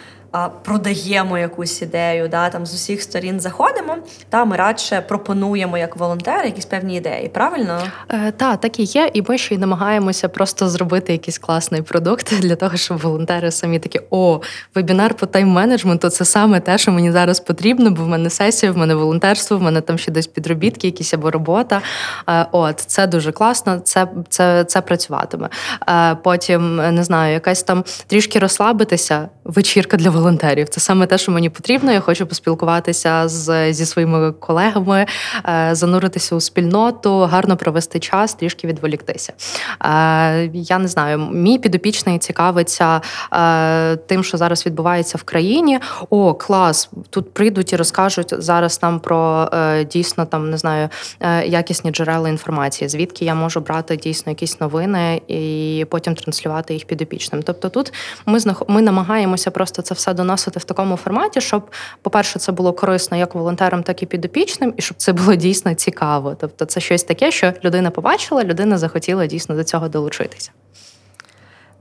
продаємо 0.63 1.37
якусь 1.37 1.81
ідею, 1.81 2.27
да, 2.27 2.49
там 2.49 2.65
з 2.65 2.73
усіх 2.73 3.01
сторін 3.01 3.39
заходимо, 3.39 3.97
та 4.29 4.45
ми 4.45 4.55
радше 4.55 5.01
пропонуємо 5.07 5.77
як 5.77 5.95
волонтери 5.95 6.45
якісь 6.45 6.65
певні 6.65 6.95
ідеї. 6.95 7.27
Правильно? 7.27 7.81
Е, 8.09 8.31
Так, 8.31 8.59
так 8.59 8.79
і 8.79 8.83
є. 8.83 9.09
І 9.13 9.23
ми 9.27 9.37
ще 9.37 9.55
й 9.55 9.57
намагаємося 9.57 10.29
просто 10.29 10.69
зробити 10.69 11.11
якийсь 11.11 11.37
класний 11.37 11.81
продукт 11.81 12.33
для 12.39 12.55
того, 12.55 12.77
щоб 12.77 12.97
волонтери 12.97 13.51
самі 13.51 13.79
такі: 13.79 13.99
о, 14.09 14.41
вебінар 14.75 15.13
по 15.13 15.25
тайм-менеджменту 15.25 16.09
це 16.09 16.25
саме 16.25 16.59
те, 16.59 16.77
що 16.77 16.91
мені 16.91 17.11
зараз 17.11 17.39
потрібно, 17.39 17.91
бо 17.91 18.03
в 18.03 18.07
мене 18.07 18.29
сесія, 18.29 18.71
в 18.71 18.77
мене 18.77 18.95
волонтерство, 18.95 19.57
в 19.57 19.61
мене 19.61 19.81
там 19.81 19.97
ще 19.97 20.11
десь 20.11 20.27
підробітки, 20.27 20.87
якісь 20.87 21.13
або 21.13 21.31
робота. 21.31 21.81
Е, 22.29 22.45
от 22.51 22.79
це 22.79 23.07
дуже 23.07 23.31
класно, 23.31 23.79
це 23.79 24.07
це, 24.29 24.63
це 24.63 24.81
працюватиме. 24.81 25.49
Е, 25.89 26.15
потім 26.15 26.75
не 26.75 27.03
знаю, 27.03 27.33
якась 27.33 27.63
там 27.63 27.83
трішки 28.07 28.39
розслабитися. 28.39 29.29
Вечірка 29.43 29.97
для 29.97 30.09
волонтерів 30.09 30.20
волонтерів. 30.21 30.69
Це 30.69 30.81
саме 30.81 31.05
те, 31.05 31.17
що 31.17 31.31
мені 31.31 31.49
потрібно. 31.49 31.91
Я 31.91 31.99
хочу 31.99 32.25
поспілкуватися 32.25 33.27
з, 33.27 33.73
зі 33.73 33.85
своїми 33.85 34.31
колегами, 34.31 35.05
е, 35.49 35.69
зануритися 35.71 36.35
у 36.35 36.41
спільноту, 36.41 37.19
гарно 37.19 37.57
провести 37.57 37.99
час, 37.99 38.33
трішки 38.33 38.67
відволіктися. 38.67 39.33
Е, 39.85 40.49
я 40.53 40.77
не 40.77 40.87
знаю, 40.87 41.17
мій 41.17 41.59
підопічний 41.59 42.19
цікавиться 42.19 43.01
е, 43.33 43.95
тим, 43.95 44.23
що 44.23 44.37
зараз 44.37 44.65
відбувається 44.65 45.17
в 45.17 45.23
країні. 45.23 45.79
О, 46.09 46.33
клас! 46.33 46.89
Тут 47.09 47.33
прийдуть 47.33 47.73
і 47.73 47.75
розкажуть 47.75 48.33
зараз 48.37 48.79
нам 48.83 48.99
про 48.99 49.49
дійсно 49.91 50.25
там 50.25 50.49
не 50.49 50.57
знаю 50.57 50.89
якісні 51.45 51.91
джерела 51.91 52.29
інформації, 52.29 52.89
звідки 52.89 53.25
я 53.25 53.35
можу 53.35 53.59
брати 53.59 53.95
дійсно 53.95 54.29
якісь 54.29 54.59
новини 54.59 55.21
і 55.27 55.85
потім 55.89 56.15
транслювати 56.15 56.73
їх 56.73 56.85
підопічним. 56.85 57.43
Тобто, 57.43 57.69
тут 57.69 57.93
ми 58.25 58.39
ми 58.67 58.81
намагаємося 58.81 59.51
просто 59.51 59.81
це 59.81 59.93
все 59.93 60.10
все 60.11 60.17
доносити 60.17 60.59
в 60.59 60.63
такому 60.63 60.97
форматі, 60.97 61.41
щоб, 61.41 61.71
по-перше, 62.01 62.39
це 62.39 62.51
було 62.51 62.73
корисно 62.73 63.17
як 63.17 63.35
волонтерам, 63.35 63.83
так 63.83 64.03
і 64.03 64.05
підопічним, 64.05 64.73
і 64.77 64.81
щоб 64.81 64.97
це 64.97 65.13
було 65.13 65.35
дійсно 65.35 65.73
цікаво. 65.73 66.35
Тобто, 66.39 66.65
це 66.65 66.79
щось 66.79 67.03
таке, 67.03 67.31
що 67.31 67.53
людина 67.63 67.91
побачила, 67.91 68.43
людина 68.43 68.77
захотіла 68.77 69.25
дійсно 69.25 69.55
до 69.55 69.63
цього 69.63 69.89
долучитися. 69.89 70.51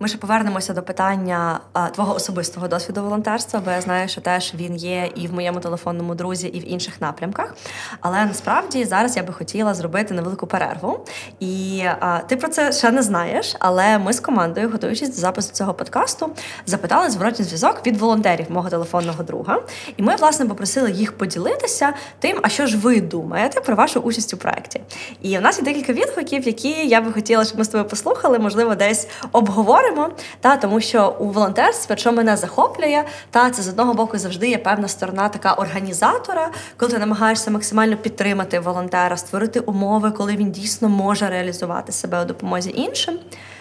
Ми 0.02 0.08
ще 0.08 0.18
повернемося 0.18 0.72
до 0.72 0.82
питання 0.82 1.60
а, 1.72 1.88
твого 1.88 2.14
особистого 2.14 2.68
досвіду 2.68 3.02
волонтерства, 3.02 3.62
бо 3.64 3.70
я 3.70 3.80
знаю, 3.80 4.08
що 4.08 4.20
теж 4.20 4.54
він 4.54 4.76
є 4.76 5.10
і 5.14 5.26
в 5.26 5.34
моєму 5.34 5.60
телефонному 5.60 6.14
друзі, 6.14 6.48
і 6.48 6.60
в 6.60 6.72
інших 6.72 7.00
напрямках. 7.00 7.54
Але 8.00 8.24
насправді 8.24 8.84
зараз 8.84 9.16
я 9.16 9.22
би 9.22 9.32
хотіла 9.32 9.74
зробити 9.74 10.14
невелику 10.14 10.46
перерву. 10.46 11.00
І 11.40 11.82
а, 12.00 12.18
ти 12.18 12.36
про 12.36 12.48
це 12.48 12.72
ще 12.72 12.90
не 12.90 13.02
знаєш, 13.02 13.56
але 13.58 13.98
ми 13.98 14.12
з 14.12 14.20
командою, 14.20 14.70
готуючись 14.70 15.08
до 15.08 15.14
запису 15.14 15.52
цього 15.52 15.74
подкасту, 15.74 16.30
запитали 16.66 17.10
зворотній 17.10 17.44
зв'язок 17.44 17.86
від 17.86 17.96
волонтерів 17.96 18.46
мого 18.48 18.70
телефонного 18.70 19.22
друга. 19.22 19.62
І 19.96 20.02
ми, 20.02 20.16
власне, 20.16 20.46
попросили 20.46 20.90
їх 20.90 21.18
поділитися 21.18 21.92
тим, 22.18 22.38
а 22.42 22.48
що 22.48 22.66
ж 22.66 22.78
ви 22.78 23.00
думаєте 23.00 23.60
про 23.60 23.74
вашу 23.76 24.00
участь 24.00 24.34
у 24.34 24.36
проєкті. 24.36 24.80
І 25.22 25.38
в 25.38 25.40
нас 25.40 25.58
є 25.58 25.64
декілька 25.64 25.92
відгуків, 25.92 26.46
які 26.46 26.88
я 26.88 27.00
би 27.00 27.12
хотіла, 27.12 27.44
щоб 27.44 27.58
ми 27.58 27.64
з 27.64 27.68
тобою 27.68 27.88
послухали, 27.88 28.38
можливо, 28.38 28.74
десь 28.74 29.08
обговоримо 29.32 29.89
говоримо, 29.90 30.16
та 30.40 30.56
тому 30.56 30.80
що 30.80 31.16
у 31.18 31.26
волонтерстві, 31.26 31.96
що 31.96 32.12
мене 32.12 32.36
захоплює, 32.36 33.04
та 33.30 33.50
це 33.50 33.62
з 33.62 33.68
одного 33.68 33.94
боку 33.94 34.18
завжди 34.18 34.48
є 34.48 34.58
певна 34.58 34.88
сторона 34.88 35.28
така 35.28 35.52
організатора, 35.52 36.50
коли 36.76 36.92
ти 36.92 36.98
намагаєшся 36.98 37.50
максимально 37.50 37.96
підтримати 37.96 38.60
волонтера, 38.60 39.16
створити 39.16 39.60
умови, 39.60 40.10
коли 40.10 40.36
він 40.36 40.50
дійсно 40.50 40.88
може 40.88 41.28
реалізувати 41.28 41.92
себе 41.92 42.22
у 42.22 42.24
допомозі 42.24 42.72
іншим. 42.74 43.18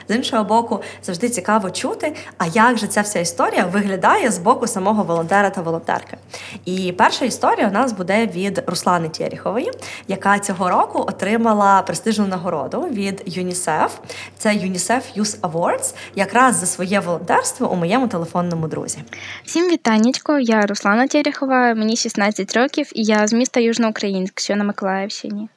З 0.09 0.15
іншого 0.15 0.43
боку, 0.43 0.81
завжди 1.03 1.29
цікаво 1.29 1.71
чути, 1.71 2.15
а 2.37 2.45
як 2.45 2.77
же 2.77 2.87
ця 2.87 3.01
вся 3.01 3.19
історія 3.19 3.65
виглядає 3.65 4.31
з 4.31 4.37
боку 4.37 4.67
самого 4.67 5.03
волонтера 5.03 5.49
та 5.49 5.61
волонтерки. 5.61 6.17
І 6.65 6.91
перша 6.91 7.25
історія 7.25 7.67
у 7.67 7.71
нас 7.71 7.91
буде 7.91 8.27
від 8.27 8.63
Руслани 8.67 9.09
Тєріхової, 9.09 9.71
яка 10.07 10.39
цього 10.39 10.69
року 10.69 11.05
отримала 11.07 11.81
престижну 11.81 12.27
нагороду 12.27 12.81
від 12.81 13.23
ЮНІСЕФ. 13.25 13.97
Це 14.37 14.49
UNICEF 14.49 15.01
Youth 15.17 15.39
Awards, 15.39 15.95
якраз 16.15 16.55
за 16.55 16.65
своє 16.65 16.99
волонтерство 16.99 17.71
у 17.71 17.75
моєму 17.75 18.07
телефонному 18.07 18.67
друзі. 18.67 18.99
Всім 19.45 19.69
вітаннячко, 19.69 20.39
я 20.39 20.65
Руслана 20.65 21.07
Тєріхова, 21.07 21.73
мені 21.73 21.95
16 21.95 22.57
років, 22.57 22.91
і 22.95 23.03
я 23.03 23.27
з 23.27 23.33
міста 23.33 23.59
Южноукраїнськ, 23.59 24.39
що 24.39 24.55
на 24.55 24.63
Миколаївщині. 24.63 25.49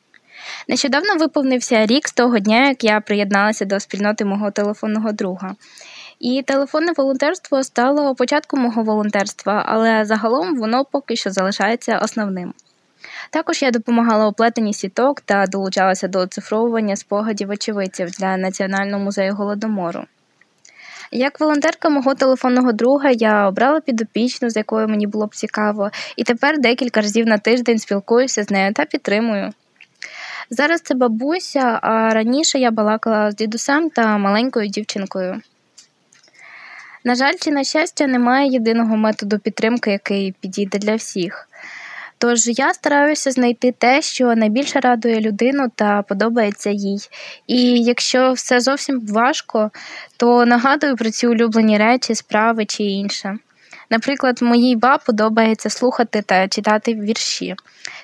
Нещодавно 0.69 1.17
виповнився 1.17 1.87
рік 1.87 2.09
з 2.09 2.13
того 2.13 2.39
дня, 2.39 2.69
як 2.69 2.85
я 2.85 3.01
приєдналася 3.01 3.65
до 3.65 3.81
спільноти 3.81 4.25
мого 4.25 4.51
телефонного 4.51 5.13
друга. 5.13 5.55
І 6.21 6.43
телефонне 6.47 6.93
волонтерство 6.97 7.63
стало 7.63 8.15
початком 8.15 8.61
мого 8.61 8.83
волонтерства, 8.83 9.65
але 9.69 10.05
загалом 10.05 10.57
воно 10.57 10.85
поки 10.85 11.17
що 11.17 11.31
залишається 11.31 11.99
основним. 11.99 12.55
Також 13.31 13.63
я 13.63 13.71
допомагала 13.71 14.35
у 14.59 14.73
сіток 14.73 15.21
та 15.21 15.47
долучалася 15.47 16.09
до 16.09 16.19
оцифровування 16.19 16.97
спогадів 16.97 17.51
очевидців 17.51 18.11
для 18.11 18.37
Національного 18.37 19.05
музею 19.05 19.35
голодомору. 19.35 20.05
Як 21.11 21.41
волонтерка 21.41 21.89
мого 21.89 22.15
телефонного 22.15 22.73
друга 22.73 23.11
я 23.11 23.49
обрала 23.49 23.81
підопічну, 23.81 24.51
з 24.51 24.57
якою 24.57 24.89
мені 24.89 25.07
було 25.07 25.27
б 25.27 25.35
цікаво, 25.35 25.91
і 26.17 26.25
тепер 26.25 26.61
декілька 26.61 27.01
разів 27.01 27.27
на 27.27 27.39
тиждень 27.39 27.79
спілкуюся 27.79 28.43
з 28.43 28.51
нею 28.51 28.73
та 28.73 28.85
підтримую. 28.85 29.53
Зараз 30.51 30.81
це 30.81 30.95
бабуся, 30.95 31.79
а 31.83 32.15
раніше 32.15 32.59
я 32.59 32.71
балакала 32.71 33.31
з 33.31 33.35
дідусем 33.35 33.91
та 33.91 34.19
маленькою 34.19 34.69
дівчинкою. 34.69 35.41
На 37.05 37.15
жаль, 37.15 37.35
чи 37.41 37.51
на 37.51 37.65
щастя, 37.65 38.07
немає 38.07 38.51
єдиного 38.51 38.97
методу 38.97 39.39
підтримки, 39.39 39.91
який 39.91 40.35
підійде 40.41 40.79
для 40.79 40.95
всіх. 40.95 41.49
Тож 42.19 42.47
я 42.47 42.75
стараюся 42.75 43.31
знайти 43.31 43.73
те, 43.73 44.03
що 44.03 44.35
найбільше 44.35 44.81
радує 44.81 45.21
людину 45.21 45.69
та 45.75 46.03
подобається 46.03 46.71
їй. 46.71 46.99
І 47.47 47.83
якщо 47.83 48.33
все 48.33 48.61
зовсім 48.61 49.01
важко, 49.07 49.71
то 50.17 50.47
нагадую 50.47 50.97
про 50.97 51.11
ці 51.11 51.27
улюблені 51.27 51.79
речі, 51.79 52.15
справи 52.15 52.65
чи 52.65 52.83
інше. 52.83 53.39
Наприклад, 53.93 54.43
моїй 54.43 54.77
ба 54.77 54.99
подобається 54.99 55.71
слухати 55.71 56.23
та 56.23 56.49
читати 56.49 56.95
вірші. 56.95 57.55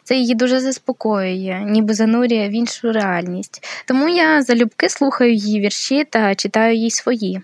Це 0.05 0.17
її 0.17 0.35
дуже 0.35 0.61
заспокоює, 0.61 1.63
ніби 1.67 1.95
занурює 1.95 2.49
в 2.49 2.51
іншу 2.51 2.93
реальність. 2.93 3.67
Тому 3.87 4.09
я 4.09 4.43
залюбки 4.43 4.89
слухаю 4.89 5.33
її 5.33 5.61
вірші 5.61 6.05
та 6.05 6.35
читаю 6.35 6.77
їй 6.77 6.91
свої. 6.91 7.41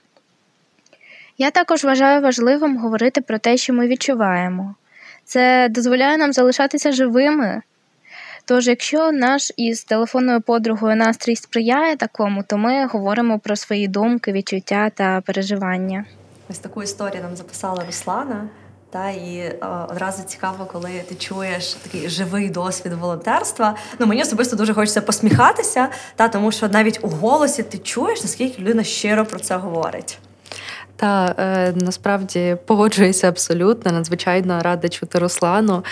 Я 1.38 1.50
також 1.50 1.84
вважаю 1.84 2.20
важливим 2.20 2.76
говорити 2.76 3.20
про 3.20 3.38
те, 3.38 3.56
що 3.56 3.72
ми 3.72 3.86
відчуваємо. 3.86 4.74
Це 5.24 5.68
дозволяє 5.70 6.16
нам 6.16 6.32
залишатися 6.32 6.92
живими. 6.92 7.62
Тож, 8.44 8.66
якщо 8.66 9.12
наш 9.12 9.52
із 9.56 9.84
телефонною 9.84 10.40
подругою 10.40 10.96
настрій 10.96 11.36
сприяє 11.36 11.96
такому, 11.96 12.42
то 12.42 12.58
ми 12.58 12.86
говоримо 12.86 13.38
про 13.38 13.56
свої 13.56 13.88
думки, 13.88 14.32
відчуття 14.32 14.90
та 14.94 15.20
переживання. 15.20 16.04
Ось 16.50 16.58
таку 16.58 16.82
історію 16.82 17.22
нам 17.22 17.36
записала 17.36 17.84
Руслана. 17.86 18.48
Та 18.90 19.10
і 19.10 19.58
о, 19.62 19.86
одразу 19.90 20.22
цікаво, 20.22 20.66
коли 20.72 21.04
ти 21.08 21.14
чуєш 21.14 21.74
такий 21.74 22.08
живий 22.08 22.50
досвід 22.50 22.92
волонтерства. 22.92 23.76
Ну 23.98 24.06
мені 24.06 24.22
особисто 24.22 24.56
дуже 24.56 24.74
хочеться 24.74 25.00
посміхатися, 25.00 25.88
та 26.16 26.28
тому 26.28 26.52
що 26.52 26.68
навіть 26.68 26.98
у 27.02 27.08
голосі 27.08 27.62
ти 27.62 27.78
чуєш, 27.78 28.22
наскільки 28.22 28.62
людина 28.62 28.84
щиро 28.84 29.26
про 29.26 29.38
це 29.38 29.56
говорить. 29.56 30.18
Та 30.96 31.34
е, 31.38 31.72
насправді 31.76 32.56
погоджуюся 32.66 33.28
абсолютно. 33.28 33.92
Надзвичайно 33.92 34.60
рада 34.62 34.88
чути 34.88 35.18
Руслану. 35.18 35.84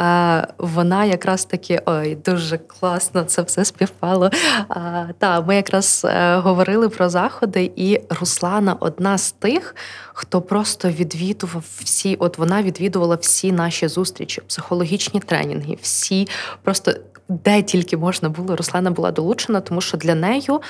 Е, 0.00 0.46
вона 0.58 1.04
якраз 1.04 1.44
таки 1.44 1.82
ой, 1.86 2.14
дуже 2.14 2.58
класно 2.58 3.22
це 3.22 3.42
все 3.42 3.64
співпало. 3.64 4.30
Е, 4.70 5.14
та 5.18 5.40
ми 5.40 5.56
якраз 5.56 6.06
е, 6.10 6.36
говорили 6.36 6.88
про 6.88 7.08
заходи, 7.08 7.72
і 7.76 8.00
Руслана 8.20 8.76
одна 8.80 9.18
з 9.18 9.32
тих, 9.32 9.76
хто 10.12 10.40
просто 10.40 10.88
відвідував 10.88 11.64
всі. 11.84 12.16
От 12.16 12.38
вона 12.38 12.62
відвідувала 12.62 13.16
всі 13.16 13.52
наші 13.52 13.88
зустрічі, 13.88 14.40
психологічні 14.46 15.20
тренінги, 15.20 15.78
всі 15.82 16.28
просто. 16.62 16.92
Де 17.44 17.62
тільки 17.62 17.96
можна 17.96 18.28
було, 18.28 18.56
Руслана 18.56 18.90
була 18.90 19.10
долучена, 19.10 19.60
тому 19.60 19.80
що 19.80 19.96
для 19.96 20.14
нею 20.14 20.60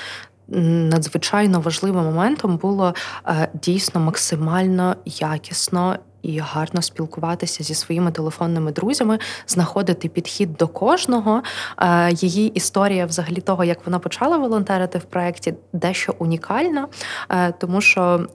надзвичайно 0.59 1.59
важливим 1.59 2.03
моментом 2.03 2.57
було 2.57 2.93
е, 3.27 3.49
дійсно 3.53 4.01
максимально 4.01 4.95
якісно. 5.05 5.95
І 6.21 6.39
гарно 6.39 6.81
спілкуватися 6.81 7.63
зі 7.63 7.75
своїми 7.75 8.11
телефонними 8.11 8.71
друзями, 8.71 9.19
знаходити 9.47 10.09
підхід 10.09 10.53
до 10.53 10.67
кожного. 10.67 11.43
Е, 11.77 12.11
її 12.13 12.47
історія, 12.47 13.05
взагалі, 13.05 13.41
того, 13.41 13.63
як 13.63 13.85
вона 13.85 13.99
почала 13.99 14.37
волонтерити 14.37 14.97
в 14.97 15.03
проєкті, 15.03 15.53
дещо 15.73 16.15
унікальна, 16.19 16.87
е, 17.29 17.51
тому 17.51 17.81
що. 17.81 18.27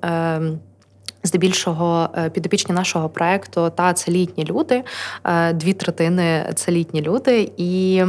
Ем, 1.27 1.29
Здебільшого 1.29 2.09
е, 2.17 2.31
підопічні 2.31 2.75
нашого 2.75 3.09
проекту 3.09 3.71
та 3.77 3.93
це 3.93 4.13
літні 4.13 4.45
люди, 4.45 4.83
е, 5.25 5.53
дві 5.53 5.73
третини 5.73 6.53
це 6.55 6.73
літні 6.73 7.03
люди. 7.03 7.53
І 7.57 8.03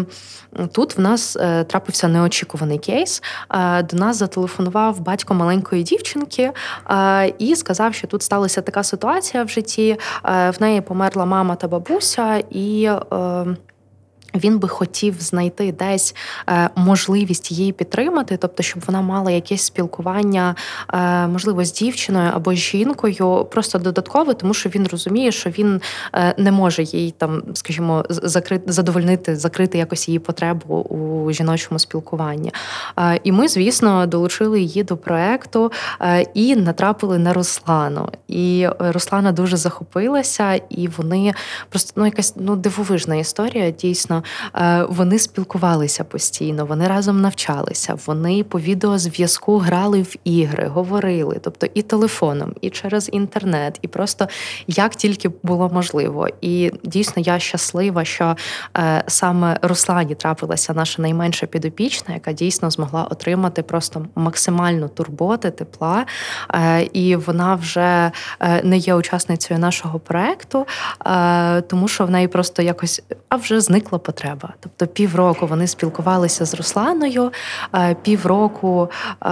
тут 0.72 0.98
в 0.98 1.02
нас 1.02 1.36
е, 1.36 1.64
трапився 1.64 2.08
неочікуваний 2.08 2.78
кейс. 2.78 3.24
До 3.90 3.98
нас 3.98 4.18
зателефонував 4.18 5.00
батько 5.00 5.34
маленької 5.34 5.84
дівчинки 5.84 6.52
і 7.40 7.56
сказав, 7.56 7.94
що 7.94 8.08
тут 8.08 8.24
сталася 8.24 8.62
така 8.62 8.84
ситуація 8.84 9.44
в 9.44 9.50
житті. 9.50 9.98
В 10.24 10.56
неї 10.60 10.82
померла 10.82 11.26
мама 11.26 11.56
та 11.56 11.68
бабуся, 11.68 12.44
і 12.52 12.90
він 14.36 14.60
би 14.60 14.68
хотів 14.68 15.16
знайти 15.20 15.72
десь 15.72 16.16
е, 16.50 16.70
можливість 16.76 17.52
її 17.52 17.72
підтримати, 17.72 18.38
тобто, 18.38 18.64
щоб 18.64 18.84
вона 18.88 19.02
мала 19.02 19.32
якесь 19.32 19.62
спілкування, 19.62 20.56
е, 20.94 21.28
можливо, 21.28 21.66
з 21.66 21.74
дівчиною 21.74 22.32
або 22.34 22.54
з 22.54 22.58
жінкою, 22.58 23.48
просто 23.52 23.80
додатково, 23.80 24.34
тому 24.34 24.54
що 24.54 24.70
він 24.70 24.88
розуміє, 24.88 25.32
що 25.32 25.50
він 25.50 25.82
е, 26.14 26.36
не 26.38 26.52
може 26.52 26.84
їй 26.84 27.14
там, 27.18 27.44
скажімо, 27.54 28.06
закрити 28.10 28.72
задовольнити, 28.72 29.36
закрити 29.36 29.78
якось 29.78 30.08
її 30.08 30.20
потребу 30.20 30.76
у 30.76 31.32
жіночому 31.32 31.80
спілкуванні. 31.80 32.52
І 33.24 33.32
ми, 33.32 33.48
звісно, 33.48 34.08
долучили 34.08 34.62
її 34.62 34.84
до 34.84 34.98
проекту 34.98 35.72
і 36.34 36.56
натрапили 36.56 37.18
на 37.18 37.34
Руслану. 37.34 38.10
І 38.28 38.68
Руслана 38.80 39.32
дуже 39.32 39.58
захопилася, 39.58 40.54
і 40.70 40.88
вони 40.88 41.34
просто 41.70 41.92
ну 41.96 42.06
якась 42.06 42.34
ну 42.36 42.56
дивовижна 42.56 43.16
історія, 43.16 43.72
дійсно. 43.72 44.17
Е, 44.56 44.86
вони 44.90 45.20
спілкувалися 45.20 46.04
постійно, 46.04 46.66
вони 46.66 46.88
разом 46.88 47.22
навчалися, 47.22 47.98
вони 48.06 48.44
по 48.44 48.60
відеозв'язку 48.60 49.58
грали 49.58 50.02
в 50.02 50.16
ігри, 50.24 50.68
говорили, 50.68 51.40
тобто 51.44 51.68
і 51.74 51.82
телефоном, 51.82 52.54
і 52.62 52.70
через 52.70 53.10
інтернет, 53.14 53.80
і 53.82 53.88
просто 53.88 54.28
як 54.68 54.96
тільки 54.96 55.30
було 55.44 55.70
можливо. 55.70 56.28
І 56.42 56.72
дійсно 56.84 57.24
я 57.26 57.40
щаслива, 57.40 58.06
що 58.06 58.36
е, 58.78 59.04
саме 59.08 59.60
Руслані 59.62 60.16
трапилася 60.16 60.74
наша 60.74 61.02
найменша 61.02 61.46
підопічна, 61.46 62.14
яка 62.14 62.34
дійсно 62.34 62.72
змогла 62.72 63.04
отримати 63.04 63.64
просто 63.64 64.06
максимальну 64.16 64.88
турботи, 64.88 65.52
тепла. 65.52 66.06
Е, 66.54 66.84
і 66.84 67.16
вона 67.16 67.56
вже 67.56 68.12
не 68.64 68.78
є 68.78 68.96
учасницею 68.96 69.60
нашого 69.60 70.00
проекту, 70.00 70.68
тому 71.68 71.88
що 71.88 72.06
в 72.06 72.10
неї 72.10 72.28
просто 72.28 72.62
якось 72.62 73.02
а 73.30 73.36
вже 73.36 73.62
зникла 73.62 74.00
потреба. 74.08 74.54
Тобто 74.60 74.88
півроку 74.88 75.48
вони 75.48 75.68
спілкувалися 75.68 76.46
з 76.46 76.54
Русланою, 76.54 77.32
е, 77.76 77.96
півроку 78.02 78.90
е, 78.90 79.28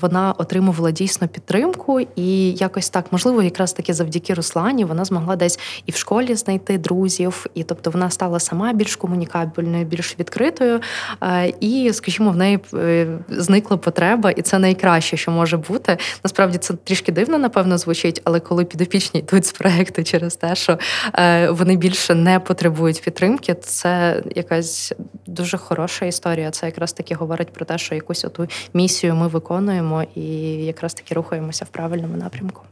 вона 0.00 0.34
отримувала 0.38 0.90
дійсно 0.90 1.28
підтримку, 1.28 2.00
і 2.00 2.50
якось 2.52 2.90
так, 2.90 3.04
можливо, 3.10 3.42
якраз 3.42 3.72
таки 3.72 3.94
завдяки 3.94 4.34
Руслані 4.34 4.84
вона 4.84 5.04
змогла 5.04 5.36
десь 5.36 5.58
і 5.86 5.92
в 5.92 5.96
школі 5.96 6.34
знайти 6.34 6.78
друзів, 6.78 7.46
і 7.54 7.64
тобто 7.64 7.90
вона 7.90 8.10
стала 8.10 8.40
сама 8.40 8.72
більш 8.72 8.96
комунікабельною, 8.96 9.84
більш 9.84 10.18
відкритою. 10.18 10.80
Е, 11.22 11.52
і, 11.60 11.92
скажімо, 11.92 12.30
в 12.30 12.36
неї 12.36 12.60
зникла 13.28 13.76
потреба, 13.76 14.30
і 14.30 14.42
це 14.42 14.58
найкраще, 14.58 15.16
що 15.16 15.30
може 15.30 15.56
бути. 15.56 15.98
Насправді 16.24 16.58
це 16.58 16.74
трішки 16.74 17.12
дивно, 17.12 17.38
напевно, 17.38 17.78
звучить, 17.78 18.20
але 18.24 18.40
коли 18.40 18.64
підопічні 18.64 19.20
йдуть 19.20 19.46
з 19.46 19.52
проекту 19.52 20.04
через 20.04 20.36
те, 20.36 20.54
що 20.54 20.78
вони 21.50 21.76
більше 21.76 22.14
не 22.14 22.40
потребують 22.40 23.02
підтримки, 23.02 23.54
це 23.54 23.95
якась 24.34 24.92
дуже 25.26 25.58
хороша 25.58 26.06
історія. 26.06 26.50
Це 26.50 26.66
якраз 26.66 26.92
таки 26.92 27.14
говорить 27.14 27.52
про 27.52 27.64
те, 27.64 27.78
що 27.78 27.94
якусь 27.94 28.24
оту 28.24 28.48
місію 28.74 29.14
ми 29.14 29.28
виконуємо 29.28 30.04
і 30.14 30.22
якраз 30.64 30.94
таки 30.94 31.14
рухаємося 31.14 31.64
в 31.64 31.68
правильному 31.68 32.16
напрямку. 32.16 32.62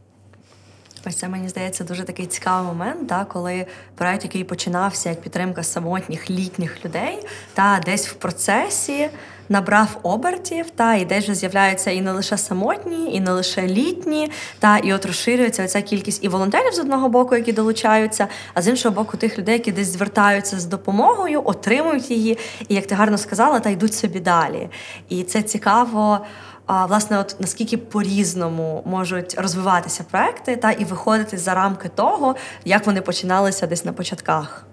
Ось 1.07 1.15
це 1.15 1.27
мені 1.27 1.49
здається 1.49 1.83
дуже 1.83 2.03
такий 2.03 2.25
цікавий 2.25 2.67
момент, 2.67 3.07
та 3.07 3.25
коли 3.25 3.65
проект, 3.95 4.23
який 4.23 4.43
починався 4.43 5.09
як 5.09 5.21
підтримка 5.21 5.63
самотніх 5.63 6.29
літніх 6.29 6.85
людей, 6.85 7.19
та 7.53 7.81
десь 7.85 8.07
в 8.07 8.13
процесі 8.13 9.09
набрав 9.49 9.97
обертів, 10.03 10.69
та 10.69 10.95
і 10.95 11.05
десь 11.05 11.23
вже 11.23 11.35
з'являються 11.35 11.91
і 11.91 12.01
не 12.01 12.11
лише 12.11 12.37
самотні, 12.37 13.15
і 13.15 13.19
не 13.19 13.31
лише 13.31 13.61
літні, 13.67 14.31
та 14.59 14.77
і 14.77 14.93
от 14.93 15.05
розширюється 15.05 15.67
ця 15.67 15.81
кількість 15.81 16.23
і 16.23 16.27
волонтерів 16.27 16.73
з 16.73 16.79
одного 16.79 17.09
боку, 17.09 17.35
які 17.35 17.53
долучаються, 17.53 18.27
а 18.53 18.61
з 18.61 18.67
іншого 18.67 18.95
боку, 18.95 19.17
тих 19.17 19.39
людей, 19.39 19.53
які 19.53 19.71
десь 19.71 19.87
звертаються 19.87 20.59
з 20.59 20.65
допомогою, 20.65 21.41
отримують 21.45 22.11
її, 22.11 22.37
і 22.67 22.75
як 22.75 22.87
ти 22.87 22.95
гарно 22.95 23.17
сказала, 23.17 23.59
та 23.59 23.69
йдуть 23.69 23.93
собі 23.93 24.19
далі. 24.19 24.69
І 25.09 25.23
це 25.23 25.41
цікаво. 25.41 26.19
А 26.65 26.85
власне, 26.85 27.19
от 27.19 27.35
наскільки 27.39 27.77
по-різному 27.77 28.83
можуть 28.85 29.35
розвиватися 29.37 30.05
проекти 30.11 30.55
та 30.55 30.71
і 30.71 30.85
виходити 30.85 31.37
за 31.37 31.53
рамки 31.53 31.89
того, 31.89 32.35
як 32.65 32.85
вони 32.85 33.01
починалися 33.01 33.67
десь 33.67 33.85
на 33.85 33.93
початках. 33.93 34.65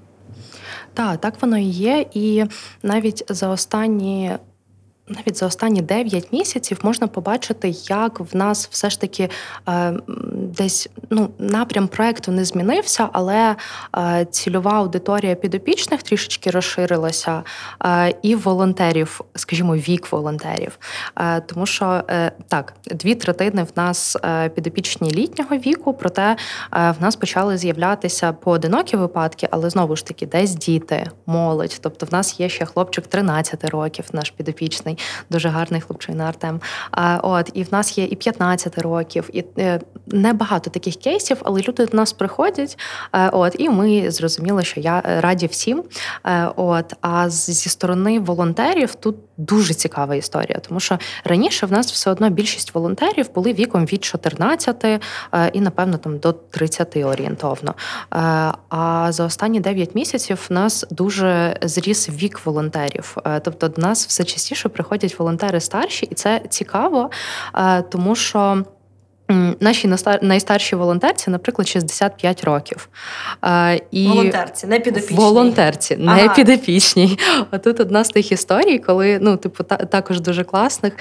Так, 0.95 1.21
так 1.21 1.35
воно 1.43 1.59
і 1.59 1.65
є. 1.65 2.07
І 2.13 2.45
навіть 2.83 3.25
за 3.29 3.49
останні 3.49 4.33
навіть 5.17 5.37
за 5.37 5.47
останні 5.47 5.83
9 5.83 6.33
місяців 6.33 6.79
можна 6.83 7.07
побачити, 7.07 7.75
як 7.89 8.21
в 8.21 8.37
нас 8.37 8.69
все 8.71 8.91
ж 8.91 9.01
таки 9.01 9.29
е, 9.69 9.95
десь 10.35 10.89
ну, 11.11 11.31
напрям 11.39 11.89
проекту 11.89 12.33
не 12.33 12.45
змінився, 12.45 13.09
але 13.13 13.57
е, 13.97 14.27
цільова 14.31 14.73
аудиторія 14.73 15.35
підопічних 15.35 16.03
трішечки 16.03 16.51
розширилася, 16.51 17.43
е, 17.85 18.15
і 18.23 18.35
волонтерів, 18.35 19.21
скажімо, 19.35 19.77
вік 19.77 20.13
волонтерів. 20.13 20.79
Е, 21.17 21.41
тому 21.41 21.67
що 21.67 22.03
е, 22.11 22.33
так, 22.49 22.75
дві 22.85 23.15
третини 23.15 23.63
в 23.63 23.71
нас 23.77 24.17
е, 24.25 24.49
підопічні 24.49 25.11
літнього 25.11 25.57
віку, 25.57 25.95
проте 25.95 26.37
в 26.73 26.95
нас 27.01 27.17
почали 27.17 27.57
з'являтися 27.57 28.33
поодинокі 28.33 28.97
випадки, 28.97 29.49
але 29.51 29.71
знову 29.71 29.97
ж 29.97 30.07
таки, 30.07 30.27
десь 30.27 30.55
діти, 30.55 31.11
молодь. 31.27 31.79
Тобто, 31.83 32.07
в 32.07 32.13
нас 32.13 32.41
є 32.41 32.49
ще 32.49 32.65
хлопчик 32.65 33.07
13 33.07 33.65
років, 33.65 34.05
наш 34.13 34.31
підопічний 34.31 34.99
дуже 35.31 35.49
гарний 35.49 35.81
хлопчина 35.81 36.25
Артем. 36.25 36.61
А 36.91 37.21
от 37.23 37.51
і 37.55 37.63
в 37.63 37.73
нас 37.73 37.99
є 37.99 38.05
і 38.05 38.17
15 38.17 38.79
років, 38.79 39.31
і 39.33 39.45
е, 39.59 39.81
небагато 40.07 40.71
таких 40.71 40.97
кейсів, 40.97 41.37
але 41.45 41.61
люди 41.61 41.87
до 41.87 41.97
нас 41.97 42.13
приходять. 42.13 42.79
Е, 43.13 43.29
от 43.29 43.57
і 43.59 43.69
ми 43.69 44.11
зрозуміли, 44.11 44.65
що 44.65 44.81
я 44.81 45.03
раді 45.05 45.47
всім. 45.47 45.85
Е, 46.27 46.49
от 46.57 46.95
а 47.01 47.31
зі 47.31 47.69
сторони 47.69 48.21
волонтерів 48.21 48.95
тут 48.95 49.17
дуже 49.37 49.75
цікава 49.75 50.15
історія, 50.15 50.59
тому 50.69 50.81
що 50.81 50.99
раніше 51.25 51.67
в 51.67 51.73
нас 51.73 51.93
все 51.93 52.11
одно 52.11 52.31
більшість 52.31 52.75
волонтерів 52.75 53.35
були 53.35 53.53
віком 53.53 53.85
від 53.85 54.05
14 54.05 54.85
е, 54.85 55.01
і, 55.53 55.61
напевно, 55.61 55.99
там 55.99 56.19
до 56.19 56.33
30 56.33 56.97
орієнтовно. 56.97 57.75
Е, 57.75 58.17
а 58.69 59.09
за 59.13 59.25
останні 59.25 59.61
9 59.61 59.95
місяців 59.95 60.47
в 60.51 60.53
нас 60.53 60.87
дуже 60.91 61.59
зріс 61.63 62.09
вік 62.09 62.41
волонтерів. 62.45 63.17
Е, 63.25 63.41
тобто 63.41 63.69
до 63.69 63.83
нас 63.83 64.07
все 64.07 64.25
частіше 64.25 64.69
приходять 64.69 65.19
волонтери 65.19 65.61
старші, 65.61 66.07
і 66.07 66.15
це 66.15 66.41
цікаво, 66.49 67.11
тому 67.91 68.15
що. 68.15 68.65
Наші 69.61 69.95
найстарші 70.23 70.77
волонтерці, 70.77 71.31
наприклад, 71.31 71.69
65 71.69 72.45
років. 72.45 72.89
І 73.91 74.09
Волонтерці, 74.09 74.67
не 74.67 74.81
підопічні. 74.81 75.17
Волонтерці, 75.17 75.97
не 75.97 76.13
ага. 76.13 76.35
підопічні. 76.35 77.19
А 77.51 77.59
тут 77.59 77.81
одна 77.81 78.05
з 78.05 78.09
тих 78.09 78.33
історій, 78.33 78.79
коли 78.79 79.19
ну, 79.23 79.37
типу, 79.37 79.65
та, 79.65 79.77
також 79.77 80.21
дуже 80.21 80.45
класних, 80.45 80.93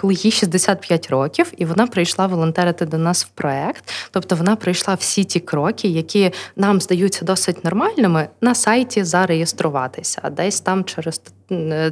коли 0.00 0.14
їй 0.14 0.30
65 0.30 1.10
років, 1.10 1.52
і 1.56 1.64
вона 1.64 1.86
прийшла 1.86 2.26
волонтерити 2.26 2.86
до 2.86 2.98
нас 2.98 3.24
в 3.24 3.28
проект. 3.28 3.92
Тобто 4.10 4.36
вона 4.36 4.56
пройшла 4.56 4.94
всі 4.94 5.24
ті 5.24 5.40
кроки, 5.40 5.88
які 5.88 6.32
нам 6.56 6.80
здаються 6.80 7.24
досить 7.24 7.64
нормальними, 7.64 8.28
на 8.40 8.54
сайті 8.54 9.04
зареєструватися, 9.04 10.20
десь 10.30 10.60
там 10.60 10.84
через 10.84 11.18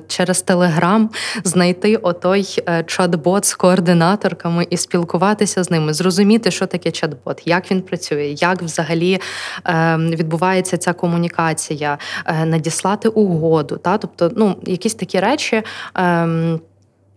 через 0.09 0.43
Телеграм 0.43 1.11
знайти 1.45 1.97
отой 1.97 2.63
е, 2.69 2.83
чат-бот 2.83 3.45
з 3.45 3.55
координаторками 3.55 4.67
і 4.71 4.77
спілкуватися 4.77 5.63
з 5.65 5.71
ними, 5.71 5.95
зрозуміти, 5.95 6.51
що 6.51 6.67
таке 6.67 6.91
чат-бот, 6.91 7.43
як 7.45 7.71
він 7.71 7.83
працює, 7.83 8.35
як 8.39 8.63
взагалі 8.63 9.21
ем, 9.65 10.11
відбувається 10.11 10.77
ця 10.77 10.93
комунікація, 10.93 11.99
е, 12.27 12.45
надіслати 12.45 13.09
угоду. 13.09 13.77
Та? 13.77 13.99
Тобто, 13.99 14.31
ну, 14.37 14.57
якісь 14.67 14.95
такі 14.95 15.21
речі. 15.21 15.63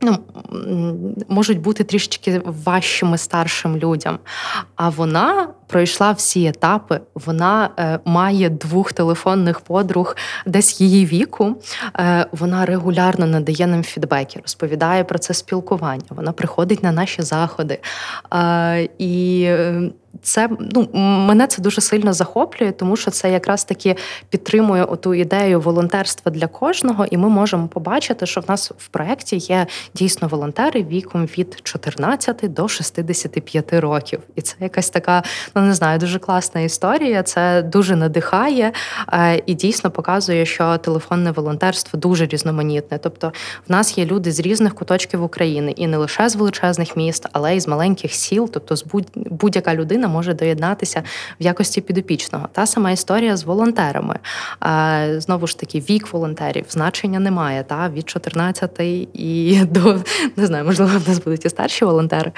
Ну, 0.04 0.18
можуть 1.30 1.62
бути 1.62 1.84
трішечки 1.84 2.42
важчими 2.46 3.18
старшим 3.18 3.78
людям. 3.78 4.20
А 4.76 4.90
вона 4.90 5.48
пройшла 5.72 6.12
всі 6.12 6.46
етапи. 6.46 7.00
Вона 7.16 7.70
е, 7.80 8.00
має 8.06 8.50
двох 8.50 8.94
телефонних 8.94 9.60
подруг, 9.60 10.16
десь 10.46 10.82
її 10.82 11.06
віку. 11.06 11.56
Е, 12.00 12.26
Вона 12.32 12.66
регулярно 12.66 13.26
надає 13.26 13.68
нам 13.68 13.84
фідбеки, 13.84 14.40
розповідає 14.42 15.04
про 15.04 15.20
це 15.20 15.34
спілкування. 15.34 16.04
Вона 16.10 16.32
приходить 16.32 16.84
на 16.84 16.92
наші 16.92 17.22
заходи. 17.22 17.80
Е, 18.34 18.90
І 18.98 19.48
це 20.22 20.50
ну 20.60 20.90
мене 21.28 21.48
це 21.48 21.62
дуже 21.62 21.82
сильно 21.82 22.14
захоплює, 22.14 22.72
тому 22.72 22.96
що 22.96 23.12
це 23.12 23.32
якраз 23.32 23.64
таки 23.64 23.96
підтримує 24.30 24.84
оту 24.84 25.14
ідею 25.14 25.62
волонтерства 25.62 26.32
для 26.32 26.48
кожного, 26.48 27.06
і 27.06 27.18
ми 27.18 27.30
можемо 27.30 27.68
побачити, 27.68 28.26
що 28.26 28.42
в 28.42 28.44
нас 28.48 28.72
в 28.78 28.88
проєкті 28.88 29.38
є 29.38 29.68
дійсно 29.96 30.28
волонтери 30.28 30.84
віком 30.84 31.26
від 31.26 31.60
14 31.64 32.54
до 32.54 32.68
65 32.68 33.74
років. 33.74 34.20
І 34.36 34.42
це 34.42 34.56
якась 34.60 34.90
така, 34.90 35.24
ну 35.56 35.61
не 35.62 35.74
знаю, 35.74 36.00
дуже 36.00 36.20
класна 36.20 36.62
історія. 36.62 37.24
Це 37.24 37.62
дуже 37.62 37.96
надихає 37.96 38.72
е, 39.14 39.42
і 39.46 39.54
дійсно 39.54 39.92
показує, 39.92 40.46
що 40.46 40.78
телефонне 40.78 41.32
волонтерство 41.32 42.00
дуже 42.00 42.26
різноманітне. 42.26 42.98
Тобто, 42.98 43.34
в 43.68 43.72
нас 43.72 43.98
є 43.98 44.06
люди 44.06 44.32
з 44.32 44.40
різних 44.40 44.76
куточків 44.76 45.24
України, 45.24 45.72
і 45.72 45.88
не 45.88 45.98
лише 45.98 46.30
з 46.30 46.36
величезних 46.36 46.98
міст, 46.98 47.28
але 47.32 47.56
й 47.56 47.60
з 47.60 47.68
маленьких 47.68 48.14
сіл, 48.14 48.50
тобто 48.54 48.76
з 48.76 48.86
будь-яка 49.16 49.76
людина 49.76 50.08
може 50.08 50.34
доєднатися 50.34 51.04
в 51.40 51.44
якості 51.44 51.82
підопічного. 51.82 52.48
Та 52.52 52.66
сама 52.66 52.92
історія 52.92 53.38
з 53.38 53.44
волонтерами. 53.44 54.16
Знову 55.18 55.48
ж 55.48 55.60
таки, 55.60 55.80
вік 55.80 56.14
волонтерів 56.14 56.66
значення 56.70 57.20
немає. 57.20 57.64
Та 57.64 57.90
від 57.90 58.10
14 58.10 58.80
і 59.14 59.62
до 59.72 60.00
не 60.36 60.46
знаю, 60.46 60.66
можливо, 60.66 60.92
в 61.06 61.10
нас 61.10 61.20
будуть 61.20 61.46
і 61.46 61.50
старші 61.50 61.86
волонтери. 61.86 62.32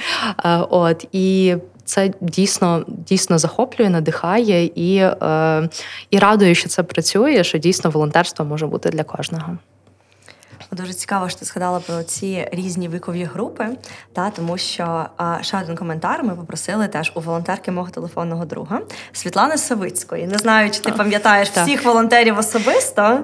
От 0.69 1.07
і. 1.11 1.55
Це 1.85 2.11
дійсно 2.21 2.85
дійсно 2.87 3.37
захоплює, 3.37 3.89
надихає 3.89 4.65
і 4.65 4.97
е, 4.97 5.69
і 6.09 6.19
радує, 6.19 6.55
що 6.55 6.69
це 6.69 6.83
працює. 6.83 7.43
Що 7.43 7.57
дійсно 7.57 7.89
волонтерство 7.89 8.45
може 8.45 8.67
бути 8.67 8.89
для 8.89 9.03
кожного. 9.03 9.57
Дуже 10.71 10.93
цікаво, 10.93 11.29
що 11.29 11.39
ти 11.39 11.45
згадала 11.45 11.79
про 11.79 12.03
ці 12.03 12.47
різні 12.51 12.89
вікові 12.89 13.23
групи, 13.23 13.67
та 14.13 14.29
тому 14.29 14.57
що 14.57 15.05
а, 15.17 15.37
ще 15.41 15.61
один 15.61 15.75
коментар 15.75 16.23
ми 16.23 16.35
попросили 16.35 16.87
теж 16.87 17.11
у 17.15 17.19
волонтерки 17.19 17.71
мого 17.71 17.89
телефонного 17.89 18.45
друга 18.45 18.81
Світлани 19.11 19.57
Савицької. 19.57 20.27
Не 20.27 20.37
знаю, 20.37 20.71
чи 20.71 20.79
ти 20.79 20.91
пам'ятаєш 20.91 21.49
так. 21.49 21.65
всіх 21.65 21.85
волонтерів 21.85 22.37
особисто, 22.37 23.19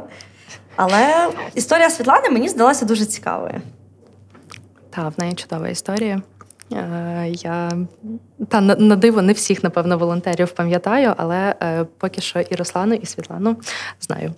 але 0.75 1.27
історія 1.55 1.89
Світлани 1.89 2.29
мені 2.29 2.49
здалася 2.49 2.85
дуже 2.85 3.05
цікавою. 3.05 3.61
Так, 4.89 5.13
в 5.17 5.19
неї 5.19 5.33
чудова 5.33 5.69
історія. 5.69 6.21
Е, 6.71 7.29
я 7.29 7.71
та 8.47 8.61
на 8.61 8.95
диво 8.95 9.21
не 9.21 9.33
всіх, 9.33 9.63
напевно, 9.63 9.97
волонтерів 9.97 10.51
пам'ятаю, 10.51 11.13
але 11.17 11.55
е, 11.61 11.85
поки 11.97 12.21
що 12.21 12.39
і 12.39 12.55
Руслану, 12.55 12.95
і 12.95 13.05
Світлану 13.05 13.57
знаю. 14.01 14.33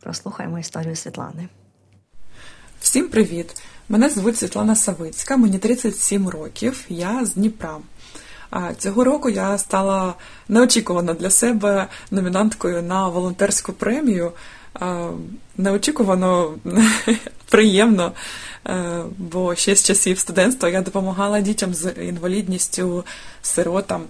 Прослухаємо 0.00 0.58
історію 0.58 0.96
Світлани. 0.96 1.48
Всім 2.80 3.08
привіт! 3.08 3.62
Мене 3.88 4.08
звуть 4.08 4.36
Світлана 4.36 4.76
Савицька, 4.76 5.36
мені 5.36 5.58
37 5.58 6.28
років, 6.28 6.84
я 6.88 7.24
з 7.24 7.34
Дніпра. 7.34 7.76
Цього 8.78 9.04
року 9.04 9.30
я 9.30 9.58
стала 9.58 10.14
неочікувано 10.48 11.14
для 11.14 11.30
себе 11.30 11.88
номінанткою 12.10 12.82
на 12.82 13.08
волонтерську 13.08 13.72
премію. 13.72 14.32
Неочікувано 15.56 16.54
приємно, 17.50 18.12
е, 18.66 19.02
бо 19.18 19.54
ще 19.54 19.76
з 19.76 19.84
часів 19.84 20.18
студентства 20.18 20.68
я 20.68 20.82
допомагала 20.82 21.40
дітям 21.40 21.74
з 21.74 21.90
інвалідністю, 21.90 23.04
сиротам. 23.42 24.02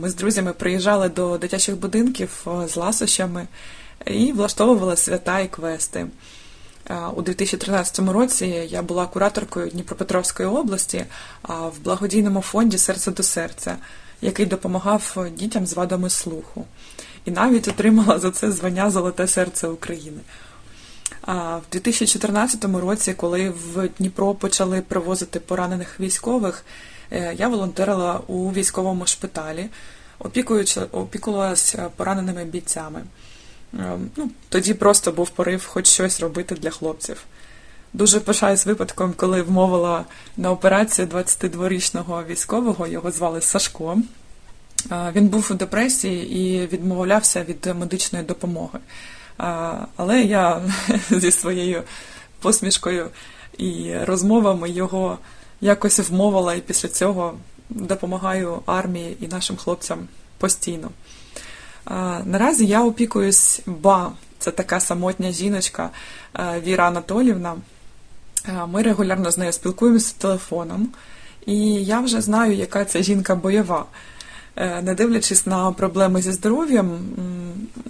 Ми 0.00 0.10
з 0.10 0.14
друзями 0.14 0.52
приїжджали 0.52 1.08
до 1.08 1.38
дитячих 1.38 1.76
будинків 1.76 2.46
е, 2.46 2.68
з 2.68 2.76
ласощами 2.76 3.46
і 4.06 4.32
влаштовувала 4.32 4.96
свята 4.96 5.40
і 5.40 5.48
квести. 5.48 6.06
У 7.14 7.22
2013 7.22 7.98
році 7.98 8.46
я 8.68 8.82
була 8.82 9.06
кураторкою 9.06 9.68
Дніпропетровської 9.68 10.48
області 10.48 11.04
в 11.48 11.84
благодійному 11.84 12.40
фонді 12.40 12.78
Серце 12.78 13.10
до 13.10 13.22
серця, 13.22 13.76
який 14.22 14.46
допомагав 14.46 15.26
дітям 15.36 15.66
з 15.66 15.74
вадами 15.74 16.10
слуху. 16.10 16.64
І 17.26 17.30
навіть 17.30 17.68
отримала 17.68 18.18
за 18.18 18.30
це 18.30 18.52
звання 18.52 18.90
Золоте 18.90 19.26
серце 19.26 19.68
України. 19.68 20.20
А 21.22 21.56
в 21.56 21.62
2014 21.72 22.64
році, 22.64 23.14
коли 23.14 23.50
в 23.50 23.88
Дніпро 23.98 24.34
почали 24.34 24.80
привозити 24.80 25.40
поранених 25.40 26.00
військових, 26.00 26.64
е, 27.10 27.34
я 27.38 27.48
волонтерила 27.48 28.20
у 28.26 28.52
військовому 28.52 29.06
шпиталі, 29.06 29.68
опікувалася 30.92 31.90
пораненими 31.96 32.44
бійцями. 32.44 33.02
Ем, 33.74 34.10
ну, 34.16 34.30
Тоді 34.48 34.74
просто 34.74 35.12
був 35.12 35.30
порив 35.30 35.66
хоч 35.66 35.86
щось 35.86 36.20
робити 36.20 36.54
для 36.54 36.70
хлопців. 36.70 37.24
Дуже 37.92 38.20
пишаюсь 38.20 38.66
випадком, 38.66 39.12
коли 39.16 39.42
вмовила 39.42 40.04
на 40.36 40.50
операцію 40.50 41.08
22-річного 41.08 42.24
військового, 42.28 42.86
його 42.86 43.10
звали 43.10 43.40
Сашко. 43.40 43.98
Е, 44.92 45.12
він 45.16 45.28
був 45.28 45.48
у 45.50 45.54
депресії 45.54 46.38
і 46.38 46.66
відмовлявся 46.66 47.44
від 47.44 47.74
медичної 47.78 48.24
допомоги. 48.24 48.78
Е, 48.78 48.82
але 49.96 50.22
я 50.22 50.62
зі 51.10 51.30
своєю 51.30 51.82
посмішкою 52.40 53.08
і 53.58 53.94
розмовами 54.02 54.70
його 54.70 55.18
якось 55.60 55.98
вмовила, 55.98 56.54
і 56.54 56.60
після 56.60 56.88
цього 56.88 57.34
допомагаю 57.70 58.62
армії 58.66 59.16
і 59.20 59.28
нашим 59.28 59.56
хлопцям 59.56 59.98
постійно. 60.38 60.90
Наразі 62.24 62.66
я 62.66 62.84
опікуюсь 62.84 63.60
ба, 63.66 64.12
це 64.38 64.50
така 64.50 64.80
самотня 64.80 65.32
жіночка 65.32 65.90
Віра 66.62 66.86
Анатолівна. 66.86 67.56
Ми 68.68 68.82
регулярно 68.82 69.30
з 69.30 69.38
нею 69.38 69.52
спілкуємося 69.52 70.14
телефоном, 70.18 70.88
і 71.46 71.56
я 71.84 72.00
вже 72.00 72.20
знаю, 72.20 72.52
яка 72.52 72.84
ця 72.84 73.02
жінка 73.02 73.34
бойова. 73.34 73.86
Е, 74.56 74.82
не 74.82 74.94
дивлячись 74.94 75.46
на 75.46 75.72
проблеми 75.72 76.22
зі 76.22 76.32
здоров'ям, 76.32 76.98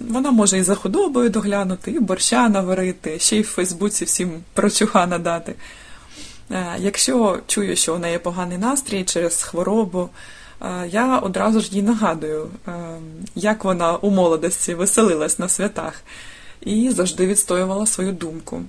вона 0.09 0.31
може 0.31 0.57
і 0.57 0.63
за 0.63 0.75
худобою 0.75 1.29
доглянути, 1.29 1.91
і 1.91 1.99
борща 1.99 2.49
наварити, 2.49 3.19
ще 3.19 3.37
й 3.37 3.41
в 3.41 3.47
Фейсбуці 3.47 4.05
всім 4.05 4.31
прочуха 4.53 5.07
надати. 5.07 5.55
Е, 6.51 6.75
якщо 6.79 7.39
чую, 7.47 7.75
що 7.75 7.95
у 7.95 7.97
неї 7.97 8.19
поганий 8.19 8.57
настрій 8.57 9.03
через 9.03 9.43
хворобу, 9.43 10.09
я 10.89 11.17
одразу 11.17 11.59
ж 11.59 11.69
їй 11.71 11.81
нагадую, 11.81 12.49
е, 12.67 12.71
як 13.35 13.63
вона 13.63 13.95
у 13.95 14.09
молодості 14.09 14.73
веселилась 14.73 15.39
на 15.39 15.49
святах 15.49 15.93
і 16.61 16.89
завжди 16.89 17.27
відстоювала 17.27 17.85
свою 17.85 18.11
думку. 18.11 18.61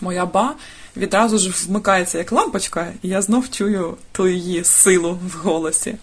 Моя 0.00 0.26
ба 0.26 0.54
відразу 0.96 1.38
ж 1.38 1.66
вмикається 1.68 2.18
як 2.18 2.32
лампочка, 2.32 2.92
і 3.02 3.08
я 3.08 3.22
знов 3.22 3.50
чую 3.50 3.96
ту 4.12 4.28
її 4.28 4.64
силу 4.64 5.18
в 5.34 5.38
голосі. 5.38 5.96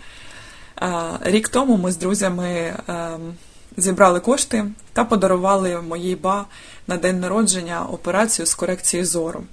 Рік 1.21 1.49
тому 1.49 1.77
ми 1.77 1.91
з 1.91 1.97
друзями 1.97 2.75
ем, 2.87 3.33
зібрали 3.77 4.19
кошти 4.19 4.65
та 4.93 5.03
подарували 5.03 5.81
моїй 5.81 6.15
ба 6.15 6.45
на 6.87 6.97
день 6.97 7.19
народження 7.19 7.85
операцію 7.85 8.45
з 8.45 8.53
корекції 8.53 9.03
зору. 9.03 9.43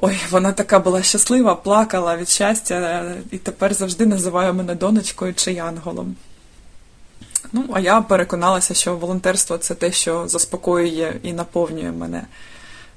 Ой, 0.00 0.18
вона 0.30 0.52
така 0.52 0.78
була 0.78 1.02
щаслива, 1.02 1.54
плакала 1.54 2.16
від 2.16 2.28
щастя 2.28 3.04
і 3.30 3.38
тепер 3.38 3.74
завжди 3.74 4.06
називає 4.06 4.52
мене 4.52 4.74
донечкою 4.74 5.34
чи 5.34 5.52
янголом. 5.52 6.16
Ну, 7.52 7.64
а 7.72 7.80
я 7.80 8.00
переконалася, 8.00 8.74
що 8.74 8.96
волонтерство 8.96 9.58
це 9.58 9.74
те, 9.74 9.92
що 9.92 10.28
заспокоює 10.28 11.14
і 11.22 11.32
наповнює 11.32 11.92
мене. 11.92 12.22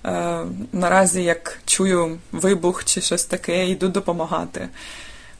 Е, 0.05 0.45
Наразі, 0.73 1.23
як 1.23 1.59
чую 1.65 2.17
вибух 2.31 2.85
чи 2.85 3.01
щось 3.01 3.25
таке, 3.25 3.67
йду 3.67 3.87
допомагати. 3.87 4.69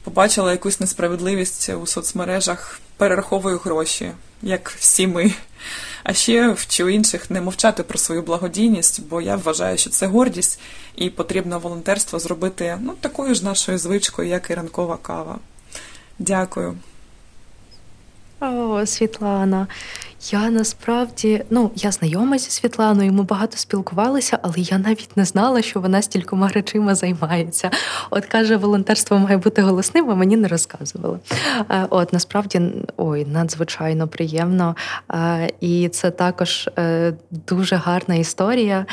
Побачила 0.06 0.50
якусь 0.50 0.80
несправедливість 0.80 1.68
у 1.82 1.86
соцмережах, 1.86 2.80
перераховую 2.96 3.58
гроші, 3.58 4.12
як 4.42 4.70
всі 4.70 5.06
ми. 5.06 5.32
А 6.04 6.12
ще 6.12 6.52
вчу 6.52 6.88
інших 6.88 7.30
не 7.30 7.40
мовчати 7.40 7.82
про 7.82 7.98
свою 7.98 8.22
благодійність, 8.22 9.08
бо 9.08 9.20
я 9.20 9.36
вважаю, 9.36 9.78
що 9.78 9.90
це 9.90 10.06
гордість, 10.06 10.60
і 10.96 11.10
потрібно 11.10 11.58
волонтерство 11.58 12.18
зробити 12.18 12.78
ну, 12.80 12.92
такою 13.00 13.34
ж 13.34 13.44
нашою 13.44 13.78
звичкою, 13.78 14.28
як 14.28 14.50
і 14.50 14.54
ранкова 14.54 14.96
кава. 14.96 15.38
Дякую. 16.18 16.78
О, 18.40 18.86
Світлана. 18.86 19.66
Я 20.32 20.50
насправді 20.50 21.44
ну 21.50 21.70
я 21.74 21.90
знайома 21.90 22.38
зі 22.38 22.50
Світланою, 22.50 23.12
ми 23.12 23.22
багато 23.22 23.56
спілкувалися, 23.56 24.38
але 24.42 24.54
я 24.58 24.78
навіть 24.78 25.16
не 25.16 25.24
знала, 25.24 25.62
що 25.62 25.80
вона 25.80 26.02
стількома 26.02 26.48
речима 26.48 26.94
займається. 26.94 27.70
От 28.10 28.26
каже, 28.26 28.56
волонтерство 28.56 29.18
має 29.18 29.36
бути 29.36 29.62
голосним, 29.62 30.10
а 30.10 30.14
мені 30.14 30.36
не 30.36 30.48
розказували. 30.48 31.18
Е, 31.70 31.86
от 31.90 32.12
насправді 32.12 32.60
ой, 32.96 33.24
надзвичайно 33.24 34.08
приємно. 34.08 34.76
Е, 35.14 35.50
і 35.60 35.88
це 35.88 36.10
також 36.10 36.68
е, 36.78 37.12
дуже 37.30 37.76
гарна 37.76 38.14
історія. 38.14 38.86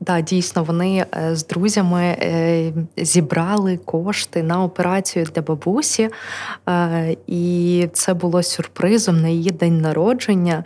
Да, 0.00 0.20
дійсно, 0.20 0.64
вони 0.64 1.06
е, 1.16 1.36
з 1.36 1.46
друзями 1.46 2.02
е, 2.02 2.72
зібрали 2.96 3.76
кошти 3.76 4.42
на 4.42 4.62
операцію 4.62 5.26
для 5.34 5.42
бабусі, 5.42 6.10
е, 6.68 7.16
і 7.26 7.88
це 7.92 8.14
було 8.14 8.42
сюрпризом 8.42 9.22
на 9.22 9.28
її 9.28 9.50
день 9.50 9.80
народження. 9.80 10.64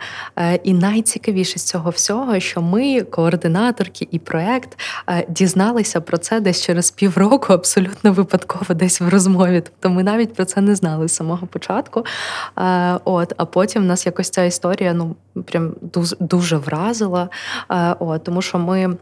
І 0.63 0.73
найцікавіше 0.73 1.59
з 1.59 1.63
цього 1.63 1.89
всього, 1.89 2.39
що 2.39 2.61
ми, 2.61 3.01
координаторки 3.01 4.07
і 4.11 4.19
проект, 4.19 4.79
дізналися 5.29 6.01
про 6.01 6.17
це 6.17 6.39
десь 6.39 6.61
через 6.61 6.91
півроку, 6.91 7.53
абсолютно 7.53 8.11
випадково, 8.13 8.75
десь 8.75 9.01
в 9.01 9.09
розмові. 9.09 9.61
Тобто 9.61 9.89
ми 9.89 10.03
навіть 10.03 10.33
про 10.33 10.45
це 10.45 10.61
не 10.61 10.75
знали 10.75 11.07
з 11.07 11.15
самого 11.15 11.47
початку. 11.47 12.05
От, 13.03 13.33
А 13.37 13.45
потім 13.45 13.81
в 13.81 13.85
нас 13.85 14.05
якось 14.05 14.29
ця 14.29 14.43
історія 14.43 14.93
ну 14.93 15.15
прям 15.45 15.75
дуже, 15.81 16.15
дуже 16.19 16.57
вразила, 16.57 17.29
от, 17.99 18.23
тому 18.23 18.41
що 18.41 18.59
ми 18.59 18.97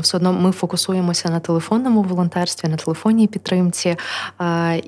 все 0.00 0.16
одно 0.16 0.32
ми 0.32 0.52
фокусуємося 0.52 1.30
на 1.30 1.40
телефонному 1.40 2.02
волонтерстві, 2.02 2.68
на 2.68 2.76
телефонній 2.76 3.26
підтримці. 3.26 3.96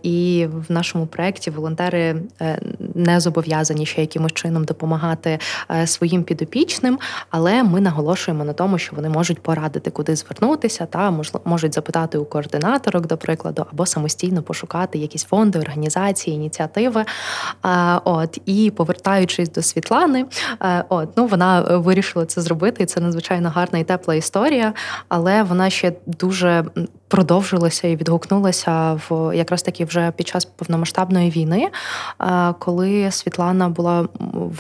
І 0.03 0.49
в 0.69 0.73
нашому 0.73 1.07
проєкті 1.07 1.51
волонтери 1.51 2.23
е, 2.41 2.61
не 2.95 3.21
зобов'язані 3.21 3.87
ще 3.87 4.01
якимось 4.01 4.33
чином 4.33 4.65
допомагати 4.65 5.39
е, 5.71 5.87
своїм 5.87 6.23
підопічним, 6.23 6.99
але 7.31 7.63
ми 7.63 7.81
наголошуємо 7.81 8.45
на 8.45 8.53
тому, 8.53 8.79
що 8.79 8.97
вони 8.97 9.09
можуть 9.09 9.43
порадити, 9.43 9.91
куди 9.91 10.17
звернутися, 10.17 10.87
та 10.87 11.15
можуть 11.45 11.75
запитати 11.75 12.19
у 12.19 12.25
координаторок, 12.25 13.07
до 13.07 13.17
прикладу, 13.17 13.67
або 13.73 13.87
самостійно 13.87 14.43
пошукати 14.43 14.99
якісь 14.99 15.25
фонди, 15.25 15.59
організації, 15.59 16.37
ініціативи. 16.37 17.05
От 18.05 18.39
і 18.47 18.73
повертаючись 18.77 19.51
до 19.51 19.63
Світлани, 19.63 20.25
е, 20.63 20.85
от 20.89 21.09
ну 21.17 21.27
вона 21.27 21.61
вирішила 21.61 22.27
це 22.27 22.41
зробити, 22.41 22.83
і 22.83 22.87
це 22.87 23.01
надзвичайно 23.01 23.51
гарна 23.51 23.79
і 23.79 23.85
тепла 23.85 24.15
історія 24.15 24.54
історія, 24.55 24.73
але 25.09 25.43
вона 25.43 25.71
ще 25.71 25.93
дуже 26.07 26.65
продовжилася 27.09 27.89
і 27.89 27.97
відгукнулася 27.97 29.01
в 29.09 29.37
якраз 29.37 29.63
таки 29.63 29.85
вже 29.85 30.13
під 30.17 30.29
час 30.29 30.45
повномасштабної 30.45 31.31
війни, 31.31 31.69
коли 32.59 33.11
Світлана 33.11 33.69
була 33.69 34.09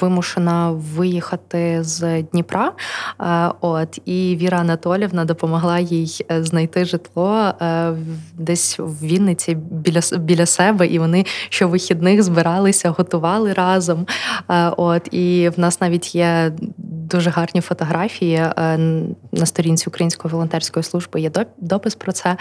вимушена 0.00 0.70
виїхати 0.70 1.78
з 1.82 2.22
Дніпра. 2.22 2.72
От 3.60 4.00
і 4.04 4.36
Віра 4.40 4.58
Анатолівна 4.58 5.24
допомогла 5.24 5.78
їй 5.78 6.26
е, 6.30 6.44
знайти 6.44 6.84
житло 6.84 7.52
е, 7.60 7.92
десь 8.34 8.78
в 8.78 9.02
Вінниці 9.02 9.54
біля 9.70 10.00
біля 10.18 10.46
себе, 10.46 10.86
і 10.86 10.98
вони 10.98 11.24
щовихідних 11.48 12.22
збиралися, 12.22 12.90
готували 12.90 13.52
разом. 13.52 14.06
От 14.76 15.14
і 15.14 15.50
в 15.56 15.60
нас 15.60 15.80
навіть 15.80 16.14
є 16.14 16.52
дуже 17.14 17.30
гарні 17.30 17.60
фотографії 17.60 18.34
е, 18.34 18.78
на 19.32 19.46
сторінці 19.46 19.73
Української 19.86 20.32
волонтерської 20.32 20.84
служби. 20.84 21.20
Є 21.20 21.30
допис 21.58 21.94
про 21.94 22.12
це. 22.12 22.36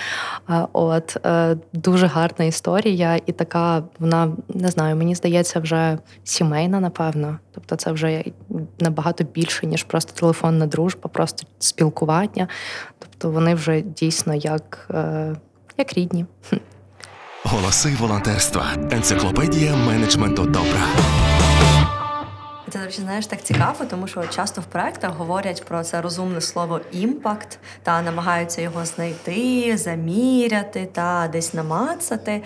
Е, 0.50 0.68
от 0.74 1.18
е, 1.26 1.58
дуже 1.74 2.08
гарна 2.08 2.46
історія, 2.46 3.20
і 3.26 3.32
така 3.32 3.84
вона 4.00 4.32
не 4.50 4.68
знаю, 4.68 4.96
мені 4.96 5.16
здається, 5.16 5.60
вже 5.60 5.98
сімейна, 6.24 6.80
напевно. 6.80 7.40
Тобто, 7.52 7.76
це 7.76 7.92
вже 7.92 8.24
набагато 8.80 9.24
більше, 9.24 9.68
ніж 9.68 9.84
просто 9.84 10.20
телефонна 10.20 10.66
дружба, 10.66 11.10
просто 11.14 11.48
спілкування. 11.60 12.48
Тобто 13.00 13.32
вони 13.32 13.56
вже 13.56 13.82
дійсно 13.82 14.36
як, 14.36 14.90
як 15.78 15.94
рідні. 15.94 16.26
Голоси 17.44 17.96
волонтерства. 18.00 18.66
Енциклопедія 18.92 19.76
менеджменту 19.76 20.46
добра. 20.46 20.88
Це, 22.74 22.80
до 22.80 22.86
речі, 22.86 23.02
знаєш, 23.02 23.28
так 23.28 23.44
цікаво, 23.44 23.86
тому 23.90 24.08
що 24.08 24.28
часто 24.28 24.62
в 24.62 24.66
проектах 24.66 25.16
говорять 25.16 25.66
про 25.66 25.84
це 25.84 26.02
розумне 26.02 26.42
слово 26.42 26.82
імпакт 26.92 27.60
та 27.84 28.02
намагаються 28.02 28.62
його 28.62 28.86
знайти, 28.86 29.78
заміряти 29.78 30.90
та 30.94 31.30
десь 31.32 31.54
намацати. 31.54 32.44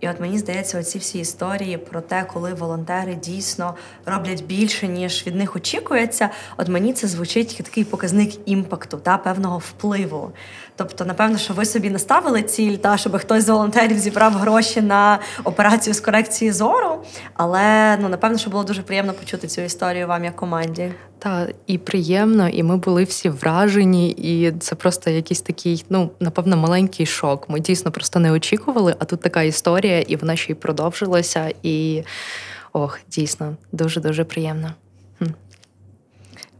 І 0.00 0.08
от 0.08 0.20
мені 0.20 0.38
здається, 0.38 0.80
оці 0.80 0.98
всі 0.98 1.18
історії 1.18 1.78
про 1.78 2.00
те, 2.00 2.24
коли 2.24 2.54
волонтери 2.54 3.14
дійсно 3.14 3.74
роблять 4.06 4.44
більше, 4.44 4.88
ніж 4.88 5.26
від 5.26 5.34
них 5.34 5.56
очікується. 5.56 6.30
От 6.56 6.68
мені 6.68 6.92
це 6.92 7.06
звучить 7.06 7.58
як 7.58 7.68
такий 7.68 7.84
показник 7.84 8.48
імпакту 8.48 8.96
та 8.96 9.18
певного 9.18 9.58
впливу. 9.58 10.32
Тобто, 10.80 11.04
напевно, 11.04 11.38
що 11.38 11.54
ви 11.54 11.64
собі 11.64 11.90
наставили 11.90 12.42
ціль, 12.42 12.76
та 12.76 12.96
щоб 12.96 13.18
хтось 13.18 13.44
з 13.44 13.48
волонтерів 13.48 13.98
зібрав 13.98 14.32
гроші 14.32 14.80
на 14.80 15.18
операцію 15.44 15.94
з 15.94 16.00
корекції 16.00 16.52
зору. 16.52 17.04
Але 17.34 17.96
ну 17.96 18.08
напевно, 18.08 18.38
що 18.38 18.50
було 18.50 18.64
дуже 18.64 18.82
приємно 18.82 19.12
почути 19.12 19.48
цю 19.48 19.60
історію 19.60 20.06
вам 20.06 20.24
як 20.24 20.36
команді. 20.36 20.92
Та 21.18 21.48
і 21.66 21.78
приємно, 21.78 22.48
і 22.48 22.62
ми 22.62 22.76
були 22.76 23.04
всі 23.04 23.28
вражені, 23.28 24.10
і 24.10 24.52
це 24.52 24.74
просто 24.74 25.10
якийсь 25.10 25.40
такий, 25.40 25.84
ну 25.90 26.10
напевно, 26.20 26.56
маленький 26.56 27.06
шок. 27.06 27.48
Ми 27.48 27.60
дійсно 27.60 27.90
просто 27.90 28.18
не 28.20 28.32
очікували. 28.32 28.94
А 28.98 29.04
тут 29.04 29.20
така 29.20 29.42
історія, 29.42 30.00
і 30.00 30.16
вона 30.16 30.36
ще 30.36 30.52
й 30.52 30.54
продовжилася. 30.54 31.52
І 31.62 32.02
ох, 32.72 33.00
дійсно 33.08 33.56
дуже 33.72 34.00
дуже 34.00 34.24
приємно. 34.24 34.70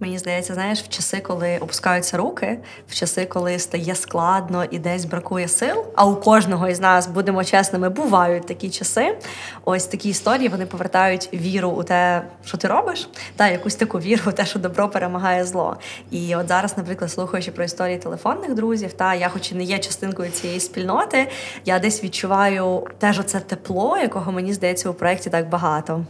Мені 0.02 0.18
здається, 0.18 0.54
знаєш, 0.54 0.82
в 0.82 0.88
часи, 0.88 1.20
коли 1.20 1.58
опускаються 1.58 2.16
руки, 2.16 2.58
в 2.88 2.94
часи, 2.94 3.24
коли 3.24 3.58
стає 3.58 3.94
складно 3.94 4.64
і 4.70 4.78
десь 4.78 5.04
бракує 5.04 5.48
сил. 5.48 5.84
А 5.96 6.06
у 6.06 6.16
кожного 6.16 6.68
із 6.68 6.80
нас, 6.80 7.06
будемо 7.06 7.44
чесними, 7.44 7.88
бувають 7.88 8.46
такі 8.46 8.70
часи. 8.70 9.18
Ось 9.64 9.84
такі 9.84 10.08
історії 10.08 10.48
вони 10.48 10.66
повертають 10.66 11.28
віру 11.32 11.68
у 11.68 11.82
те, 11.82 12.22
що 12.44 12.58
ти 12.58 12.68
робиш, 12.68 13.08
та 13.36 13.48
якусь 13.48 13.74
таку 13.74 13.98
віру 13.98 14.22
у 14.26 14.32
те, 14.32 14.46
що 14.46 14.58
добро 14.58 14.88
перемагає 14.88 15.44
зло. 15.44 15.76
І 16.10 16.36
от 16.36 16.48
зараз, 16.48 16.76
наприклад, 16.78 17.10
слухаючи 17.10 17.50
про 17.50 17.64
історії 17.64 17.98
телефонних 17.98 18.54
друзів, 18.54 18.92
та 18.92 19.14
я, 19.14 19.28
хоч 19.28 19.52
і 19.52 19.54
не 19.54 19.62
є 19.62 19.78
частинкою 19.78 20.30
цієї 20.30 20.60
спільноти, 20.60 21.28
я 21.64 21.78
десь 21.78 22.04
відчуваю 22.04 22.86
теж 22.98 23.18
оце 23.18 23.40
тепло, 23.40 23.96
якого 23.96 24.32
мені 24.32 24.52
здається 24.52 24.90
у 24.90 24.94
проєкті 24.94 25.30
так 25.30 25.48
багато. 25.48 26.04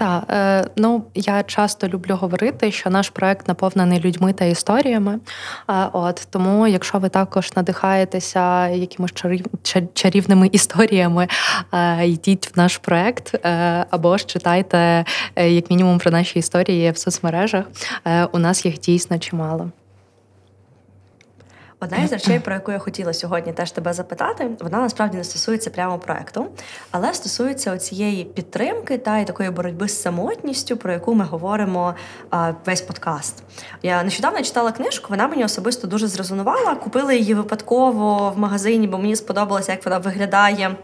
Так, 0.00 0.24
е, 0.30 0.64
ну 0.76 1.04
я 1.14 1.42
часто 1.42 1.88
люблю 1.88 2.16
говорити, 2.16 2.72
що 2.72 2.90
наш 2.90 3.10
проект 3.10 3.48
наповнений 3.48 4.00
людьми 4.00 4.32
та 4.32 4.44
історіями. 4.44 5.18
Е, 5.70 5.88
от 5.92 6.28
тому, 6.30 6.66
якщо 6.66 6.98
ви 6.98 7.08
також 7.08 7.56
надихаєтеся 7.56 8.68
якимось 8.68 9.12
чарів, 9.12 9.46
чарівними 9.94 10.48
історіями, 10.52 11.28
е, 11.72 12.06
йдіть 12.06 12.56
в 12.56 12.58
наш 12.58 12.78
проект 12.78 13.34
е, 13.34 13.86
або 13.90 14.16
ж 14.16 14.26
читайте 14.26 15.04
е, 15.36 15.50
як 15.50 15.70
мінімум 15.70 15.98
про 15.98 16.10
наші 16.10 16.38
історії 16.38 16.90
в 16.90 16.98
соцмережах. 16.98 17.64
Е, 18.04 18.24
у 18.24 18.38
нас 18.38 18.64
їх 18.64 18.78
дійсно 18.78 19.18
чимало. 19.18 19.70
Одна 21.82 21.98
із 21.98 22.12
речей, 22.12 22.38
про 22.38 22.54
яку 22.54 22.72
я 22.72 22.78
хотіла 22.78 23.12
сьогодні 23.12 23.52
теж 23.52 23.70
тебе 23.70 23.92
запитати, 23.92 24.50
вона 24.60 24.80
насправді 24.80 25.16
не 25.16 25.24
стосується 25.24 25.70
прямо 25.70 25.98
проекту, 25.98 26.46
але 26.90 27.14
стосується 27.14 27.78
цієї 27.78 28.24
підтримки 28.24 28.98
та 28.98 29.18
й 29.18 29.24
такої 29.24 29.50
боротьби 29.50 29.88
з 29.88 30.02
самотністю, 30.02 30.76
про 30.76 30.92
яку 30.92 31.14
ми 31.14 31.24
говоримо 31.24 31.94
а, 32.30 32.52
весь 32.66 32.80
подкаст. 32.80 33.42
Я 33.82 34.02
нещодавно 34.02 34.42
читала 34.42 34.72
книжку, 34.72 35.06
вона 35.10 35.28
мені 35.28 35.44
особисто 35.44 35.86
дуже 35.86 36.06
зрезонувала. 36.06 36.74
Купила 36.74 37.12
її 37.12 37.34
випадково 37.34 38.30
в 38.36 38.38
магазині, 38.38 38.86
бо 38.86 38.98
мені 38.98 39.16
сподобалося, 39.16 39.72
як 39.72 39.84
вона 39.84 39.98
виглядає 39.98 40.76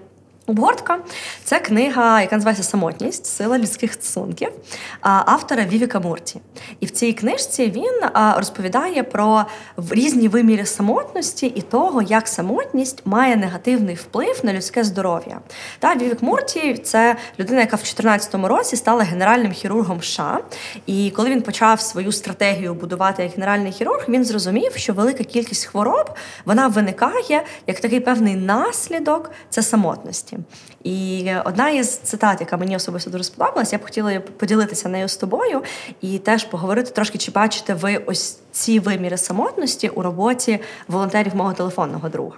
Обгортка 0.49 0.99
це 1.45 1.59
книга, 1.59 2.21
яка 2.21 2.37
називається 2.37 2.63
Самотність, 2.63 3.27
сила 3.27 3.59
людських 3.59 3.93
стосунків 3.93 4.49
автора 5.01 5.65
Вівіка 5.65 6.01
Мурті. 6.01 6.41
І 6.81 6.87
в 6.87 6.91
цій 6.91 7.13
книжці 7.13 7.71
він 7.71 7.93
розповідає 8.37 9.03
про 9.03 9.45
різні 9.91 10.29
виміри 10.29 10.67
самотності 10.67 11.47
і 11.47 11.63
того, 11.63 12.03
як 12.03 12.29
самотність 12.29 13.03
має 13.05 13.37
негативний 13.37 13.95
вплив 13.95 14.41
на 14.43 14.53
людське 14.53 14.85
здоров'я. 14.85 15.41
Та 15.79 15.95
Вівік 15.95 16.23
Мурті 16.23 16.75
це 16.75 17.17
людина, 17.39 17.61
яка 17.61 17.77
в 17.77 17.81
2014 17.81 18.35
році 18.35 18.77
стала 18.77 19.03
генеральним 19.03 19.53
хірургом 19.53 20.03
США. 20.03 20.39
І 20.87 21.13
коли 21.17 21.31
він 21.31 21.43
почав 21.43 21.81
свою 21.81 22.13
стратегію 22.13 22.75
будувати 22.75 23.23
як 23.23 23.33
генеральний 23.33 23.73
хірург, 23.73 24.05
він 24.09 24.25
зрозумів, 24.25 24.73
що 24.77 24.93
велика 24.93 25.25
кількість 25.25 25.65
хвороб 25.65 26.11
вона 26.45 26.69
виникає 26.69 27.45
як 27.67 27.81
такий 27.81 28.01
певний 28.01 28.37
наслідок 28.37 29.31
це 29.51 29.63
самотності. 29.63 30.36
І 30.85 31.31
одна 31.45 31.71
із 31.71 31.97
цитат, 31.97 32.41
яка 32.41 32.57
мені 32.57 32.77
особисто 32.77 33.11
дуже 33.11 33.25
сподобалась, 33.25 33.73
я 33.73 33.79
б 33.79 33.85
хотіла 33.85 34.21
поділитися 34.21 34.89
нею 34.89 35.09
з 35.09 35.17
тобою 35.17 35.63
і 36.01 36.19
теж 36.19 36.45
поговорити 36.45 36.91
трошки, 36.91 37.19
чи 37.19 37.31
бачите 37.31 37.75
ви 37.75 37.97
ось 38.07 38.39
ці 38.53 38.79
виміри 38.79 39.19
самотності 39.19 39.89
у 39.89 40.03
роботі 40.03 40.61
волонтерів 40.89 41.37
мого 41.37 41.53
телефонного 41.53 42.09
друга. 42.09 42.37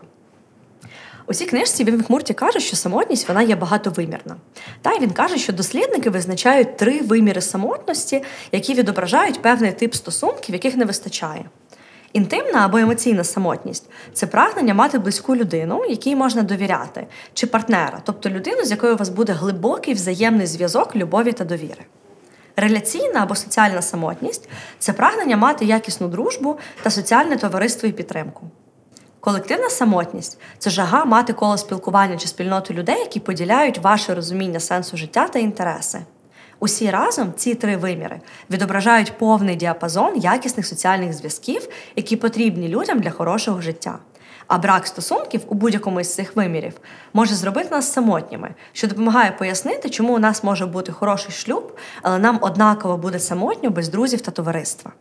У 1.29 1.35
цій 1.35 1.47
книжці 1.47 1.85
він 1.85 2.05
Мурті 2.09 2.35
каже, 2.35 2.61
що 2.61 2.77
самотність 2.77 3.29
вона 3.29 3.43
є 3.43 3.57
багатовимірна. 3.57 4.37
Та 4.83 4.93
й 4.93 5.01
він 5.01 5.11
каже, 5.11 5.37
що 5.37 5.53
дослідники 5.53 6.11
визначають 6.11 6.77
три 6.77 7.01
виміри 7.01 7.41
самотності, 7.41 8.23
які 8.53 8.75
відображають 8.75 9.43
певний 9.43 9.73
тип 9.73 9.95
стосунків, 9.95 10.55
яких 10.55 10.77
не 10.77 10.85
вистачає. 10.85 11.45
Інтимна 12.19 12.65
або 12.65 12.79
емоційна 12.79 13.25
самотність 13.25 13.91
це 14.13 14.27
прагнення 14.27 14.75
мати 14.75 14.99
близьку 14.99 15.37
людину, 15.37 15.85
якій 15.89 16.17
можна 16.17 16.43
довіряти, 16.43 17.07
чи 17.35 17.47
партнера, 17.47 18.01
тобто 18.05 18.31
людину, 18.31 18.65
з 18.65 18.71
якою 18.71 18.95
у 18.95 18.97
вас 18.97 19.09
буде 19.09 19.33
глибокий 19.33 19.95
взаємний 19.95 20.47
зв'язок 20.47 20.97
любові 20.97 21.33
та 21.33 21.45
довіри. 21.45 21.85
Реляційна 22.57 23.23
або 23.23 23.35
соціальна 23.35 23.83
самотність 23.83 24.49
це 24.79 24.93
прагнення 24.93 25.37
мати 25.37 25.65
якісну 25.65 26.09
дружбу 26.09 26.59
та 26.83 26.91
соціальне 26.91 27.37
товариство 27.37 27.89
і 27.89 27.93
підтримку. 27.93 28.47
Колективна 29.21 29.71
самотність 29.71 30.39
це 30.59 30.71
жага 30.71 31.05
мати 31.05 31.33
коло 31.33 31.59
спілкування 31.59 32.17
чи 32.17 32.29
спільноту 32.29 32.75
людей, 32.75 32.99
які 32.99 33.21
поділяють 33.21 33.79
ваше 33.79 34.15
розуміння 34.15 34.61
сенсу 34.61 34.97
життя 34.97 35.29
та 35.29 35.39
інтереси. 35.39 35.99
Усі 36.61 36.91
разом 36.91 37.33
ці 37.37 37.55
три 37.55 37.77
виміри 37.77 38.21
відображають 38.51 39.19
повний 39.19 39.57
діапазон 39.57 40.17
якісних 40.17 40.67
соціальних 40.67 41.13
зв'язків, 41.13 41.69
які 41.97 42.17
потрібні 42.17 42.69
людям 42.69 43.01
для 43.01 43.11
хорошого 43.11 43.61
життя. 43.61 43.99
А 44.47 44.59
брак 44.59 44.87
стосунків 44.87 45.41
у 45.49 45.55
будь-якому 45.55 46.01
із 46.01 46.15
цих 46.15 46.37
вимірів 46.37 46.73
може 47.13 47.35
зробити 47.35 47.69
нас 47.71 47.93
самотніми, 47.93 48.51
що 48.73 48.89
допомагає 48.89 49.33
пояснити, 49.33 49.91
чому 49.91 50.15
у 50.15 50.19
нас 50.19 50.45
може 50.45 50.67
бути 50.67 50.93
хороший 50.93 51.33
шлюб, 51.33 51.77
але 52.03 52.19
нам 52.19 52.39
однаково 52.43 52.97
буде 52.97 53.19
самотньо 53.19 53.71
без 53.71 53.89
друзів 53.89 54.21
та 54.21 54.31
товариства. 54.31 54.93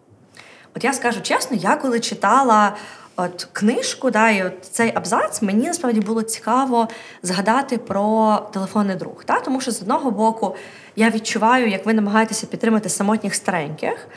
От 0.75 0.83
я 0.83 0.93
скажу 0.93 1.21
чесно, 1.21 1.57
я 1.57 1.75
коли 1.75 1.99
читала 1.99 2.75
от 3.15 3.47
книжку, 3.53 4.11
да, 4.11 4.29
і 4.29 4.43
от 4.43 4.65
цей 4.65 4.91
абзац, 4.95 5.41
мені 5.41 5.67
насправді 5.67 5.99
було 5.99 6.21
цікаво 6.21 6.87
згадати 7.23 7.77
про 7.77 8.37
телефонний 8.53 8.95
друг. 8.95 9.23
Да? 9.27 9.39
Тому 9.39 9.61
що 9.61 9.71
з 9.71 9.81
одного 9.81 10.11
боку 10.11 10.55
я 10.97 11.09
відчуваю, 11.09 11.69
як 11.69 11.85
ви 11.85 11.93
намагаєтеся 11.93 12.47
підтримати 12.47 12.89
самотніх 12.89 13.35
стареньких. 13.35 14.07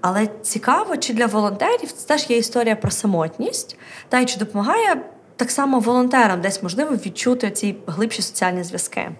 Але 0.00 0.28
цікаво, 0.42 0.96
чи 0.96 1.12
для 1.12 1.26
волонтерів 1.26 1.92
це 1.92 2.08
теж 2.08 2.30
є 2.30 2.36
історія 2.36 2.76
про 2.76 2.90
самотність, 2.90 3.76
та 4.08 4.20
й 4.20 4.26
чи 4.26 4.38
допомагає 4.38 5.02
так 5.40 5.50
само 5.50 5.80
волонтерам 5.80 6.40
десь 6.40 6.62
можливо 6.62 6.96
відчути 6.96 7.50
ці 7.50 7.76
глибші 7.86 8.22
соціальні 8.22 8.64
зв'язки. 8.64 9.10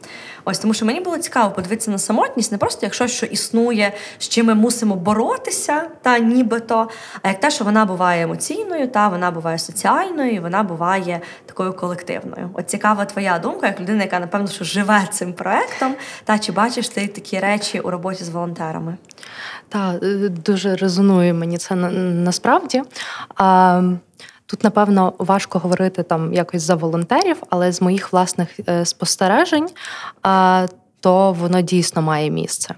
Ось 0.45 0.59
тому, 0.59 0.75
що 0.75 0.87
мені 0.87 1.01
було 1.01 1.19
цікаво 1.19 1.51
подивитися 1.51 1.91
на 1.91 1.99
самотність 1.99 2.53
не 2.53 2.59
просто 2.59 2.87
як 2.87 2.95
щось, 2.95 3.13
що 3.13 3.27
існує, 3.27 3.93
з 4.19 4.29
чим 4.29 4.47
ми 4.47 4.55
мусимо 4.55 4.97
боротися, 4.97 5.89
та 6.03 6.19
нібито, 6.19 6.89
а 7.23 7.29
як 7.29 7.41
те, 7.41 7.51
що 7.51 7.65
вона 7.65 7.85
буває 7.85 8.25
емоційною, 8.25 8.89
та 8.89 9.09
вона 9.09 9.31
буває 9.31 9.59
соціальною, 9.59 10.43
вона 10.43 10.63
буває 10.63 11.21
такою 11.47 11.73
колективною. 11.73 12.51
От 12.55 12.71
цікава 12.71 13.05
твоя 13.05 13.39
думка, 13.39 13.67
як 13.67 13.81
людина, 13.81 14.03
яка 14.03 14.21
напевно 14.21 14.49
що 14.49 14.65
живе 14.65 15.09
цим 15.11 15.33
проектом, 15.33 15.95
та 16.25 16.39
чи 16.39 16.53
бачиш 16.53 16.89
ти 16.89 17.07
такі 17.07 17.39
речі 17.39 17.81
у 17.81 17.91
роботі 17.91 18.25
з 18.25 18.29
волонтерами? 18.29 18.97
Так, 19.69 20.03
е, 20.03 20.29
дуже 20.29 20.77
резонує 20.77 21.33
мені 21.33 21.59
це 21.59 21.75
насправді. 21.75 22.83
А, 23.37 23.83
Тут, 24.51 24.65
напевно, 24.65 25.13
важко 25.19 25.59
говорити 25.59 26.03
там 26.03 26.35
якось 26.35 26.63
за 26.63 26.75
волонтерів, 26.75 27.37
але 27.51 27.73
з 27.73 27.83
моїх 27.83 28.13
власних 28.13 28.49
е, 28.69 28.85
спостережень, 28.85 29.69
то 31.01 31.33
воно 31.33 31.61
дійсно 31.61 32.03
має 32.03 32.31
місце. 32.31 32.75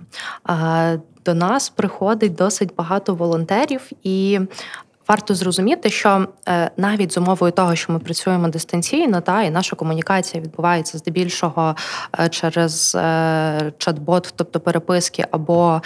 До 1.25 1.35
нас 1.35 1.69
приходить 1.69 2.35
досить 2.35 2.75
багато 2.77 3.15
волонтерів, 3.15 3.91
і 4.03 4.41
варто 5.09 5.35
зрозуміти, 5.35 5.91
що 5.91 6.27
е, 6.49 6.71
навіть 6.77 7.13
з 7.13 7.19
умовою 7.19 7.53
того, 7.53 7.77
що 7.77 7.93
ми 7.93 7.99
працюємо 7.99 8.49
дистанційно, 8.49 9.21
та 9.21 9.43
і 9.43 9.51
наша 9.51 9.77
комунікація 9.77 10.43
відбувається 10.43 10.99
здебільшого 10.99 11.77
е, 12.21 12.29
через 12.29 12.95
чат-бот, 13.79 14.33
тобто 14.37 14.61
переписки 14.61 15.25
або 15.31 15.83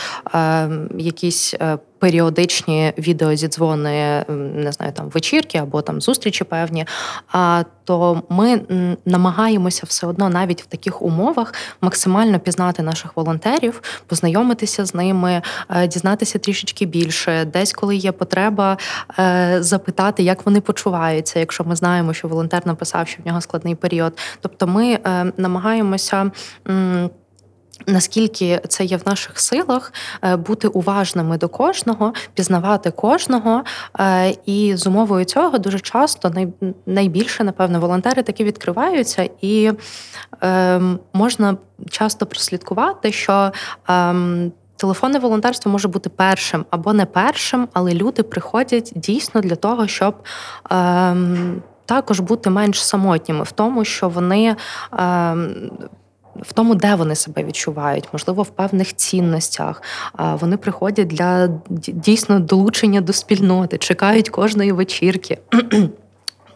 якісь 0.99 1.55
періодичні 1.99 2.93
відеозідзвони, 2.99 4.25
не 4.55 4.73
знаю, 4.73 4.93
там 4.93 5.09
вечірки 5.09 5.59
або 5.59 5.83
там 5.83 6.01
зустрічі 6.01 6.45
певні. 6.45 6.87
А 7.33 7.65
то 7.85 8.23
ми 8.29 8.61
намагаємося 9.05 9.83
все 9.87 10.07
одно 10.07 10.29
навіть 10.29 10.63
в 10.63 10.67
таких 10.67 11.03
умовах 11.03 11.55
максимально 11.81 12.39
пізнати 12.39 12.83
наших 12.83 13.17
волонтерів, 13.17 13.83
познайомитися 14.07 14.85
з 14.85 14.95
ними, 14.95 15.43
е, 15.71 15.87
дізнатися 15.87 16.39
трішечки 16.39 16.87
більше, 16.87 17.45
десь 17.45 17.73
коли 17.73 17.97
є 17.97 18.13
потреба 18.13 18.79
е, 19.19 19.57
запитати, 19.61 20.23
як 20.23 20.47
вони 20.47 20.61
почуваються, 20.61 21.41
якщо 21.41 21.65
ми 21.65 21.77
знаємо, 21.77 22.15
що 22.15 22.29
волонтер 22.29 22.67
написав, 22.67 23.09
що 23.09 23.23
в 23.23 23.27
нього 23.27 23.41
складний 23.41 23.75
період. 23.75 24.19
Тобто 24.41 24.67
ми 24.67 24.93
е, 24.93 25.33
намагаємося. 25.37 26.31
Наскільки 27.87 28.61
це 28.69 28.85
є 28.85 28.97
в 28.97 29.03
наших 29.07 29.41
силах 29.41 29.93
е, 30.25 30.37
бути 30.37 30.69
уважними 30.69 31.39
до 31.39 31.49
кожного, 31.49 32.13
пізнавати 32.35 32.91
кожного, 32.91 33.65
е, 34.01 34.35
і 34.47 34.77
з 34.77 34.87
умовою 34.87 35.25
цього 35.25 35.59
дуже 35.59 35.81
часто 35.81 36.33
найбільше, 36.87 37.45
напевно, 37.45 37.81
волонтери 37.81 38.23
таки 38.23 38.45
відкриваються, 38.45 39.29
і 39.41 39.73
ем, 40.41 40.99
можна 41.13 41.57
часто 41.91 42.27
прослідкувати, 42.27 43.13
що 43.13 43.53
ем, 43.89 44.53
телефонне 44.77 45.19
волонтерство 45.19 45.73
може 45.73 45.89
бути 45.89 46.11
першим 46.11 46.65
або 46.71 46.93
не 46.93 47.07
першим, 47.07 47.69
але 47.73 47.95
люди 47.95 48.23
приходять 48.23 48.93
дійсно 48.97 49.41
для 49.41 49.57
того, 49.57 49.87
щоб. 49.87 50.15
Ем, 50.71 51.63
також 51.87 52.21
бути 52.21 52.51
менш 52.51 52.85
самотніми 52.85 53.45
в 53.45 53.53
тому, 53.53 53.85
що 53.85 54.09
вони 54.09 54.57
в 56.43 56.53
тому, 56.53 56.75
де 56.75 56.95
вони 56.95 57.15
себе 57.15 57.45
відчувають, 57.45 58.09
можливо, 58.13 58.43
в 58.43 58.49
певних 58.49 58.97
цінностях. 58.97 59.83
Вони 60.19 60.57
приходять 60.57 61.07
для 61.07 61.49
дійсно 61.71 62.41
долучення 62.41 63.01
до 63.01 63.13
спільноти, 63.13 63.79
чекають 63.79 64.29
кожної 64.29 64.73
вечірки. 64.73 65.39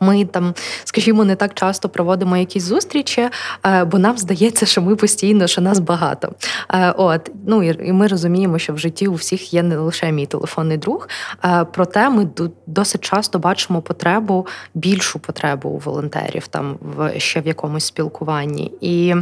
Ми 0.00 0.24
там, 0.24 0.54
скажімо, 0.84 1.24
не 1.24 1.36
так 1.36 1.54
часто 1.54 1.88
проводимо 1.88 2.36
якісь 2.36 2.62
зустрічі, 2.62 3.28
е, 3.66 3.84
бо 3.84 3.98
нам 3.98 4.18
здається, 4.18 4.66
що 4.66 4.82
ми 4.82 4.96
постійно, 4.96 5.46
що 5.46 5.60
нас 5.60 5.78
багато. 5.78 6.32
Е, 6.70 6.94
от 6.96 7.30
ну 7.46 7.62
і 7.62 7.92
ми 7.92 8.06
розуміємо, 8.06 8.58
що 8.58 8.72
в 8.72 8.78
житті 8.78 9.08
у 9.08 9.14
всіх 9.14 9.54
є 9.54 9.62
не 9.62 9.76
лише 9.76 10.12
мій 10.12 10.26
телефонний 10.26 10.78
друг. 10.78 11.08
Е, 11.44 11.66
проте 11.72 12.10
ми 12.10 12.28
досить 12.66 13.00
часто 13.00 13.38
бачимо 13.38 13.82
потребу, 13.82 14.46
більшу 14.74 15.18
потребу 15.18 15.68
у 15.68 15.78
волонтерів 15.78 16.46
там 16.48 16.78
в 16.80 17.20
ще 17.20 17.40
в 17.40 17.46
якомусь 17.46 17.84
спілкуванні. 17.84 18.72
І 18.80 19.14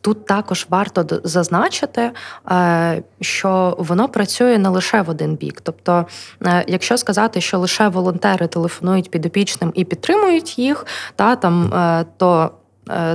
тут 0.00 0.26
також 0.26 0.66
варто 0.70 1.20
зазначити, 1.24 2.10
що 3.20 3.76
воно 3.78 4.08
працює 4.08 4.58
не 4.58 4.68
лише 4.68 5.02
в 5.02 5.10
один 5.10 5.34
бік. 5.34 5.60
Тобто, 5.60 6.06
якщо 6.66 6.96
сказати, 6.96 7.40
що 7.40 7.58
лише 7.58 7.88
волонтери 7.88 8.46
телефонують 8.46 9.10
підопічним 9.10 9.65
і 9.74 9.84
підтримують 9.84 10.58
їх, 10.58 10.86
та 11.16 11.36
там 11.36 11.74
е, 11.74 12.04
то 12.16 12.50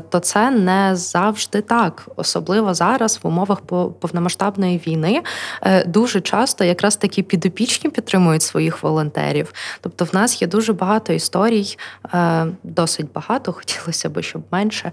то 0.10 0.20
це 0.20 0.52
не 0.52 0.96
завжди 0.96 1.62
так, 1.62 2.08
особливо 2.16 2.74
зараз 2.74 3.20
в 3.24 3.28
умовах 3.28 3.62
повномасштабної 4.00 4.82
війни. 4.88 5.22
Е, 5.62 5.86
дуже 5.86 6.22
часто 6.22 6.64
якраз 6.64 6.96
такі 6.96 7.24
підопічні 7.24 7.90
підтримують 7.90 8.42
своїх 8.42 8.84
волонтерів. 8.84 9.54
Тобто, 9.82 10.06
в 10.06 10.10
нас 10.14 10.42
є 10.42 10.48
дуже 10.48 10.74
багато 10.74 11.14
історій, 11.14 11.78
е, 12.14 12.46
досить 12.64 13.12
багато, 13.14 13.54
хотілося 13.58 14.10
б, 14.10 14.22
щоб 14.22 14.42
менше 14.52 14.92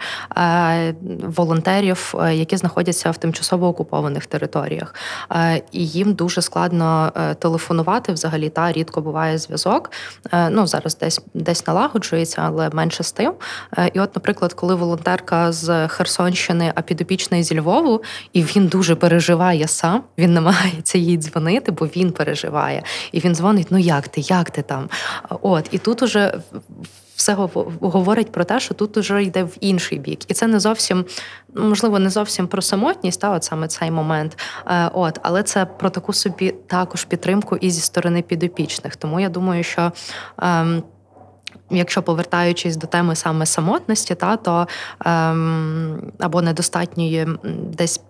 волонтерів, 1.23 2.15
які 2.33 2.57
знаходяться 2.57 3.11
в 3.11 3.17
тимчасово 3.17 3.69
окупованих 3.69 4.27
територіях, 4.27 4.95
і 5.73 5.87
їм 5.87 6.15
дуже 6.15 6.43
складно 6.43 7.13
телефонувати 7.39 8.13
взагалі. 8.13 8.49
Та 8.49 8.73
рідко 8.73 9.01
буває 9.01 9.39
зв'язок. 9.39 9.91
Ну 10.51 10.67
зараз 10.67 10.99
десь 10.99 11.21
десь 11.35 11.67
налагоджується, 11.67 12.43
але 12.45 12.71
менше 12.71 13.03
з 13.03 13.13
тим. 13.13 13.33
І, 13.93 14.01
от, 14.01 14.17
наприклад, 14.17 14.53
коли 14.53 14.68
коли 14.69 14.81
волонтерка 14.81 15.53
з 15.53 15.89
Херсонщини, 15.89 16.73
а 16.75 16.83
підопічний 16.83 17.43
зі 17.43 17.61
Львову, 17.61 18.03
і 18.33 18.43
він 18.43 18.67
дуже 18.67 18.95
переживає 18.95 19.69
сам. 19.69 20.03
Він 20.19 20.35
намагається 20.35 20.99
їй 20.99 21.17
дзвонити, 21.17 21.73
бо 21.73 21.87
він 21.87 22.13
переживає. 22.13 22.83
І 23.13 23.21
він 23.21 23.35
дзвонить: 23.35 23.67
ну 23.71 23.79
як 23.79 24.09
ти, 24.09 24.21
як 24.21 24.51
ти 24.51 24.63
там? 24.63 24.89
От 25.43 25.69
і 25.71 25.79
тут 25.79 26.03
уже 26.03 26.41
все 27.17 27.35
говорить 27.81 28.33
про 28.33 28.45
те, 28.45 28.61
що 28.61 28.75
тут 28.75 28.97
уже 28.97 29.23
йде 29.23 29.43
в 29.43 29.57
інший 29.61 29.99
бік, 29.99 30.31
і 30.31 30.35
це 30.35 30.47
не 30.47 30.61
зовсім 30.61 31.05
можливо 31.55 31.99
не 31.99 32.11
зовсім 32.11 32.47
про 32.47 32.63
самотність, 32.63 33.21
та 33.21 33.31
от 33.31 33.45
саме 33.45 33.69
цей 33.69 33.91
момент. 33.91 34.39
Е, 34.67 34.91
от, 34.95 35.19
але 35.23 35.43
це 35.43 35.67
про 35.67 35.91
таку 35.91 36.13
собі 36.13 36.55
також 36.67 37.05
підтримку 37.05 37.57
і 37.57 37.71
зі 37.71 37.81
сторони 37.81 38.23
підопічних. 38.23 38.97
Тому 38.97 39.21
я 39.21 39.29
думаю, 39.29 39.65
що. 39.65 39.93
Ем, 40.39 40.83
Якщо 41.71 42.03
повертаючись 42.03 42.77
до 42.77 42.87
теми 42.87 43.15
саме 43.15 43.47
самотності, 43.47 44.15
та 44.15 44.37
то 44.37 44.69
ем, 45.05 46.13
або 46.19 46.43
недостатньої 46.43 47.27
десь 47.73 48.01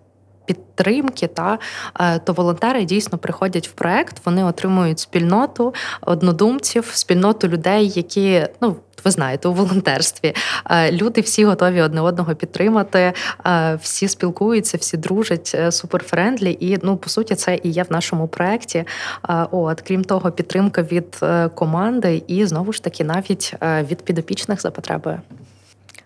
підтримки, 0.49 1.27
та 1.27 1.59
е, 1.99 2.19
то 2.19 2.33
волонтери 2.33 2.85
дійсно 2.85 3.17
приходять 3.17 3.67
в 3.67 3.71
проект, 3.71 4.25
вони 4.25 4.43
отримують 4.43 4.99
спільноту 4.99 5.73
однодумців, 6.01 6.89
спільноту 6.93 7.47
людей, 7.47 7.89
які 7.95 8.47
ну. 8.61 8.75
Ви 9.05 9.11
знаєте, 9.11 9.47
у 9.47 9.53
волонтерстві 9.53 10.35
е, 10.71 10.91
люди 10.91 11.21
всі 11.21 11.45
готові 11.45 11.81
одне 11.81 12.01
одного 12.01 12.35
підтримати, 12.35 13.13
е, 13.45 13.79
всі 13.81 14.07
спілкуються, 14.07 14.77
всі 14.77 14.97
дружать 14.97 15.57
супер 15.69 16.00
friendly. 16.00 16.57
І 16.59 16.77
ну 16.83 16.97
по 16.97 17.09
суті, 17.09 17.35
це 17.35 17.59
і 17.63 17.69
є 17.69 17.83
в 17.83 17.91
нашому 17.91 18.27
проєкті. 18.27 18.83
От 19.51 19.81
крім 19.81 20.03
того, 20.03 20.31
підтримка 20.31 20.81
від 20.81 21.19
команди, 21.55 22.23
і 22.27 22.45
знову 22.45 22.73
ж 22.73 22.83
таки 22.83 23.03
навіть 23.03 23.55
від 23.61 24.01
підопічних 24.01 24.61
за 24.61 24.71
потребою. 24.71 25.19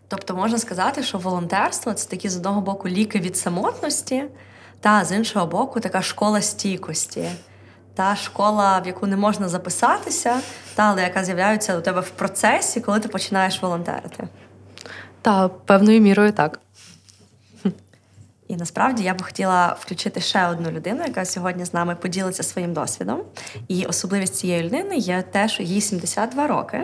Тобто 0.08 0.36
можна 0.36 0.58
сказати, 0.58 1.04
що 1.04 1.18
волонтерство 1.18 1.94
це 1.94 2.10
такі 2.10 2.30
з 2.30 2.38
одного 2.38 2.62
боку 2.62 2.88
ліки 2.88 3.20
від 3.20 3.38
самотності, 3.38 4.24
та 4.80 5.06
з 5.06 5.12
іншого 5.12 5.46
боку, 5.46 5.80
така 5.80 6.02
школа 6.02 6.42
стійкості, 6.42 7.30
та 7.96 8.16
школа, 8.16 8.80
в 8.80 8.88
яку 8.88 9.08
не 9.08 9.18
можна 9.18 9.50
записатися, 9.50 10.40
та 10.76 10.84
але 10.84 11.02
яка 11.02 11.24
з'являється 11.24 11.78
у 11.78 11.82
тебе 11.82 12.02
в 12.02 12.10
процесі, 12.10 12.82
коли 12.82 13.00
ти 13.00 13.10
починаєш 13.10 13.62
волонтерити. 13.62 14.28
Та 15.22 15.48
певною 15.48 16.02
мірою 16.02 16.32
так. 16.32 16.60
І 18.48 18.56
насправді 18.56 19.04
я 19.04 19.14
би 19.14 19.24
хотіла 19.24 19.76
включити 19.80 20.20
ще 20.20 20.48
одну 20.48 20.72
людину, 20.72 21.00
яка 21.08 21.26
сьогодні 21.26 21.66
з 21.66 21.74
нами 21.74 21.96
поділиться 22.02 22.44
своїм 22.44 22.74
досвідом. 22.74 23.20
І 23.68 23.86
особливість 23.86 24.36
цієї 24.36 24.64
людини 24.64 24.96
є 24.96 25.22
те, 25.34 25.48
що 25.48 25.64
їй 25.64 25.82
72 25.82 26.48
роки. 26.48 26.80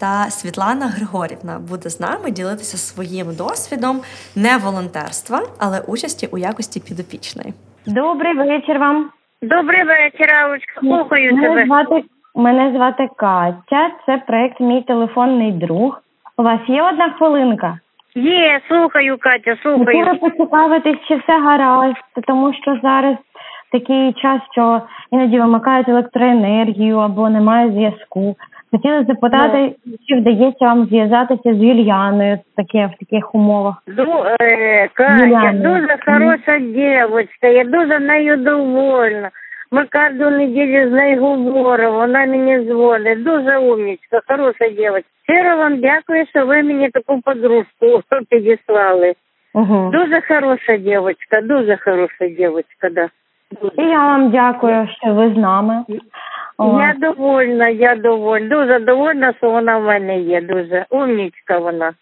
Та 0.00 0.30
Світлана 0.30 0.86
Григорівна 0.86 1.58
буде 1.70 1.90
з 1.90 2.00
нами 2.00 2.30
ділитися 2.30 2.76
своїм 2.76 3.26
досвідом 3.36 4.00
не 4.36 4.56
волонтерства, 4.56 5.42
але 5.58 5.80
участі 5.80 6.26
у 6.26 6.38
якості 6.38 6.80
підопічної. 6.80 7.54
Добрий 7.86 8.34
вечір 8.36 8.78
вам. 8.78 9.10
Добрий 9.42 9.84
вечір, 9.84 10.34
Алочка. 10.34 10.80
Слухаю 10.80 11.34
мене 11.34 11.48
тебе. 11.48 11.66
Звати, 11.66 12.04
мене 12.34 12.72
звати 12.76 13.08
Катя. 13.16 13.90
Це 14.06 14.22
проект 14.26 14.60
Мій 14.60 14.82
телефонний 14.82 15.52
друг. 15.52 16.02
У 16.36 16.42
вас 16.42 16.60
є 16.68 16.82
одна 16.82 17.14
хвилинка? 17.18 17.78
Є, 18.22 18.60
слухаю, 18.68 19.16
Катя, 19.20 19.56
слухаю. 19.62 19.86
Хотіла 19.86 20.14
поцікавитись, 20.14 20.98
чи 21.08 21.16
все 21.16 21.40
гаразд, 21.40 21.96
тому 22.26 22.52
що 22.52 22.78
зараз 22.82 23.16
такий 23.72 24.12
час, 24.12 24.40
що 24.52 24.82
іноді 25.12 25.40
вимикають 25.40 25.88
електроенергію 25.88 26.98
або 26.98 27.30
немає 27.30 27.70
зв'язку. 27.70 28.36
Хотіла 28.72 29.04
запитати, 29.04 29.74
ну. 29.86 29.94
чи 30.08 30.14
вдається 30.14 30.64
вам 30.64 30.84
зв'язатися 30.84 31.54
з 31.54 31.62
Юліаною 31.62 32.38
таке 32.56 32.86
в 32.86 32.98
таких 33.04 33.34
умовах? 33.34 33.82
Ду, 33.86 34.24
е, 34.40 34.88
Катя, 34.94 35.52
дуже 35.54 35.96
хороша 36.06 36.58
дівчинка, 36.58 37.48
я 37.48 37.64
дуже 37.64 37.98
нею 37.98 38.36
довольна. 38.36 39.30
Ми 39.72 39.84
кожну 39.84 40.30
неділю 40.30 40.88
з 40.88 40.92
нею 40.92 41.20
говоримо, 41.20 41.96
вона 41.98 42.26
мені 42.26 42.64
дзвонить. 42.64 43.22
Дуже 43.22 43.58
умнічка, 43.58 44.20
хороша 44.28 44.68
дівчинка. 44.68 45.08
Щиро 45.28 45.56
вам 45.56 45.80
дякую, 45.80 46.26
що 46.26 46.46
ви 46.46 46.62
мені 46.62 46.90
таку 46.90 47.20
подружку 47.20 48.02
підіслали. 48.30 49.14
Угу. 49.54 49.90
Дуже 49.92 50.20
хороша 50.28 50.76
дівчинка, 50.76 51.40
дуже 51.42 51.76
хороша 51.76 52.28
дівчинка, 52.28 52.90
да. 52.90 53.08
І 53.78 53.82
я 53.82 53.98
вам 53.98 54.30
дякую, 54.30 54.88
що 55.00 55.14
ви 55.14 55.34
з 55.34 55.36
нами. 55.36 55.84
О. 56.58 56.80
Я 56.80 56.94
довольна, 56.98 57.68
я 57.68 57.94
довольна. 57.94 58.48
Дуже 58.48 58.78
довольна, 58.78 59.32
що 59.38 59.50
вона 59.50 59.78
в 59.78 59.82
мене 59.82 60.20
є. 60.20 60.40
Дуже 60.40 60.86
умнічка 60.90 61.58
вона. 61.58 61.92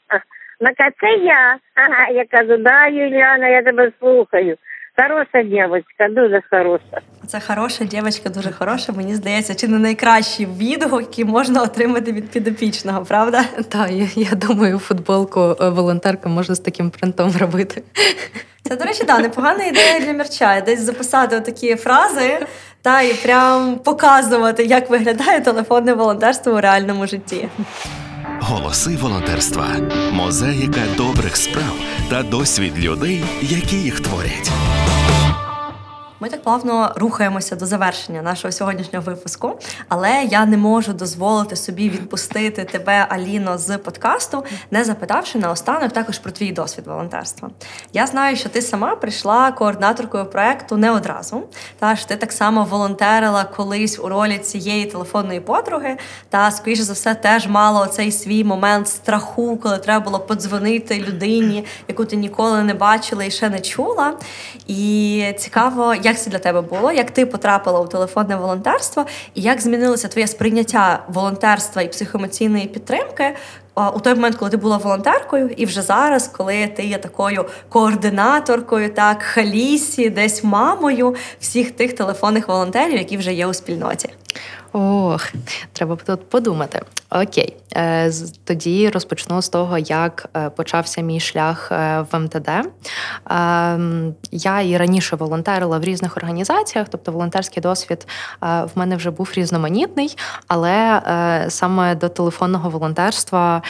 На 0.60 0.70
це 1.00 1.10
я. 1.22 1.56
Ага, 1.74 2.08
я 2.08 2.24
кажу, 2.24 2.56
да, 2.56 2.86
Юліана, 2.86 3.48
я 3.48 3.62
тебе 3.62 3.90
слухаю. 4.00 4.56
Хороша 5.02 5.42
дівчинка, 5.42 6.08
дуже 6.08 6.42
хороша. 6.50 7.00
Це 7.26 7.40
хороша 7.40 7.84
дівчинка, 7.84 8.28
дуже 8.28 8.52
хороша. 8.52 8.92
Мені 8.92 9.14
здається, 9.14 9.54
чи 9.54 9.68
не 9.68 9.78
найкращий 9.78 10.46
відгук, 10.46 11.00
який 11.00 11.24
можна 11.24 11.62
отримати 11.62 12.12
від 12.12 12.30
підопічного, 12.30 13.04
правда? 13.04 13.44
Так, 13.68 13.90
я, 13.90 14.06
я 14.16 14.30
думаю, 14.30 14.78
футболку 14.78 15.40
е, 15.40 15.68
волонтерка 15.68 16.28
можна 16.28 16.54
з 16.54 16.60
таким 16.60 16.90
принтом 16.90 17.32
робити. 17.40 17.82
Це, 18.62 18.76
до 18.76 18.84
речі, 18.84 19.04
да, 19.04 19.18
непогана 19.18 19.64
ідея 19.64 20.00
для 20.00 20.12
мерча. 20.12 20.60
Десь 20.60 20.80
записати 20.80 21.40
такі 21.40 21.76
фрази 21.76 22.46
та 22.82 23.02
і 23.02 23.14
прям 23.14 23.78
показувати, 23.84 24.64
як 24.64 24.90
виглядає 24.90 25.40
телефонне 25.40 25.94
волонтерство 25.94 26.52
у 26.52 26.60
реальному 26.60 27.06
житті. 27.06 27.48
Голоси 28.50 28.96
волонтерства, 28.96 29.76
мозаїка 30.12 30.80
добрих 30.96 31.36
справ 31.36 31.74
та 32.10 32.22
досвід 32.22 32.78
людей, 32.78 33.24
які 33.42 33.76
їх 33.76 34.00
творять. 34.00 34.50
Ми 36.20 36.28
так 36.28 36.42
плавно 36.42 36.92
рухаємося 36.96 37.56
до 37.56 37.66
завершення 37.66 38.22
нашого 38.22 38.52
сьогоднішнього 38.52 39.04
випуску, 39.04 39.58
але 39.88 40.22
я 40.30 40.46
не 40.46 40.56
можу 40.56 40.92
дозволити 40.92 41.56
собі 41.56 41.90
відпустити 41.90 42.64
тебе, 42.64 43.06
Аліно, 43.08 43.58
з 43.58 43.78
подкасту, 43.78 44.44
не 44.70 44.84
запитавши 44.84 45.38
наостанок 45.38 45.92
також 45.92 46.18
про 46.18 46.32
твій 46.32 46.52
досвід 46.52 46.86
волонтерства. 46.86 47.50
Я 47.92 48.06
знаю, 48.06 48.36
що 48.36 48.48
ти 48.48 48.62
сама 48.62 48.96
прийшла 48.96 49.52
координаторкою 49.52 50.26
проекту 50.26 50.76
не 50.76 50.90
одразу. 50.90 51.42
Та 51.78 51.96
ж 51.96 52.08
ти 52.08 52.16
так 52.16 52.32
само 52.32 52.64
волонтерила 52.64 53.44
колись 53.44 53.98
у 53.98 54.08
ролі 54.08 54.38
цієї 54.38 54.86
телефонної 54.86 55.40
подруги, 55.40 55.96
та 56.28 56.50
скоріше 56.50 56.82
за 56.82 56.92
все 56.92 57.14
теж 57.14 57.46
мала 57.46 57.80
оцей 57.80 58.12
свій 58.12 58.44
момент 58.44 58.88
страху, 58.88 59.56
коли 59.56 59.78
треба 59.78 60.04
було 60.04 60.18
подзвонити 60.20 60.98
людині, 61.08 61.64
яку 61.88 62.04
ти 62.04 62.16
ніколи 62.16 62.62
не 62.62 62.74
бачила 62.74 63.24
і 63.24 63.30
ще 63.30 63.48
не 63.48 63.60
чула. 63.60 64.14
І 64.66 65.24
цікаво, 65.38 65.94
як 65.94 66.07
це 66.16 66.30
для 66.30 66.38
тебе 66.38 66.60
було, 66.60 66.92
як 66.92 67.10
ти 67.10 67.26
потрапила 67.26 67.80
у 67.80 67.86
телефонне 67.86 68.36
волонтерство, 68.36 69.06
і 69.34 69.40
як 69.40 69.60
змінилося 69.60 70.08
твоє 70.08 70.26
сприйняття 70.26 71.02
волонтерства 71.08 71.82
і 71.82 71.88
психоемоційної 71.88 72.66
підтримки 72.66 73.34
у 73.94 74.00
той 74.00 74.14
момент, 74.14 74.36
коли 74.36 74.50
ти 74.50 74.56
була 74.56 74.76
волонтеркою, 74.76 75.50
і 75.56 75.66
вже 75.66 75.82
зараз, 75.82 76.28
коли 76.28 76.66
ти 76.66 76.84
є 76.84 76.98
такою 76.98 77.44
координаторкою, 77.68 78.90
так 78.90 79.22
халісі, 79.22 80.10
десь 80.10 80.44
мамою 80.44 81.14
всіх 81.40 81.70
тих 81.70 81.92
телефонних 81.92 82.48
волонтерів, 82.48 82.96
які 82.96 83.16
вже 83.16 83.32
є 83.32 83.46
у 83.46 83.54
спільноті. 83.54 84.08
Ох, 84.78 85.32
треба 85.72 85.96
тут 85.96 86.30
подумати. 86.30 86.82
Окей, 87.10 87.56
е, 87.76 88.12
тоді 88.44 88.88
розпочну 88.88 89.42
з 89.42 89.48
того, 89.48 89.78
як 89.78 90.28
е, 90.36 90.50
почався 90.50 91.00
мій 91.00 91.20
шлях 91.20 91.72
е, 91.72 92.04
в 92.12 92.18
МТД. 92.18 92.48
Ем, 93.30 94.14
я 94.30 94.60
і 94.60 94.76
раніше 94.76 95.16
волонтерила 95.16 95.78
в 95.78 95.84
різних 95.84 96.16
організаціях, 96.16 96.86
тобто 96.90 97.12
волонтерський 97.12 97.62
досвід 97.62 98.06
в 98.40 98.70
мене 98.74 98.96
вже 98.96 99.10
був 99.10 99.32
різноманітний, 99.34 100.18
але 100.48 101.02
саме 101.48 101.94
до 101.94 102.08
телефонного 102.08 102.70
волонтерства 102.70 103.62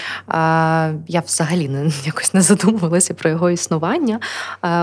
я 1.08 1.22
взагалі 1.26 1.68
не 1.68 1.90
якось 2.04 2.34
не 2.34 2.40
задумувалася 2.40 3.14
про 3.14 3.30
його 3.30 3.50
існування. 3.50 4.20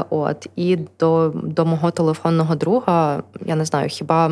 От 0.09 0.47
і 0.55 0.77
до, 0.99 1.31
до 1.35 1.65
мого 1.65 1.91
телефонного 1.91 2.55
друга 2.55 3.23
я 3.45 3.55
не 3.55 3.65
знаю, 3.65 3.89
хіба 3.89 4.31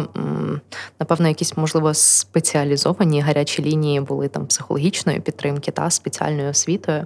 напевно 1.00 1.28
якісь 1.28 1.58
можливо 1.58 1.83
спеціалізовані 1.94 3.22
гарячі 3.22 3.64
лінії 3.64 4.02
були 4.02 4.28
там 4.28 4.46
психологічної 4.46 5.20
підтримки 5.20 5.72
та 5.72 5.90
спеціальною 5.90 6.50
освітою. 6.50 7.06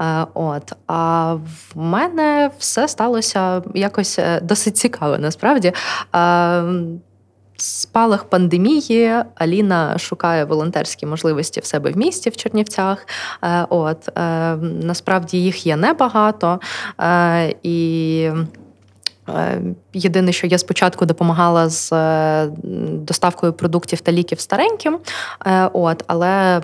Е, 0.00 0.26
от 0.34 0.72
а 0.86 1.34
в 1.34 1.72
мене 1.74 2.50
все 2.58 2.88
сталося 2.88 3.62
якось 3.74 4.18
е, 4.18 4.40
досить 4.40 4.76
цікаво, 4.76 5.18
насправді. 5.18 5.72
Е, 6.14 6.64
спалах 7.58 8.24
пандемії 8.24 9.12
Аліна 9.34 9.98
шукає 9.98 10.44
волонтерські 10.44 11.06
можливості 11.06 11.60
в 11.60 11.64
себе 11.64 11.90
в 11.90 11.96
місті 11.96 12.30
в 12.30 12.36
Чернівцях. 12.36 13.06
От 13.68 14.08
насправді 14.62 15.42
їх 15.42 15.66
є 15.66 15.76
небагато 15.76 16.60
і. 17.62 18.30
Єдине, 19.96 20.32
що 20.32 20.46
я 20.46 20.58
спочатку 20.58 21.06
допомагала 21.06 21.68
з 21.68 21.92
доставкою 22.92 23.52
продуктів 23.52 24.00
та 24.00 24.12
ліків 24.12 24.40
стареньким. 24.40 24.98
От, 25.72 26.04
але 26.06 26.62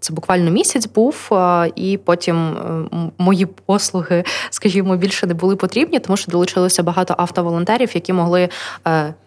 це 0.00 0.14
буквально 0.14 0.50
місяць 0.50 0.86
був, 0.86 1.30
і 1.74 1.98
потім 2.04 2.56
мої 3.18 3.46
послуги, 3.46 4.24
скажімо, 4.50 4.96
більше 4.96 5.26
не 5.26 5.34
були 5.34 5.56
потрібні, 5.56 5.98
тому 5.98 6.16
що 6.16 6.32
долучилося 6.32 6.82
багато 6.82 7.14
автоволонтерів, 7.18 7.90
які 7.94 8.12
могли 8.12 8.48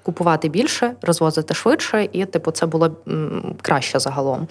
купувати 0.03 0.49
більше, 0.49 0.93
розвозити 1.01 1.53
швидше, 1.53 2.09
і 2.11 2.25
типу 2.25 2.51
це 2.51 2.65
було 2.65 2.95
краще 3.61 3.99
загалом. 3.99 4.47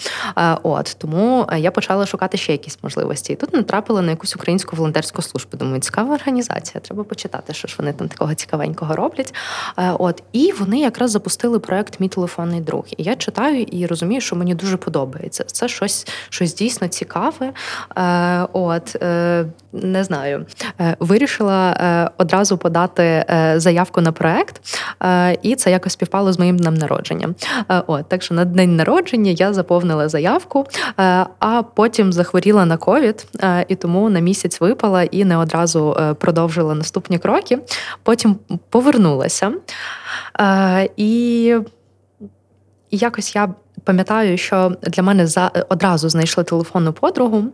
От 0.63 0.97
тому 0.99 1.47
я 1.57 1.71
почала 1.71 2.07
шукати 2.07 2.39
ще 2.39 2.53
якісь 2.53 2.79
можливості. 2.83 3.33
І 3.33 3.37
тут 3.37 3.53
натрапила 3.53 4.03
на 4.03 4.11
якусь 4.11 4.37
українську 4.37 4.77
волонтерську 4.77 5.23
службу. 5.23 5.57
Думаю, 5.57 5.81
цікава 5.81 6.15
організація. 6.15 6.81
Треба 6.81 7.05
почитати, 7.05 7.55
що 7.55 7.69
ж 7.69 7.75
вони 7.79 7.93
там 7.93 8.09
такого 8.09 8.35
цікавенького 8.35 8.90
роблять. 8.97 9.35
От 9.77 10.23
і 10.33 10.53
вони 10.53 10.81
якраз 10.81 11.11
запустили 11.11 11.59
проект 11.59 12.01
Мій 12.01 12.09
телефонний 12.09 12.61
друг. 12.61 12.85
І 12.97 13.03
я 13.03 13.17
читаю 13.17 13.63
і 13.63 13.87
розумію, 13.87 14.21
що 14.21 14.37
мені 14.37 14.55
дуже 14.55 14.77
подобається. 14.77 15.45
Це 15.45 15.69
щось 15.69 16.07
щось 16.29 16.55
дійсно 16.55 16.89
цікаве. 16.89 17.53
От 18.53 18.97
е, 19.03 19.47
не 19.73 20.05
знаю, 20.05 20.47
е, 20.81 20.97
вирішила 21.01 21.71
е, 21.71 22.11
одразу 22.19 22.59
подати 22.59 23.25
заявку 23.57 24.01
на 24.01 24.13
проект, 24.13 24.61
і 25.43 25.55
це 25.55 25.71
якось 25.71 25.93
співпало 25.93 26.33
з 26.33 26.39
моїм 26.39 26.59
днем 26.59 26.75
народження. 26.75 27.35
От 27.87 28.09
так 28.09 28.23
що 28.23 28.35
на 28.35 28.45
день 28.45 28.77
народження 28.77 29.31
я 29.31 29.53
заповнила 29.53 30.09
заявку, 30.09 30.67
а 31.39 31.63
потім 31.75 32.13
захворіла 32.13 32.65
на 32.65 32.77
ковід, 32.77 33.27
і 33.69 33.75
тому 33.75 34.11
на 34.11 34.21
місяць 34.21 34.61
випала 34.61 35.03
і 35.03 35.25
не 35.25 35.37
одразу 35.37 35.97
продовжила 36.21 36.75
наступні 36.75 37.19
кроки. 37.19 37.59
Потім 38.03 38.37
повернулася. 38.81 39.53
І 40.97 41.57
і 42.91 42.97
якось 42.97 43.35
я 43.35 43.55
пам'ятаю, 43.85 44.39
що 44.39 44.77
для 44.83 45.03
мене 45.03 45.27
за 45.27 45.51
одразу 45.69 46.09
знайшли 46.09 46.45
телефонну 46.45 46.93
подругу, 46.93 47.45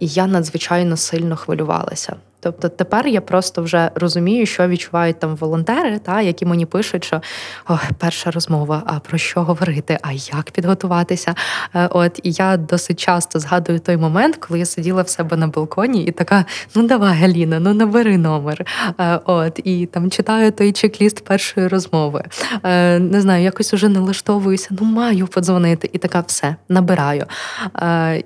і 0.00 0.06
я 0.06 0.26
надзвичайно 0.26 0.96
сильно 0.96 1.36
хвилювалася. 1.36 2.16
Тобто 2.44 2.68
тепер 2.68 3.06
я 3.06 3.20
просто 3.20 3.62
вже 3.62 3.90
розумію, 3.94 4.46
що 4.46 4.68
відчувають 4.68 5.18
там 5.18 5.36
волонтери, 5.36 5.98
та 5.98 6.20
які 6.20 6.46
мені 6.46 6.66
пишуть, 6.66 7.04
що 7.04 7.22
о, 7.68 7.78
перша 7.98 8.30
розмова, 8.30 8.82
а 8.86 8.98
про 8.98 9.18
що 9.18 9.42
говорити, 9.42 9.98
а 10.02 10.12
як 10.12 10.50
підготуватися. 10.50 11.34
Е, 11.74 11.88
от 11.92 12.20
і 12.22 12.32
я 12.32 12.56
досить 12.56 13.00
часто 13.00 13.40
згадую 13.40 13.78
той 13.78 13.96
момент, 13.96 14.36
коли 14.36 14.58
я 14.58 14.66
сиділа 14.66 15.02
в 15.02 15.08
себе 15.08 15.36
на 15.36 15.46
балконі 15.46 16.04
і 16.04 16.10
така: 16.10 16.44
ну 16.74 16.86
давай, 16.86 17.14
Галіна, 17.18 17.60
ну 17.60 17.74
набери 17.74 18.18
номер. 18.18 18.66
Е, 19.00 19.20
от 19.24 19.60
і 19.64 19.86
там 19.86 20.10
читаю 20.10 20.52
той 20.52 20.72
чек-ліст 20.72 21.24
першої 21.24 21.68
розмови. 21.68 22.24
Е, 22.64 22.98
не 22.98 23.20
знаю, 23.20 23.44
якось 23.44 23.74
уже 23.74 23.88
налаштовуюся, 23.88 24.68
ну 24.70 24.86
маю 24.86 25.26
подзвонити, 25.26 25.90
і 25.92 25.98
така 25.98 26.20
все 26.20 26.56
набираю. 26.68 27.24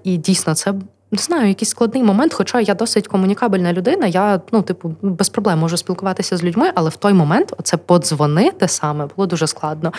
І 0.04 0.16
дійсно 0.16 0.54
це 0.54 0.74
не 1.10 1.18
знаю, 1.18 1.48
якийсь 1.48 1.70
складний 1.70 2.02
момент, 2.02 2.34
хоча 2.34 2.60
я 2.60 2.74
досить 2.74 3.08
комунікабельна 3.08 3.72
людина, 3.72 4.06
я 4.06 4.40
ну, 4.52 4.62
типу, 4.62 4.94
без 5.02 5.28
проблем 5.28 5.58
можу 5.58 5.76
спілкуватися 5.76 6.36
з 6.36 6.44
людьми, 6.44 6.70
але 6.74 6.90
в 6.90 6.96
той 6.96 7.12
момент 7.12 7.54
оце 7.58 7.76
подзвонити 7.76 8.68
саме 8.68 9.06
було 9.16 9.26
дуже 9.26 9.46
складно. 9.46 9.92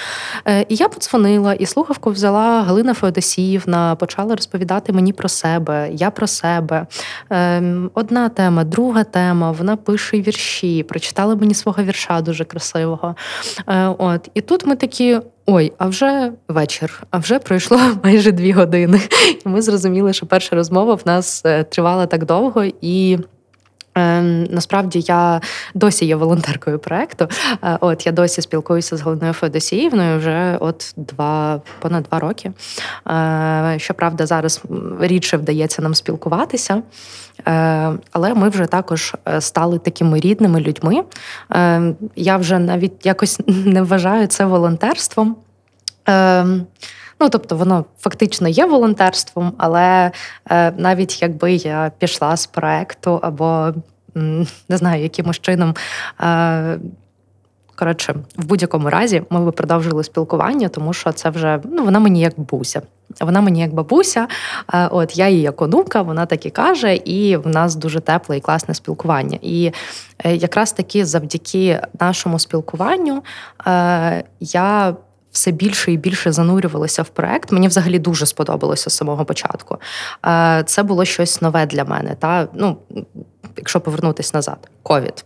Е, 0.46 0.66
І 0.70 0.76
я 0.76 0.90
подзвонила, 0.90 1.54
і 1.54 1.66
слухавку 1.66 2.12
взяла 2.12 2.62
Галина 2.62 2.94
Феодосіївна, 2.94 3.96
почала 3.96 4.36
розповідати 4.36 4.94
мені 4.94 5.14
про 5.14 5.30
себе, 5.30 5.90
я 5.94 6.12
про 6.12 6.28
себе. 6.28 6.88
Е, 7.32 7.64
Одна 7.94 8.30
тема, 8.30 8.64
друга 8.64 9.04
тема, 9.04 9.52
вона 9.52 9.76
пише 9.76 10.22
вірші, 10.22 10.84
прочитала 10.84 11.36
мені 11.36 11.54
свого 11.54 11.84
вірша 11.84 12.22
дуже 12.22 12.46
красивого. 12.46 13.16
Е, 13.68 13.96
От, 13.98 14.30
І 14.34 14.42
тут 14.42 14.66
ми 14.66 14.76
такі. 14.76 15.20
Ой, 15.52 15.74
а 15.78 15.88
вже 15.88 16.32
вечір, 16.48 17.04
а 17.12 17.18
вже 17.18 17.40
пройшло 17.40 17.80
майже 18.04 18.32
дві 18.32 18.52
години. 18.52 19.02
І 19.46 19.50
ми 19.50 19.62
зрозуміли, 19.62 20.14
що 20.14 20.26
перша 20.26 20.56
розмова 20.56 20.94
в 20.94 21.02
нас 21.06 21.42
е, 21.46 21.64
тривала 21.64 22.06
так 22.06 22.26
довго 22.26 22.66
і. 22.82 23.18
Е, 24.00 24.22
насправді 24.50 25.00
я 25.08 25.42
досі 25.74 26.06
є 26.06 26.16
волонтеркою 26.16 26.80
проекту. 26.80 27.28
Е, 27.64 27.78
от 27.82 28.06
я 28.06 28.12
досі 28.12 28.42
спілкуюся 28.42 28.98
з 28.98 29.02
Галиною 29.02 29.34
Федосіївною 29.34 30.18
вже 30.20 30.58
от 30.60 30.94
два 30.98 31.62
понад 31.80 32.04
два 32.04 32.20
роки. 32.20 32.52
Щоправда, 33.78 34.26
зараз 34.26 34.62
рідше 35.00 35.38
вдається 35.38 35.82
нам 35.82 35.96
спілкуватися, 35.96 36.82
але 38.12 38.34
ми 38.34 38.50
вже 38.50 38.66
також 38.66 39.16
стали 39.40 39.80
такими 39.80 40.20
рідними 40.20 40.62
людьми. 40.62 41.04
Я 42.16 42.38
вже 42.38 42.60
навіть 42.60 43.06
якось 43.06 43.40
не 43.48 43.82
вважаю 43.82 44.28
це 44.28 44.46
волонтерством. 44.46 45.36
Ну, 47.20 47.30
тобто, 47.30 47.56
воно 47.56 47.86
фактично 48.00 48.48
є 48.48 48.66
волонтерством, 48.66 49.54
але 49.58 50.12
е, 50.50 50.72
навіть 50.72 51.22
якби 51.22 51.54
я 51.54 51.92
пішла 51.98 52.38
з 52.38 52.48
проекту 52.48 53.20
або 53.22 53.74
не 54.70 54.78
знаю, 54.78 55.04
якимось 55.04 55.40
чином. 55.40 55.76
Е, 56.22 56.80
коротше, 57.76 58.16
в 58.38 58.46
будь-якому 58.46 58.90
разі 58.90 59.24
ми 59.30 59.46
би 59.46 59.52
продовжили 59.52 60.04
спілкування, 60.04 60.70
тому 60.70 60.94
що 60.94 61.12
це 61.12 61.30
вже 61.30 61.60
ну, 61.64 61.84
вона 61.84 62.00
мені 62.00 62.22
як 62.22 62.40
буся. 62.40 62.82
Вона 63.22 63.42
мені 63.42 63.60
як 63.62 63.74
бабуся, 63.74 64.28
е, 64.74 64.88
от 64.88 65.18
я 65.18 65.30
її 65.30 65.42
як 65.42 65.62
онука, 65.62 66.02
вона 66.02 66.26
так 66.26 66.46
і 66.46 66.50
каже, 66.50 66.96
і 66.96 67.38
в 67.38 67.48
нас 67.48 67.76
дуже 67.76 68.00
тепле 68.00 68.38
і 68.38 68.42
класне 68.42 68.74
спілкування. 68.74 69.40
І 69.42 69.72
якраз 70.26 70.72
таки 70.72 71.06
завдяки 71.06 71.82
нашому 72.00 72.40
спілкуванню 72.40 73.24
я 74.40 74.96
все 75.32 75.52
більше 75.52 75.92
і 75.92 75.98
більше 75.98 76.32
занурювалася 76.32 77.02
в 77.02 77.10
проект. 77.10 77.52
Мені 77.52 77.68
взагалі 77.68 78.00
дуже 78.00 78.26
сподобалося 78.26 78.90
з 78.90 78.96
самого 78.96 79.26
початку. 79.26 79.78
Е, 80.26 80.64
це 80.66 80.84
було 80.84 81.06
щось 81.06 81.42
нове 81.42 81.66
для 81.66 81.86
мене. 81.86 82.16
Та 82.20 82.48
ну, 82.54 82.78
якщо 83.58 83.82
повернутися 83.82 84.32
назад, 84.34 84.70
ковід. 84.84 85.26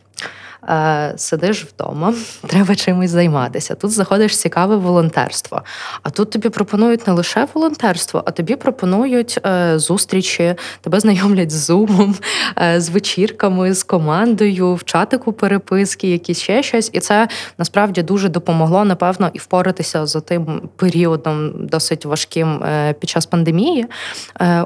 Е, 0.69 1.13
сидиш 1.15 1.65
вдома, 1.65 2.13
треба 2.47 2.75
чимось 2.75 3.09
займатися. 3.09 3.75
Тут 3.75 3.91
заходиш 3.91 4.37
цікаве 4.37 4.75
волонтерство. 4.75 5.61
А 6.03 6.09
тут 6.09 6.29
тобі 6.29 6.49
пропонують 6.49 7.07
не 7.07 7.13
лише 7.13 7.47
волонтерство, 7.53 8.23
а 8.25 8.31
тобі 8.31 8.55
пропонують 8.55 9.39
е, 9.45 9.79
зустрічі, 9.79 10.55
тебе 10.81 10.99
знайомлять 10.99 11.51
з 11.51 11.65
зумом, 11.65 12.15
е, 12.61 12.81
з 12.81 12.89
вечірками, 12.89 13.73
з 13.73 13.83
командою, 13.83 14.73
в 14.73 14.83
чатику 14.83 15.33
переписки, 15.33 16.11
якісь 16.11 16.39
ще 16.39 16.63
щось. 16.63 16.89
І 16.93 16.99
це 16.99 17.27
насправді 17.57 18.01
дуже 18.01 18.29
допомогло, 18.29 18.85
напевно, 18.85 19.29
і 19.33 19.39
впоратися 19.39 20.05
з 20.05 20.21
тим 20.21 20.69
періодом 20.75 21.51
досить 21.67 22.05
важким 22.05 22.63
під 22.99 23.09
час 23.09 23.25
пандемії. 23.25 23.85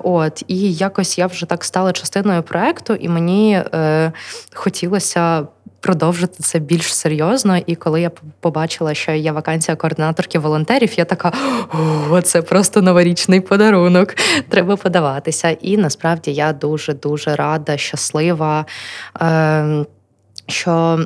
От 0.04 0.44
і 0.48 0.74
якось 0.74 1.18
я 1.18 1.28
вже 1.28 1.46
так 1.46 1.64
стала 1.64 1.92
частиною 1.92 2.44
проекту, 2.44 2.94
і 2.94 3.10
мені 3.10 3.62
хотілося 4.54 5.48
продовжити 5.80 6.44
це 6.44 6.60
більш 6.60 6.96
серйозно. 6.96 7.58
І 7.58 7.76
коли 7.76 8.02
я 8.02 8.12
побачила, 8.40 8.94
що 8.94 9.12
є 9.12 9.32
вакансія 9.32 9.76
координаторки 9.76 10.40
волонтерів, 10.40 11.00
я 11.00 11.06
така: 11.06 11.32
о, 12.12 12.22
це 12.22 12.42
просто 12.42 12.82
новорічний 12.82 13.42
подарунок. 13.42 14.16
Треба 14.50 14.76
подаватися. 14.76 15.50
І 15.50 15.78
насправді 15.78 16.34
я 16.34 16.54
дуже 16.54 16.94
дуже 16.94 17.36
рада, 17.36 17.78
щаслива, 17.78 18.66
е, 19.22 19.86
що 20.48 21.00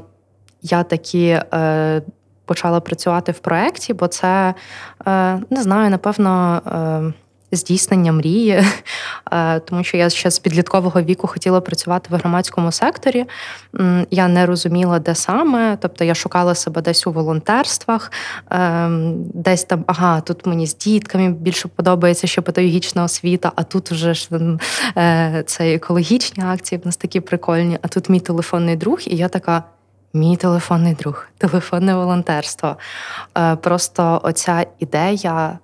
я 0.62 0.84
такі. 0.84 1.40
Е, 1.54 2.02
Почала 2.46 2.80
працювати 2.80 3.32
в 3.32 3.40
проєкті, 3.40 3.94
бо 3.94 4.08
це 4.08 4.54
е, 5.08 5.40
не 5.50 5.62
знаю, 5.64 5.90
напевно, 5.90 6.62
е, 6.66 7.21
здійснення 7.52 8.12
мрії, 8.12 8.64
е, 9.32 9.60
тому 9.60 9.84
що 9.84 9.98
я 9.98 10.10
ще 10.10 10.32
з 10.32 10.40
підліткового 10.40 11.02
віку 11.02 11.28
хотіла 11.28 11.62
працювати 11.62 12.08
в 12.12 12.18
громадському 12.18 12.72
секторі. 12.72 13.26
Я 14.12 14.28
не 14.28 14.46
розуміла, 14.46 15.00
де 15.00 15.16
саме. 15.16 15.78
Тобто 15.82 16.04
я 16.04 16.16
шукала 16.16 16.56
себе 16.56 16.82
десь 16.82 17.08
у 17.08 17.12
волонтерствах, 17.12 18.12
е, 18.52 18.90
десь 19.34 19.64
там, 19.64 19.84
ага, 19.88 20.22
тут 20.22 20.46
мені 20.46 20.68
з 20.68 20.78
дітками 20.78 21.30
більше 21.30 21.68
подобається 21.68 22.28
ще 22.28 22.42
педагогічна 22.42 23.04
освіта, 23.04 23.52
а 23.56 23.64
тут 23.64 23.92
вже 23.92 24.14
ж 24.14 24.30
е, 24.98 25.44
це 25.48 25.74
екологічні 25.74 26.44
акції, 26.44 26.82
в 26.84 26.86
нас 26.86 26.98
такі 26.98 27.20
прикольні, 27.20 27.78
а 27.82 27.88
тут 27.88 28.10
мій 28.10 28.20
телефонний 28.20 28.76
друг, 28.76 29.00
і 29.06 29.16
я 29.16 29.28
така. 29.28 29.64
Мій 30.14 30.36
телефонний 30.36 30.94
друг, 30.94 31.28
телефонне 31.38 31.96
волонтерство. 31.96 32.78
Просто 33.62 34.22
оця 34.24 34.66
ідея 34.80 35.60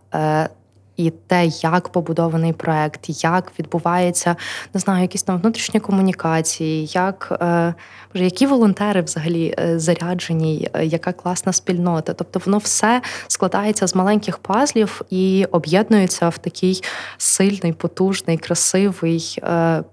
і 0.97 1.09
те, 1.09 1.45
як 1.45 1.89
побудований 1.89 2.53
проект, 2.53 3.23
як 3.23 3.51
відбувається, 3.59 4.35
не 4.73 4.79
знаю, 4.79 5.01
якісь 5.01 5.23
там 5.23 5.39
внутрішні 5.39 5.79
комунікації, 5.79 6.85
як 6.85 7.37
е, 7.41 7.73
які 8.13 8.45
волонтери 8.45 9.01
взагалі 9.01 9.55
е, 9.59 9.79
заряджені, 9.79 10.69
е, 10.73 10.85
яка 10.85 11.13
класна 11.13 11.53
спільнота. 11.53 12.13
Тобто 12.13 12.41
воно 12.45 12.57
все 12.57 13.01
складається 13.27 13.87
з 13.87 13.95
маленьких 13.95 14.37
пазлів 14.37 15.01
і 15.09 15.45
об'єднується 15.51 16.29
в 16.29 16.37
такий 16.37 16.83
сильний, 17.17 17.73
потужний, 17.73 18.37
красивий 18.37 19.39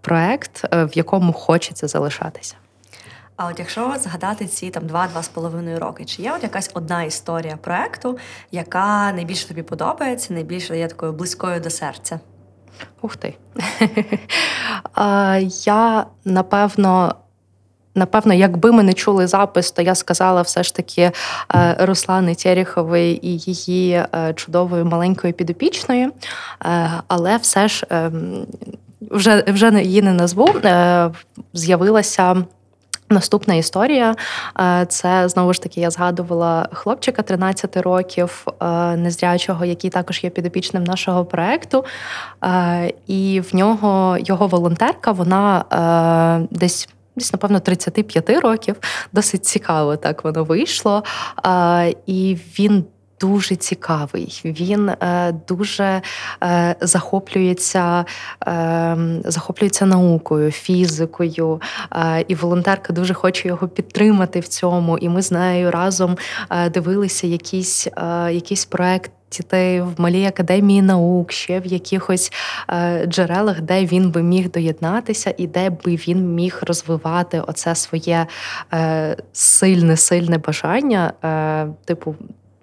проект, 0.00 0.64
в 0.72 0.90
якому 0.94 1.32
хочеться 1.32 1.88
залишатися. 1.88 2.54
А 3.36 3.46
от 3.46 3.58
якщо 3.58 3.94
згадати 4.00 4.46
ці 4.46 4.70
там 4.70 4.86
два-два 4.86 5.22
з 5.22 5.28
половиною 5.28 5.78
роки, 5.78 6.04
чи 6.04 6.22
є 6.22 6.32
от 6.36 6.42
якась 6.42 6.70
одна 6.74 7.02
історія 7.02 7.56
проекту, 7.56 8.18
яка 8.52 9.12
найбільше 9.12 9.48
тобі 9.48 9.62
подобається, 9.62 10.34
найбільше 10.34 10.78
є 10.78 10.88
такою 10.88 11.12
близькою 11.12 11.60
до 11.60 11.70
серця? 11.70 12.20
Ух 13.02 13.16
ти. 13.16 13.34
Я 15.64 16.06
напевно. 16.24 17.14
Напевно, 17.96 18.34
якби 18.34 18.72
ми 18.72 18.82
не 18.82 18.92
чули 18.92 19.26
запис, 19.26 19.72
то 19.72 19.82
я 19.82 19.94
сказала 19.94 20.42
все 20.42 20.62
ж 20.62 20.74
таки 20.74 21.12
е, 21.54 21.76
Руслани 21.80 22.34
Терехової 22.34 23.26
і 23.26 23.38
її 23.38 23.92
е, 23.92 24.32
чудової 24.36 24.84
маленької 24.84 25.32
підопічної. 25.32 26.08
Е, 26.64 26.90
але 27.08 27.36
все 27.36 27.68
ж 27.68 27.86
ем, 27.90 28.46
вже 29.00 29.44
вже 29.46 29.82
її 29.82 30.02
не 30.02 30.12
назву. 30.12 30.48
З'явилася 31.52 32.44
Наступна 33.10 33.54
історія 33.54 34.14
це 34.88 35.28
знову 35.28 35.52
ж 35.52 35.62
таки 35.62 35.80
я 35.80 35.90
згадувала 35.90 36.68
хлопчика 36.72 37.22
13 37.22 37.76
років, 37.76 38.46
незрячого, 38.96 39.64
який 39.64 39.90
також 39.90 40.24
є 40.24 40.30
підопічним 40.30 40.84
нашого 40.84 41.24
проекту. 41.24 41.84
І 43.06 43.42
в 43.52 43.56
нього 43.56 44.16
його 44.20 44.46
волонтерка, 44.46 45.12
вона 45.12 46.44
десь. 46.50 46.88
Десь, 47.16 47.32
напевно, 47.32 47.60
35 47.60 48.30
років, 48.30 48.76
досить 49.12 49.44
цікаво 49.44 49.96
так 49.96 50.24
воно 50.24 50.44
вийшло. 50.44 51.04
І 52.06 52.38
він 52.58 52.84
дуже 53.20 53.56
цікавий. 53.56 54.40
Він 54.44 54.88
е, 54.88 55.34
дуже 55.48 56.02
е, 56.42 56.76
захоплюється 56.80 58.04
е, 58.46 58.96
захоплюється 59.24 59.86
наукою, 59.86 60.50
фізикою, 60.50 61.60
е, 61.92 62.24
і 62.28 62.34
волонтерка 62.34 62.92
дуже 62.92 63.14
хоче 63.14 63.48
його 63.48 63.68
підтримати 63.68 64.40
в 64.40 64.48
цьому. 64.48 64.98
І 64.98 65.08
ми 65.08 65.22
з 65.22 65.32
нею 65.32 65.70
разом 65.70 66.16
е, 66.50 66.70
дивилися 66.70 67.26
якийсь, 67.26 67.86
е, 67.86 68.32
якийсь 68.32 68.64
проект. 68.64 69.10
Дітей 69.32 69.80
в 69.80 70.00
малій 70.00 70.26
академії 70.26 70.82
наук, 70.82 71.32
ще 71.32 71.60
в 71.60 71.66
якихось 71.66 72.32
е, 72.70 73.06
джерелах, 73.06 73.60
де 73.60 73.84
він 73.84 74.10
би 74.10 74.22
міг 74.22 74.50
доєднатися, 74.50 75.34
і 75.36 75.46
де 75.46 75.70
би 75.70 75.96
він 75.96 76.34
міг 76.34 76.62
розвивати 76.62 77.40
оце 77.40 77.74
своє 77.74 78.26
е, 78.72 79.16
сильне, 79.32 79.96
сильне 79.96 80.38
бажання, 80.38 81.12
е, 81.24 81.66
типу 81.84 82.16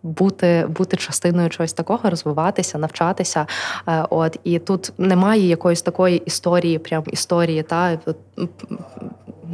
бути 0.03 0.65
бути 0.69 0.97
частиною 0.97 1.49
чогось 1.49 1.73
такого, 1.73 2.09
розвиватися, 2.09 2.77
навчатися. 2.77 3.47
Е, 3.87 4.05
от 4.09 4.39
і 4.43 4.59
тут 4.59 4.93
немає 4.97 5.47
якоїсь 5.47 5.81
такої 5.81 6.17
історії, 6.17 6.79
прям 6.79 7.03
історії, 7.07 7.63
та 7.63 7.97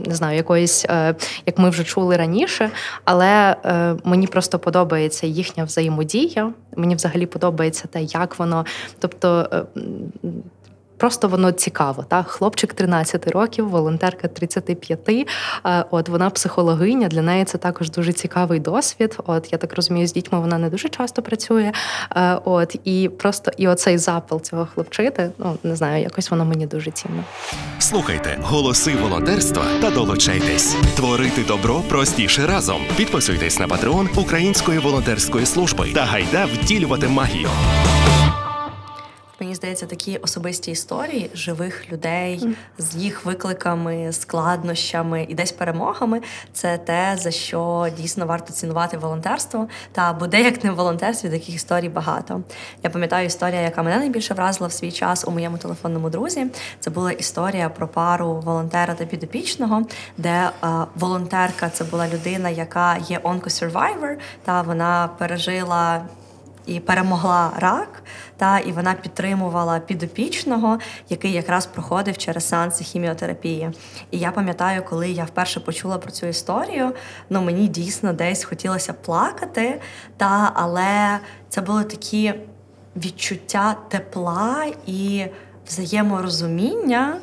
не 0.05 0.15
знаю, 0.15 0.37
якоїсь, 0.37 0.85
е, 0.85 1.15
як 1.45 1.57
ми 1.57 1.69
вже 1.69 1.83
чули 1.83 2.17
раніше, 2.17 2.71
але 3.05 3.55
е, 3.65 3.95
мені 4.03 4.27
просто 4.27 4.59
подобається 4.59 5.27
їхня 5.27 5.63
взаємодія. 5.63 6.53
Мені 6.75 6.95
взагалі 6.95 7.25
подобається 7.25 7.87
те, 7.87 8.03
як 8.03 8.39
воно, 8.39 8.65
тобто 8.99 9.49
Просто 10.97 11.27
воно 11.27 11.51
цікаво. 11.51 12.05
Та 12.07 12.23
хлопчик 12.23 12.73
13 12.73 13.27
років, 13.27 13.69
волонтерка 13.69 14.27
35. 14.27 14.99
Е, 15.65 15.85
от 15.91 16.09
вона 16.09 16.29
психологиня. 16.29 17.07
Для 17.07 17.21
неї 17.21 17.45
це 17.45 17.57
також 17.57 17.91
дуже 17.91 18.13
цікавий 18.13 18.59
досвід. 18.59 19.17
От 19.25 19.51
я 19.51 19.57
так 19.57 19.75
розумію, 19.75 20.07
з 20.07 20.13
дітьми 20.13 20.39
вона 20.39 20.57
не 20.57 20.69
дуже 20.69 20.89
часто 20.89 21.21
працює. 21.21 21.71
Е, 22.15 22.39
от 22.45 22.75
і 22.83 23.09
просто 23.17 23.51
і 23.57 23.67
оцей 23.67 23.97
запал 23.97 24.41
цього 24.41 24.67
хлопчити. 24.73 25.29
Ну 25.37 25.57
не 25.63 25.75
знаю, 25.75 26.03
якось 26.03 26.31
воно 26.31 26.45
мені 26.45 26.65
дуже 26.67 26.91
цінно. 26.91 27.23
Слухайте 27.79 28.39
голоси 28.41 28.95
волонтерства 28.95 29.63
та 29.81 29.89
долучайтесь. 29.89 30.75
Творити 30.95 31.43
добро 31.47 31.81
простіше 31.89 32.47
разом. 32.47 32.81
Підписуйтесь 32.97 33.59
на 33.59 33.67
патреон 33.67 34.09
Української 34.15 34.79
волонтерської 34.79 35.45
служби 35.45 35.91
та 35.93 36.05
гайда 36.05 36.45
втілювати 36.45 37.07
магію. 37.07 37.49
Мені 39.39 39.55
здається, 39.55 39.85
такі 39.85 40.17
особисті 40.17 40.71
історії 40.71 41.29
живих 41.33 41.91
людей 41.91 42.39
mm. 42.39 42.53
з 42.77 42.95
їх 42.95 43.25
викликами, 43.25 44.13
складнощами 44.13 45.25
і 45.29 45.35
десь 45.35 45.51
перемогами 45.51 46.21
це 46.53 46.77
те, 46.77 47.17
за 47.19 47.31
що 47.31 47.89
дійсно 47.97 48.25
варто 48.25 48.53
цінувати 48.53 48.97
волонтерство. 48.97 49.67
Та 49.91 50.13
буде 50.13 50.41
як 50.41 50.63
не 50.63 50.71
в 50.71 50.75
волонтерстві, 50.75 51.29
таких 51.29 51.55
історій 51.55 51.89
багато. 51.89 52.41
Я 52.83 52.89
пам'ятаю 52.89 53.27
історія, 53.27 53.61
яка 53.61 53.83
мене 53.83 53.97
найбільше 53.97 54.33
вразила 54.33 54.67
в 54.67 54.73
свій 54.73 54.91
час 54.91 55.25
у 55.27 55.31
моєму 55.31 55.57
телефонному 55.57 56.09
друзі. 56.09 56.47
Це 56.79 56.89
була 56.89 57.11
історія 57.11 57.69
про 57.69 57.87
пару 57.87 58.33
волонтера 58.33 58.93
та 58.93 59.05
підопічного, 59.05 59.83
де 60.17 60.49
а, 60.61 60.85
волонтерка 60.95 61.69
це 61.69 61.83
була 61.83 62.07
людина, 62.07 62.49
яка 62.49 62.97
є 62.97 63.19
онкосервайвер, 63.23 64.17
та 64.45 64.61
вона 64.61 65.09
пережила 65.17 66.01
і 66.67 66.79
перемогла 66.79 67.51
рак, 67.57 68.03
та 68.37 68.59
і 68.59 68.71
вона 68.71 68.93
підтримувала 68.93 69.79
підопічного, 69.79 70.79
який 71.09 71.31
якраз 71.31 71.65
проходив 71.65 72.17
через 72.17 72.47
сеанси 72.47 72.83
хіміотерапії. 72.83 73.71
І 74.11 74.19
я 74.19 74.31
пам'ятаю, 74.31 74.83
коли 74.89 75.09
я 75.09 75.23
вперше 75.23 75.59
почула 75.59 75.97
про 75.97 76.11
цю 76.11 76.25
історію, 76.25 76.93
ну 77.29 77.41
мені 77.41 77.67
дійсно 77.67 78.13
десь 78.13 78.43
хотілося 78.43 78.93
плакати, 78.93 79.81
та 80.17 80.51
але 80.53 81.19
це 81.49 81.61
були 81.61 81.83
такі 81.83 82.33
відчуття 82.95 83.75
тепла 83.89 84.65
і 84.85 85.25
взаєморозуміння 85.67 87.17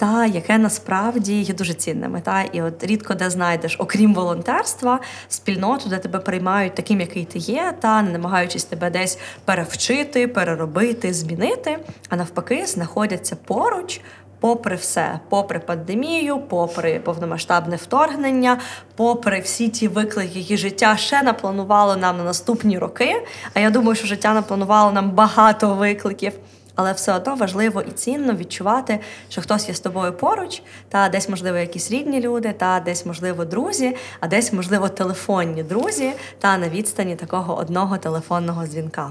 та 0.00 0.26
яке 0.26 0.58
насправді 0.58 1.40
є 1.40 1.54
дуже 1.54 1.74
цінними. 1.74 2.20
Та 2.20 2.42
і 2.42 2.62
от 2.62 2.84
рідко 2.84 3.14
де 3.14 3.30
знайдеш, 3.30 3.76
окрім 3.78 4.14
волонтерства, 4.14 5.00
спільноту, 5.28 5.88
де 5.88 5.98
тебе 5.98 6.18
приймають 6.18 6.74
таким, 6.74 7.00
який 7.00 7.24
ти 7.24 7.38
є, 7.38 7.74
та 7.80 8.02
не 8.02 8.10
намагаючись 8.10 8.64
тебе 8.64 8.90
десь 8.90 9.18
перевчити, 9.44 10.28
переробити, 10.28 11.14
змінити, 11.14 11.78
а 12.08 12.16
навпаки, 12.16 12.66
знаходяться 12.66 13.36
поруч. 13.36 14.00
Попри 14.40 14.76
все, 14.76 15.20
попри 15.28 15.58
пандемію, 15.58 16.38
попри 16.38 17.00
повномасштабне 17.00 17.76
вторгнення, 17.76 18.58
попри 18.96 19.40
всі 19.40 19.68
ті 19.68 19.88
виклики, 19.88 20.38
які 20.38 20.56
життя 20.56 20.96
ще 20.96 21.22
напланувало 21.22 21.96
нам 21.96 22.16
на 22.16 22.24
наступні 22.24 22.78
роки. 22.78 23.26
А 23.54 23.60
я 23.60 23.70
думаю, 23.70 23.94
що 23.94 24.06
життя 24.06 24.34
напланувало 24.34 24.92
нам 24.92 25.10
багато 25.10 25.74
викликів 25.74 26.32
але 26.74 26.92
все 26.92 27.12
одно 27.12 27.34
важливо 27.34 27.82
і 27.82 27.90
цінно 27.90 28.34
відчувати, 28.34 29.00
що 29.28 29.42
хтось 29.42 29.68
є 29.68 29.74
з 29.74 29.80
тобою 29.80 30.12
поруч, 30.12 30.62
та 30.88 31.08
десь, 31.08 31.28
можливо, 31.28 31.58
якісь 31.58 31.90
рідні 31.90 32.20
люди, 32.20 32.52
та 32.52 32.80
десь, 32.80 33.06
можливо, 33.06 33.44
друзі, 33.44 33.96
а 34.20 34.26
десь, 34.26 34.52
можливо, 34.52 34.88
телефонні 34.88 35.62
друзі, 35.62 36.12
та 36.38 36.58
на 36.58 36.68
відстані 36.68 37.16
такого 37.16 37.56
одного 37.56 37.98
телефонного 37.98 38.66
дзвінка. 38.66 39.10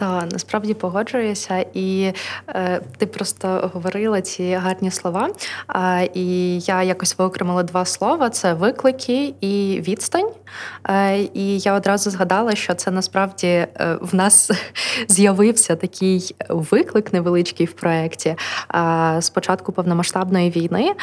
Та 0.00 0.26
насправді 0.32 0.74
погоджуюся, 0.74 1.64
і 1.74 2.12
е, 2.48 2.80
ти 2.96 3.06
просто 3.06 3.70
говорила 3.74 4.20
ці 4.20 4.52
гарні 4.52 4.90
слова. 4.90 5.28
Е, 5.74 6.10
і 6.14 6.58
я 6.60 6.82
якось 6.82 7.18
виокремила 7.18 7.62
два 7.62 7.84
слова: 7.84 8.30
це 8.30 8.54
виклики 8.54 9.34
і 9.40 9.82
відстань. 9.88 10.30
Е, 10.88 11.18
і 11.18 11.58
я 11.58 11.74
одразу 11.74 12.10
згадала, 12.10 12.54
що 12.54 12.74
це 12.74 12.90
насправді 12.90 13.46
е, 13.46 13.68
в 14.00 14.14
нас 14.14 14.50
з'явився 15.08 15.76
такий 15.76 16.34
виклик 16.48 17.12
невеличкий 17.12 17.66
в 17.66 17.72
проєкті. 17.72 18.36
Е, 18.74 19.16
з 19.20 19.30
початку 19.30 19.72
повномасштабної 19.72 20.50
війни 20.50 20.92
е, 20.92 20.94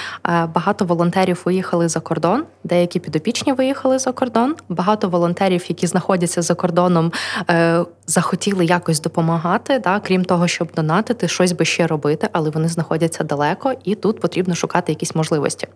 багато 0.55 0.85
волонтерів 0.85 1.41
виїхали 1.45 1.89
за 1.89 1.99
кордон, 1.99 2.43
деякі 2.63 2.99
підопічні 2.99 3.53
виїхали 3.53 3.99
за 3.99 4.11
кордон. 4.11 4.55
Багато 4.69 5.09
волонтерів, 5.09 5.65
які 5.67 5.87
знаходяться 5.87 6.41
за 6.41 6.55
кордоном, 6.55 7.11
захотіли 8.07 8.65
як 8.65 8.86
якось 8.87 9.01
допомагати, 9.01 9.79
да, 9.79 9.99
крім 9.99 10.25
того, 10.25 10.47
щоб 10.47 10.67
донатити, 10.75 11.27
щось 11.27 11.51
би 11.51 11.65
ще 11.65 11.87
робити, 11.87 12.29
але 12.31 12.49
вони 12.49 12.67
знаходяться 12.67 13.23
далеко, 13.23 13.73
і 13.83 13.95
тут 13.95 14.19
потрібно 14.19 14.55
шукати 14.55 14.91
якісь 14.91 15.15
можливості. 15.15 15.67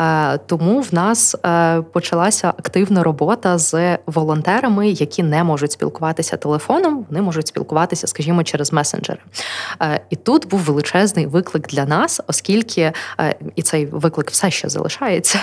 Е, 0.00 0.38
тому 0.38 0.80
в 0.80 0.94
нас 0.94 1.36
е, 1.46 1.82
почалася 1.92 2.48
активна 2.48 3.02
робота 3.02 3.58
з 3.58 3.98
волонтерами, 4.06 4.88
які 4.88 5.22
не 5.22 5.44
можуть 5.44 5.72
спілкуватися 5.72 6.36
телефоном, 6.36 7.06
вони 7.10 7.22
можуть 7.22 7.48
спілкуватися, 7.48 8.06
скажімо, 8.06 8.44
через 8.44 8.72
месенджери. 8.72 9.18
Е, 9.82 10.00
і 10.10 10.16
тут 10.16 10.48
був 10.48 10.60
величезний 10.60 11.26
виклик 11.26 11.68
для 11.68 11.84
нас, 11.84 12.20
оскільки 12.26 12.92
і 13.56 13.62
цей 13.62 13.86
виклик 13.86 14.30
все 14.30 14.50
ще 14.50 14.68
залишається, 14.68 15.38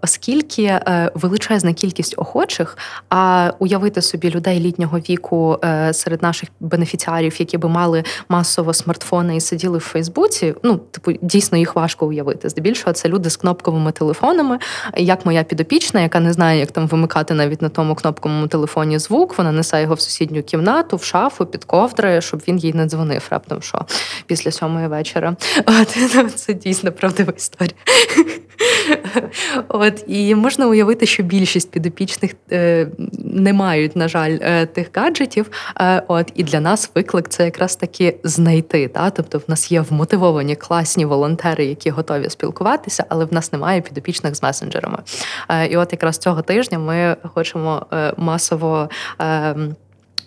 оскільки 0.00 0.80
величезна 1.14 1.72
кількість 1.72 2.14
охочих, 2.16 2.78
а 3.08 3.52
уявити 3.58 4.02
собі 4.02 4.30
людей 4.30 4.60
літнього 4.60 4.98
віку 4.98 5.58
серед 6.02 6.22
наших 6.22 6.48
бенефіціарів, 6.60 7.36
які 7.38 7.58
би 7.58 7.68
мали 7.68 8.04
масово 8.28 8.74
смартфони 8.74 9.36
і 9.36 9.40
сиділи 9.40 9.78
в 9.78 9.80
Фейсбуці. 9.80 10.54
Ну, 10.62 10.76
типу, 10.76 11.12
дійсно 11.22 11.58
їх 11.58 11.76
важко 11.76 12.06
уявити. 12.06 12.48
Здебільшого 12.48 12.92
це 12.92 13.08
люди 13.08 13.30
з 13.30 13.36
кнопковими 13.36 13.92
телефонами. 13.92 14.58
Як 14.96 15.26
моя 15.26 15.42
підопічна, 15.42 16.00
яка 16.00 16.20
не 16.20 16.32
знає, 16.32 16.60
як 16.60 16.70
там 16.70 16.86
вимикати 16.86 17.34
навіть 17.34 17.62
на 17.62 17.68
тому 17.68 17.94
кнопковому 17.94 18.46
телефоні 18.46 18.98
звук, 18.98 19.38
вона 19.38 19.52
несе 19.52 19.82
його 19.82 19.94
в 19.94 20.00
сусідню 20.00 20.42
кімнату, 20.42 20.96
в 20.96 21.04
шафу, 21.04 21.46
під 21.46 21.64
ковдри, 21.64 22.20
щоб 22.20 22.42
він 22.48 22.58
їй 22.58 22.72
не 22.72 22.86
дзвонив 22.86 23.26
раптом, 23.30 23.62
що 23.62 23.86
після 24.26 24.50
сьомої 24.50 24.86
вечора. 24.86 25.36
От, 25.66 25.96
ну, 26.14 26.28
Це 26.28 26.54
дійсно 26.54 26.92
правдива 26.92 27.32
історія. 27.36 27.74
От 29.68 30.04
І 30.06 30.34
можна 30.34 30.66
уявити, 30.66 31.06
що 31.06 31.22
більшість 31.22 31.70
підопічних 31.70 32.34
е, 32.52 32.88
не 33.24 33.52
мають, 33.52 33.96
на 33.96 34.08
жаль, 34.08 34.38
е, 34.40 34.66
тих 34.66 34.90
гаджетів. 34.94 35.50
Е, 35.96 36.02
от 36.08 36.32
І 36.34 36.44
для 36.44 36.60
нас 36.60 36.90
виклик 36.94 37.28
це 37.28 37.44
якраз 37.44 37.76
таки 37.76 38.16
знайти. 38.24 38.88
Та? 38.88 39.10
Тобто 39.10 39.38
в 39.38 39.42
нас 39.48 39.72
є 39.72 39.80
вмотивовані 39.80 40.56
класні 40.56 41.04
волонтери, 41.04 41.64
які 41.64 41.90
готові 41.90 42.30
спілкуватися, 42.30 43.04
але 43.08 43.24
в 43.24 43.34
нас 43.34 43.52
немає 43.52 43.80
підопічних 43.80 44.34
з 44.34 44.42
месенджерами. 44.42 44.98
І 45.70 45.76
от 45.76 45.92
якраз 45.92 46.18
цього 46.18 46.42
тижня 46.42 46.78
ми 46.78 47.16
хочемо 47.34 47.86
масово. 48.16 48.88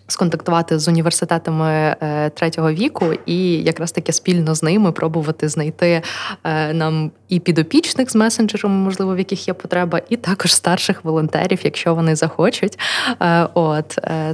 Сконтактувати 0.07 0.79
з 0.79 0.87
університетами 0.87 1.95
е, 2.01 2.29
третього 2.29 2.71
віку, 2.71 3.05
і 3.25 3.63
якраз 3.63 3.91
таки 3.91 4.13
спільно 4.13 4.55
з 4.55 4.63
ними 4.63 4.91
пробувати 4.91 5.49
знайти 5.49 6.01
е, 6.43 6.73
нам 6.73 7.11
і 7.29 7.39
підопічних 7.39 8.11
з 8.11 8.15
месенджером, 8.15 8.71
можливо, 8.71 9.15
в 9.15 9.17
яких 9.17 9.47
є 9.47 9.53
потреба, 9.53 10.01
і 10.09 10.15
також 10.15 10.55
старших 10.55 11.05
волонтерів, 11.05 11.59
якщо 11.63 11.95
вони 11.95 12.15
захочуть. 12.15 12.79
Е, 13.21 13.47
от 13.53 13.87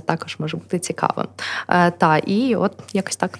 також 0.06 0.36
може 0.40 0.58
бути 0.58 0.80
цікавим. 0.80 1.28
Та 1.98 2.18
і 2.18 2.56
от 2.56 2.74
якось 2.94 3.16
так. 3.16 3.40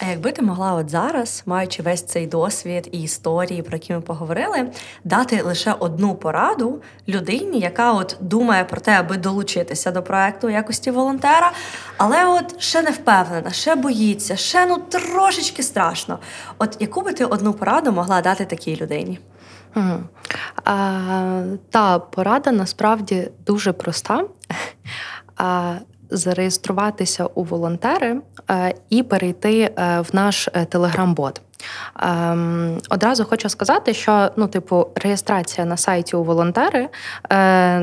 А 0.00 0.04
якби 0.10 0.32
ти 0.32 0.42
могла 0.42 0.72
от 0.72 0.90
зараз, 0.90 1.42
маючи 1.46 1.82
весь 1.82 2.02
цей 2.02 2.26
досвід 2.26 2.88
і 2.92 3.02
історії, 3.02 3.62
про 3.62 3.76
які 3.76 3.92
ми 3.92 4.00
поговорили, 4.00 4.70
дати 5.04 5.42
лише 5.42 5.72
одну 5.72 6.14
пораду 6.14 6.82
людині, 7.08 7.60
яка 7.60 7.92
от 7.92 8.16
думає 8.20 8.64
про 8.64 8.80
те, 8.80 8.92
аби 8.92 9.16
долучитися 9.16 9.90
до 9.90 10.02
проекту 10.02 10.50
якості 10.50 10.90
волонтера, 10.90 11.52
але 11.96 12.26
от 12.26 12.60
ще 12.60 12.82
не 12.82 12.90
впевнена, 12.90 13.50
ще 13.50 13.74
боїться, 13.74 14.36
ще 14.36 14.66
ну 14.66 14.76
трошечки 14.76 15.62
страшно. 15.62 16.18
От 16.58 16.76
яку 16.80 17.02
би 17.02 17.12
ти 17.12 17.24
одну 17.24 17.52
пораду 17.52 17.92
могла 17.92 18.20
дати 18.20 18.44
такій 18.44 18.76
людині? 18.76 19.18
Угу. 19.76 19.98
А, 20.64 21.42
Та 21.70 21.98
порада 21.98 22.52
насправді 22.52 23.30
дуже 23.46 23.72
проста. 23.72 24.24
А, 25.36 25.74
Зареєструватися 26.10 27.26
у 27.26 27.44
волонтери 27.44 28.20
е, 28.50 28.74
і 28.90 29.02
перейти 29.02 29.60
е, 29.60 30.00
в 30.00 30.08
наш 30.12 30.48
е, 30.48 30.64
телеграм-бот. 30.64 31.40
Ем, 32.00 32.78
Одразу 32.90 33.24
хочу 33.24 33.48
сказати, 33.48 33.94
що 33.94 34.30
ну, 34.36 34.48
типу, 34.48 34.86
реєстрація 34.94 35.66
на 35.66 35.76
сайті 35.76 36.16
у 36.16 36.24
волонтери 36.24 36.88
е, 37.32 37.80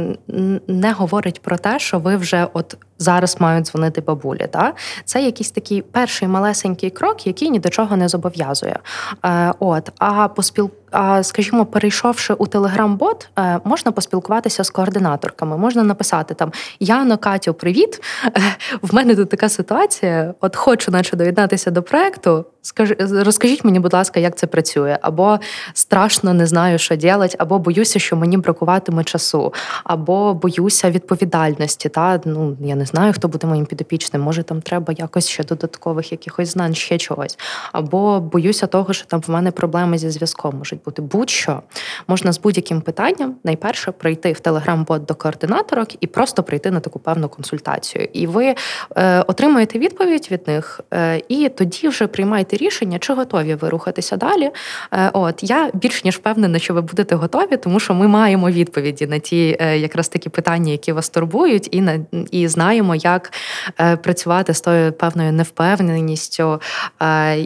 не 0.68 0.94
говорить 0.94 1.42
про 1.42 1.58
те, 1.58 1.80
що 1.80 2.00
ви 2.00 2.16
вже 2.16 2.48
от 2.54 2.78
зараз 2.98 3.38
мають 3.40 3.66
дзвонити 3.66 4.02
бабулі. 4.02 4.48
Та? 4.52 4.74
Це 5.06 5.22
якийсь 5.22 5.52
такий 5.52 5.82
перший 5.82 6.28
малесенький 6.28 6.90
крок, 6.90 7.28
який 7.28 7.50
ні 7.50 7.60
до 7.60 7.70
чого 7.70 7.98
не 7.98 8.08
зобов'язує. 8.08 8.80
Е, 9.26 9.54
от, 9.60 9.92
А 10.00 10.28
поспіл... 10.28 10.72
а, 10.92 11.24
скажімо, 11.24 11.66
перейшовши 11.66 12.34
у 12.34 12.48
телеграм-бот, 12.48 13.30
е, 13.40 13.60
можна 13.64 13.92
поспілкуватися 13.92 14.64
з 14.64 14.70
координаторками, 14.70 15.58
можна 15.58 15.84
написати 15.84 16.34
там 16.34 16.52
Яно, 16.80 17.18
Катю, 17.18 17.54
привіт! 17.54 18.04
В 18.82 18.96
мене 18.96 19.16
тут 19.16 19.30
така 19.30 19.50
ситуація. 19.50 20.34
От 20.42 20.56
хочу, 20.56 20.92
наче 20.92 21.16
доєднатися 21.18 21.72
до 21.72 21.84
проекту. 21.84 22.46
Скажи, 22.66 22.96
розкажіть 23.00 23.66
мені, 23.66 23.80
будь 23.80 23.94
ласка, 23.94 24.20
як 24.20 24.38
це 24.38 24.48
працює, 24.48 24.98
або 25.02 25.40
страшно 25.74 26.34
не 26.34 26.48
знаю, 26.48 26.80
що 26.80 26.96
робити, 26.96 27.36
або 27.40 27.60
боюся, 27.60 28.00
що 28.00 28.16
мені 28.16 28.38
бракуватиме 28.38 29.04
часу, 29.04 29.54
або 29.84 30.34
боюся 30.34 30.92
відповідальності. 30.92 31.90
Та 31.90 32.22
ну 32.26 32.58
я 32.62 32.76
не 32.76 32.86
знаю, 32.86 33.14
хто 33.14 33.28
буде 33.28 33.48
моїм 33.48 33.66
підопічним. 33.66 34.22
Може, 34.22 34.44
там 34.44 34.62
треба 34.62 34.94
якось 34.98 35.28
ще 35.28 35.44
додаткових 35.44 36.12
якихось 36.12 36.50
знань, 36.50 36.76
ще 36.76 36.98
чогось. 36.98 37.38
Або 37.72 38.20
боюся 38.20 38.68
того, 38.68 38.94
що 38.94 39.06
там 39.06 39.22
в 39.28 39.30
мене 39.30 39.52
проблеми 39.52 39.98
зі 39.98 40.10
зв'язком 40.10 40.58
можуть 40.58 40.84
бути. 40.84 41.02
Будь-що 41.02 41.62
можна 42.08 42.32
з 42.32 42.40
будь-яким 42.40 42.82
питанням 42.82 43.36
найперше 43.44 43.92
прийти 43.92 44.32
в 44.32 44.40
телеграм-бот 44.40 45.06
до 45.06 45.16
координаторок 45.16 45.88
і 46.00 46.08
просто 46.08 46.44
прийти 46.44 46.72
на 46.72 46.80
таку 46.80 47.00
певну 47.00 47.30
консультацію. 47.30 48.08
І 48.14 48.28
ви 48.28 48.56
е, 48.96 49.22
отримуєте 49.22 49.80
відповідь 49.80 50.28
від 50.32 50.48
них, 50.48 50.82
е, 50.94 51.22
і 51.28 51.50
тоді 51.50 51.88
вже 51.88 52.08
приймаєте 52.08 52.55
рішення, 52.58 53.00
чи 53.00 53.14
готові 53.14 53.56
ви 53.56 53.70
рухатися 53.70 54.18
далі. 54.18 54.52
Е, 54.92 55.10
от 55.14 55.40
я 55.42 55.70
більш 55.74 56.04
ніж 56.04 56.16
впевнена, 56.16 56.60
що 56.60 56.74
ви 56.74 56.82
будете 56.82 57.16
готові, 57.16 57.58
тому 57.58 57.80
що 57.80 57.94
ми 57.94 58.08
маємо 58.08 58.50
відповіді 58.50 59.08
на 59.08 59.20
ті 59.20 59.58
е, 59.60 59.78
якраз 59.78 60.08
такі 60.08 60.30
питання, 60.30 60.72
які 60.72 60.92
вас 60.92 61.10
турбують, 61.10 61.68
і 61.72 61.82
на 61.82 62.00
і 62.32 62.48
знаємо, 62.48 62.96
як 62.96 63.34
е, 63.80 63.98
працювати 63.98 64.54
з 64.54 64.62
тою 64.62 64.94
певною 64.94 65.32
невпевненістю. 65.32 66.62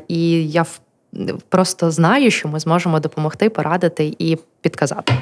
І 0.08 0.50
я 0.50 0.66
просто 1.50 1.92
знаю, 1.92 2.32
що 2.32 2.48
ми 2.48 2.60
зможемо 2.60 3.00
допомогти, 3.00 3.50
порадити 3.50 4.16
і 4.20 4.38
підказати. 4.62 5.14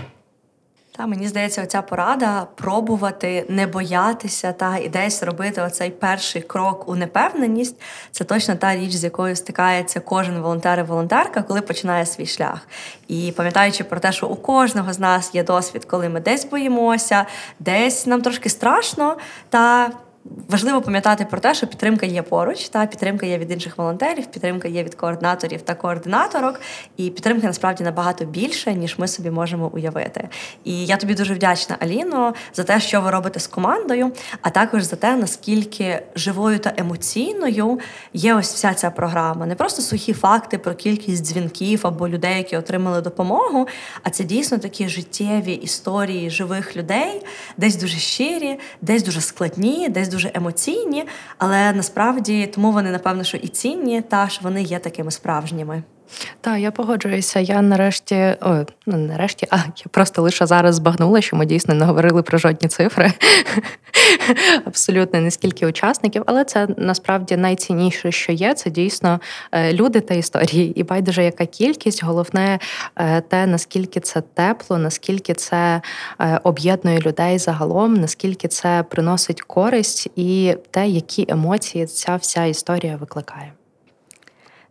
Та 0.98 1.08
мені 1.08 1.28
здається, 1.28 1.64
оця 1.64 1.82
порада 1.82 2.48
пробувати 2.56 3.46
не 3.50 3.68
боятися 3.68 4.52
та 4.52 4.78
і 4.78 4.90
десь 4.90 5.24
робити 5.24 5.62
оцей 5.62 5.90
перший 5.90 6.42
крок 6.42 6.90
у 6.90 6.96
непевненість. 6.96 7.76
Це 8.12 8.24
точно 8.24 8.56
та 8.56 8.76
річ, 8.76 8.96
з 8.96 9.04
якою 9.04 9.36
стикається 9.36 10.00
кожен 10.00 10.40
волонтер 10.40 10.80
і 10.80 10.84
волонтерка, 10.84 11.42
коли 11.42 11.62
починає 11.62 12.06
свій 12.06 12.26
шлях. 12.26 12.68
І 13.08 13.34
пам'ятаючи 13.38 13.84
про 13.84 14.00
те, 14.00 14.12
що 14.12 14.28
у 14.28 14.36
кожного 14.36 14.94
з 14.94 15.00
нас 15.00 15.36
є 15.36 15.44
досвід, 15.44 15.86
коли 15.86 16.10
ми 16.10 16.20
десь 16.20 16.46
боїмося, 16.46 17.26
десь 17.60 18.06
нам 18.06 18.22
трошки 18.22 18.50
страшно, 18.50 19.18
та 19.50 19.92
Важливо 20.50 20.82
пам'ятати 20.82 21.26
про 21.26 21.40
те, 21.40 21.56
що 21.56 21.68
підтримка 21.68 22.06
є 22.06 22.22
поруч, 22.22 22.70
та 22.70 22.86
підтримка 22.86 23.26
є 23.26 23.38
від 23.38 23.52
інших 23.52 23.78
волонтерів, 23.78 24.26
підтримка 24.26 24.68
є 24.68 24.84
від 24.84 24.96
координаторів 24.96 25.62
та 25.62 25.76
координаторок, 25.76 26.62
і 26.98 27.10
підтримка 27.10 27.48
насправді 27.48 27.84
набагато 27.84 28.26
більше, 28.26 28.74
ніж 28.74 28.96
ми 28.98 29.08
собі 29.08 29.30
можемо 29.30 29.68
уявити. 29.68 30.30
І 30.64 30.86
я 30.86 30.98
тобі 30.98 31.14
дуже 31.14 31.34
вдячна, 31.34 31.76
Аліно, 31.80 32.34
за 32.54 32.64
те, 32.64 32.80
що 32.80 33.02
ви 33.02 33.12
робите 33.12 33.40
з 33.40 33.48
командою, 33.48 34.12
а 34.42 34.50
також 34.50 34.84
за 34.84 34.96
те, 34.96 35.16
наскільки 35.16 36.02
живою 36.16 36.60
та 36.60 36.74
емоційною 36.78 37.80
є 38.14 38.36
ось 38.36 38.54
вся 38.54 38.74
ця 38.74 38.90
програма. 38.90 39.46
Не 39.46 39.56
просто 39.56 39.82
сухі 39.82 40.14
факти 40.14 40.58
про 40.58 40.74
кількість 40.74 41.24
дзвінків 41.24 41.88
або 41.88 42.10
людей, 42.10 42.38
які 42.38 42.58
отримали 42.58 43.02
допомогу, 43.02 43.68
а 44.04 44.10
це 44.10 44.24
дійсно 44.24 44.58
такі 44.58 44.90
життєві 44.90 45.54
історії 45.54 46.30
живих 46.30 46.76
людей, 46.76 47.22
десь 47.58 47.76
дуже 47.76 47.98
щирі, 47.98 48.60
десь 48.82 49.04
дуже 49.04 49.22
складні, 49.22 49.90
десь 49.90 50.08
дуже 50.08 50.17
дуже 50.18 50.32
емоційні, 50.34 51.08
але 51.38 51.74
насправді 51.74 52.48
тому 52.48 52.72
вони, 52.72 52.92
напевно, 52.92 53.24
що 53.24 53.38
і 53.38 53.48
цінні, 53.48 54.02
та 54.02 54.30
що 54.30 54.44
вони 54.44 54.64
є 54.64 54.80
такими 54.80 55.12
справжніми. 55.12 55.84
Так, 56.42 56.60
я 56.60 56.72
погоджуюся. 56.72 57.40
Я 57.40 57.62
нарешті, 57.62 58.36
о, 58.42 58.66
ну 58.86 58.98
нарешті, 58.98 59.48
а 59.50 59.58
я 59.58 59.86
просто 59.92 60.22
лише 60.22 60.46
зараз 60.46 60.76
збагнула, 60.76 61.22
що 61.22 61.36
ми 61.36 61.46
дійсно 61.46 61.74
не 61.74 61.86
говорили 61.86 62.22
про 62.22 62.38
жодні 62.38 62.70
цифри. 62.70 63.14
Абсолютно 64.66 65.22
не 65.22 65.32
скільки 65.32 65.68
учасників, 65.68 66.24
але 66.26 66.44
це 66.46 66.68
насправді 66.78 67.38
найцінніше, 67.38 68.12
що 68.12 68.32
є. 68.32 68.54
Це 68.54 68.70
дійсно 68.70 69.20
е, 69.52 69.74
люди 69.74 70.02
та 70.02 70.14
історії. 70.14 70.80
І 70.80 70.84
байдуже, 70.84 71.24
яка 71.24 71.46
кількість, 71.46 72.04
головне 72.04 72.60
е, 72.96 73.22
те, 73.22 73.46
наскільки 73.46 74.00
це 74.00 74.22
тепло, 74.22 74.78
наскільки 74.78 75.34
це 75.34 75.82
е, 76.20 76.40
об'єднує 76.44 77.00
людей 77.00 77.40
загалом, 77.40 77.94
наскільки 77.94 78.48
це 78.48 78.86
приносить 78.90 79.42
користь 79.42 80.10
і 80.16 80.56
те, 80.72 80.88
які 80.88 81.26
емоції 81.30 81.86
ця 81.86 82.16
вся 82.16 82.46
історія 82.46 82.96
викликає. 82.96 83.52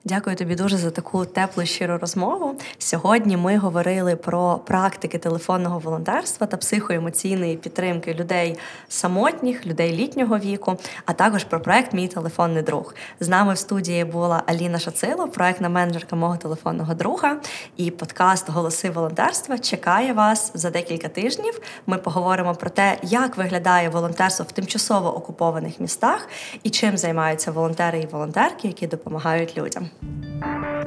Дякую 0.08 0.36
тобі 0.36 0.54
дуже 0.54 0.76
за 0.76 0.90
таку 0.90 1.24
теплу 1.24 1.66
щиру 1.66 1.98
розмову. 1.98 2.54
Сьогодні 2.78 3.36
ми 3.36 3.58
говорили 3.58 4.16
про 4.16 4.58
практики 4.58 5.18
телефонного 5.18 5.78
волонтерства 5.78 6.46
та 6.46 6.56
психоемоційної 6.56 7.56
підтримки 7.56 8.14
людей 8.14 8.58
самотніх, 8.88 9.66
людей 9.66 9.92
літнього 9.92 10.38
віку, 10.38 10.78
а 11.06 11.12
також 11.12 11.44
про 11.44 11.60
проект 11.60 11.92
Мій 11.92 12.08
телефонний 12.08 12.62
друг. 12.62 12.94
З 13.20 13.28
нами 13.28 13.54
в 13.54 13.58
студії 13.58 14.04
була 14.04 14.42
Аліна 14.46 14.78
Шацило, 14.78 15.28
проектна 15.28 15.68
менеджерка 15.68 16.16
мого 16.16 16.36
телефонного 16.36 16.94
друга. 16.94 17.36
І 17.76 17.90
подкаст 17.90 18.50
Голоси 18.50 18.90
волонтерства 18.90 19.58
чекає 19.58 20.12
вас 20.12 20.50
за 20.54 20.70
декілька 20.70 21.08
тижнів. 21.08 21.60
Ми 21.86 21.98
поговоримо 21.98 22.54
про 22.54 22.70
те, 22.70 22.98
як 23.02 23.36
виглядає 23.36 23.88
волонтерство 23.88 24.46
в 24.48 24.52
тимчасово 24.52 25.16
окупованих 25.16 25.80
містах 25.80 26.28
і 26.62 26.70
чим 26.70 26.98
займаються 26.98 27.50
волонтери 27.50 28.00
і 28.00 28.06
волонтерки, 28.06 28.68
які 28.68 28.86
допомагають 28.86 29.58
людям. 29.58 29.90
Música 30.02 30.86